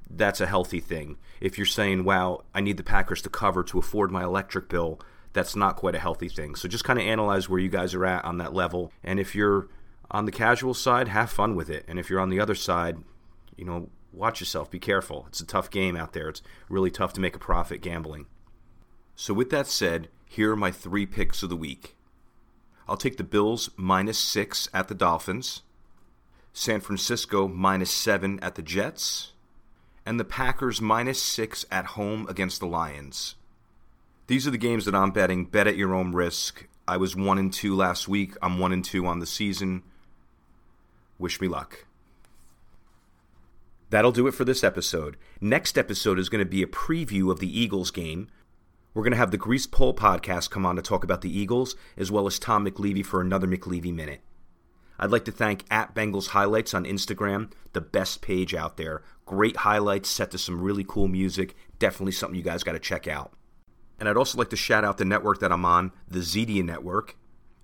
that's 0.09 0.41
a 0.41 0.47
healthy 0.47 0.81
thing. 0.81 1.17
If 1.41 1.59
you're 1.59 1.67
saying, 1.67 2.05
wow, 2.05 2.45
I 2.55 2.61
need 2.61 2.77
the 2.77 2.83
Packers 2.83 3.23
to 3.23 3.29
cover 3.29 3.63
to 3.65 3.79
afford 3.79 4.11
my 4.11 4.23
electric 4.23 4.69
bill, 4.69 5.01
that's 5.33 5.57
not 5.57 5.77
quite 5.77 5.95
a 5.95 6.01
healthy 6.01 6.29
thing. 6.29 6.55
So 6.55 6.69
just 6.69 6.85
kind 6.85 6.99
of 6.99 7.05
analyze 7.05 7.49
where 7.49 7.61
you 7.61 7.69
guys 7.69 7.95
are 7.95 8.07
at 8.07 8.25
on 8.25 8.39
that 8.39 8.55
level. 8.55 8.93
And 9.05 9.21
if 9.21 9.35
you're 9.35 9.69
on 10.11 10.25
the 10.25 10.33
casual 10.33 10.75
side, 10.75 11.09
have 11.09 11.31
fun 11.31 11.55
with 11.55 11.69
it. 11.69 11.85
And 11.89 11.99
if 11.99 12.09
you're 12.09 12.21
on 12.21 12.31
the 12.31 12.41
other 12.41 12.55
side, 12.55 12.97
you 13.57 13.65
know, 13.65 13.91
watch 14.13 14.41
yourself, 14.41 14.71
be 14.71 14.79
careful. 14.79 15.27
It's 15.29 15.41
a 15.41 15.47
tough 15.47 15.71
game 15.71 15.97
out 15.97 16.13
there. 16.13 16.29
It's 16.29 16.43
really 16.69 16.91
tough 16.91 17.13
to 17.15 17.21
make 17.21 17.37
a 17.37 17.41
profit 17.41 17.83
gambling. 17.83 18.27
So, 19.15 19.35
with 19.35 19.51
that 19.51 19.67
said, 19.67 20.09
here 20.27 20.53
are 20.53 20.57
my 20.57 20.71
three 20.71 21.07
picks 21.07 21.43
of 21.43 21.49
the 21.49 21.57
week. 21.57 21.97
I'll 22.89 22.97
take 22.97 23.17
the 23.17 23.25
Bills 23.25 23.71
minus 23.77 24.19
six 24.19 24.69
at 24.73 24.89
the 24.89 24.95
Dolphins, 24.95 25.63
San 26.53 26.81
Francisco 26.81 27.49
minus 27.49 27.91
seven 27.91 28.39
at 28.41 28.55
the 28.55 28.63
Jets, 28.63 29.33
and 30.07 30.19
the 30.21 30.25
Packers 30.25 30.81
minus 30.81 31.21
six 31.21 31.67
at 31.71 31.85
home 31.87 32.27
against 32.29 32.61
the 32.61 32.67
Lions. 32.67 33.35
These 34.29 34.47
are 34.47 34.53
the 34.53 34.59
games 34.59 34.85
that 34.85 34.95
I'm 34.95 35.11
betting. 35.11 35.45
Bet 35.45 35.67
at 35.67 35.77
your 35.77 35.95
own 35.95 36.13
risk. 36.13 36.67
I 36.89 36.97
was 36.97 37.17
one 37.17 37.39
and 37.39 37.53
two 37.53 37.75
last 37.75 38.09
week. 38.09 38.35
I'm 38.41 38.59
one 38.59 38.73
and 38.73 38.85
two 38.85 39.07
on 39.07 39.19
the 39.19 39.27
season. 39.27 39.83
Wish 41.19 41.41
me 41.41 41.49
luck. 41.49 41.85
That'll 43.91 44.13
do 44.13 44.27
it 44.27 44.35
for 44.35 44.45
this 44.45 44.65
episode. 44.65 45.17
Next 45.41 45.77
episode 45.77 46.19
is 46.19 46.29
going 46.29 46.45
to 46.45 46.51
be 46.51 46.63
a 46.63 46.67
preview 46.67 47.31
of 47.31 47.41
the 47.41 47.61
Eagles 47.61 47.91
game. 47.91 48.29
We're 48.95 49.03
going 49.03 49.13
to 49.13 49.19
have 49.19 49.31
the 49.31 49.37
Grease 49.37 49.67
Pole 49.67 49.95
podcast 49.95 50.51
come 50.51 50.65
on 50.65 50.77
to 50.77 50.83
talk 50.83 51.05
about 51.05 51.21
the 51.21 51.39
Eagles, 51.39 51.77
as 51.97 52.11
well 52.11 52.27
as 52.27 52.39
Tom 52.39 52.65
McLeavey 52.65 53.05
for 53.05 53.21
another 53.21 53.47
McLeavey 53.47 53.95
Minute. 53.95 54.21
I'd 54.99 55.11
like 55.11 55.25
to 55.27 55.33
thank 55.33 55.65
at 55.71 55.95
Bengals 55.95 56.29
Highlights 56.29 56.75
on 56.75 56.85
Instagram, 56.85 57.53
the 57.73 57.81
best 57.81 58.23
page 58.23 58.55
out 58.55 58.77
there. 58.77 59.03
Great 59.27 59.59
highlights 59.59 60.09
set 60.09 60.31
to 60.31 60.39
some 60.39 60.61
really 60.61 60.85
cool 60.87 61.09
music. 61.09 61.55
Definitely 61.79 62.13
something 62.13 62.37
you 62.37 62.43
guys 62.43 62.63
got 62.63 62.73
to 62.73 62.79
check 62.79 63.07
out. 63.07 63.33
And 63.99 64.09
I'd 64.09 64.17
also 64.17 64.39
like 64.39 64.51
to 64.51 64.57
shout 64.57 64.85
out 64.85 64.99
the 64.99 65.05
network 65.05 65.41
that 65.41 65.53
I'm 65.53 65.65
on, 65.65 65.93
the 66.09 66.21
Zedia 66.21 66.63
Network. 66.63 67.17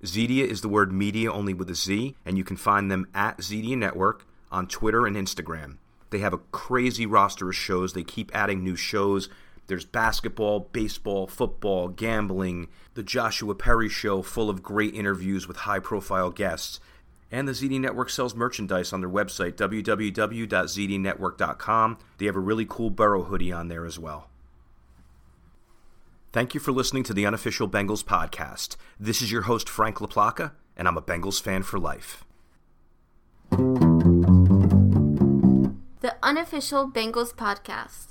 Zedia 0.02 0.44
is 0.44 0.60
the 0.60 0.68
word 0.68 0.92
media 0.92 1.32
only 1.32 1.54
with 1.54 1.70
a 1.70 1.74
Z, 1.74 2.16
and 2.24 2.36
you 2.36 2.44
can 2.44 2.56
find 2.56 2.90
them 2.90 3.06
at 3.14 3.38
Zedia 3.38 3.76
Network 3.76 4.26
on 4.50 4.66
Twitter 4.66 5.06
and 5.06 5.16
Instagram. 5.16 5.78
They 6.10 6.18
have 6.18 6.34
a 6.34 6.38
crazy 6.38 7.06
roster 7.06 7.48
of 7.48 7.56
shows. 7.56 7.92
They 7.92 8.02
keep 8.02 8.30
adding 8.34 8.62
new 8.62 8.76
shows. 8.76 9.28
There's 9.68 9.84
basketball, 9.86 10.60
baseball, 10.72 11.26
football, 11.26 11.88
gambling, 11.88 12.68
the 12.94 13.02
Joshua 13.02 13.54
Perry 13.54 13.88
show 13.88 14.20
full 14.20 14.50
of 14.50 14.62
great 14.62 14.94
interviews 14.94 15.46
with 15.46 15.58
high 15.58 15.78
profile 15.78 16.30
guests. 16.30 16.80
And 17.32 17.48
the 17.48 17.52
ZD 17.52 17.80
Network 17.80 18.10
sells 18.10 18.36
merchandise 18.36 18.92
on 18.92 19.00
their 19.00 19.08
website, 19.08 19.54
www.zdnetwork.com. 19.54 21.98
They 22.18 22.26
have 22.26 22.36
a 22.36 22.40
really 22.40 22.66
cool 22.68 22.90
Burrow 22.90 23.22
hoodie 23.24 23.50
on 23.50 23.68
there 23.68 23.86
as 23.86 23.98
well. 23.98 24.28
Thank 26.32 26.52
you 26.54 26.60
for 26.60 26.70
listening 26.72 27.02
to 27.04 27.14
the 27.14 27.24
unofficial 27.26 27.68
Bengals 27.68 28.04
podcast. 28.04 28.76
This 29.00 29.22
is 29.22 29.32
your 29.32 29.42
host, 29.42 29.68
Frank 29.68 29.98
LaPlaca, 29.98 30.52
and 30.76 30.88
I'm 30.88 30.96
a 30.96 31.02
Bengals 31.02 31.40
fan 31.40 31.62
for 31.62 31.78
life. 31.78 32.24
The 36.00 36.16
unofficial 36.22 36.90
Bengals 36.90 37.34
podcast. 37.34 38.08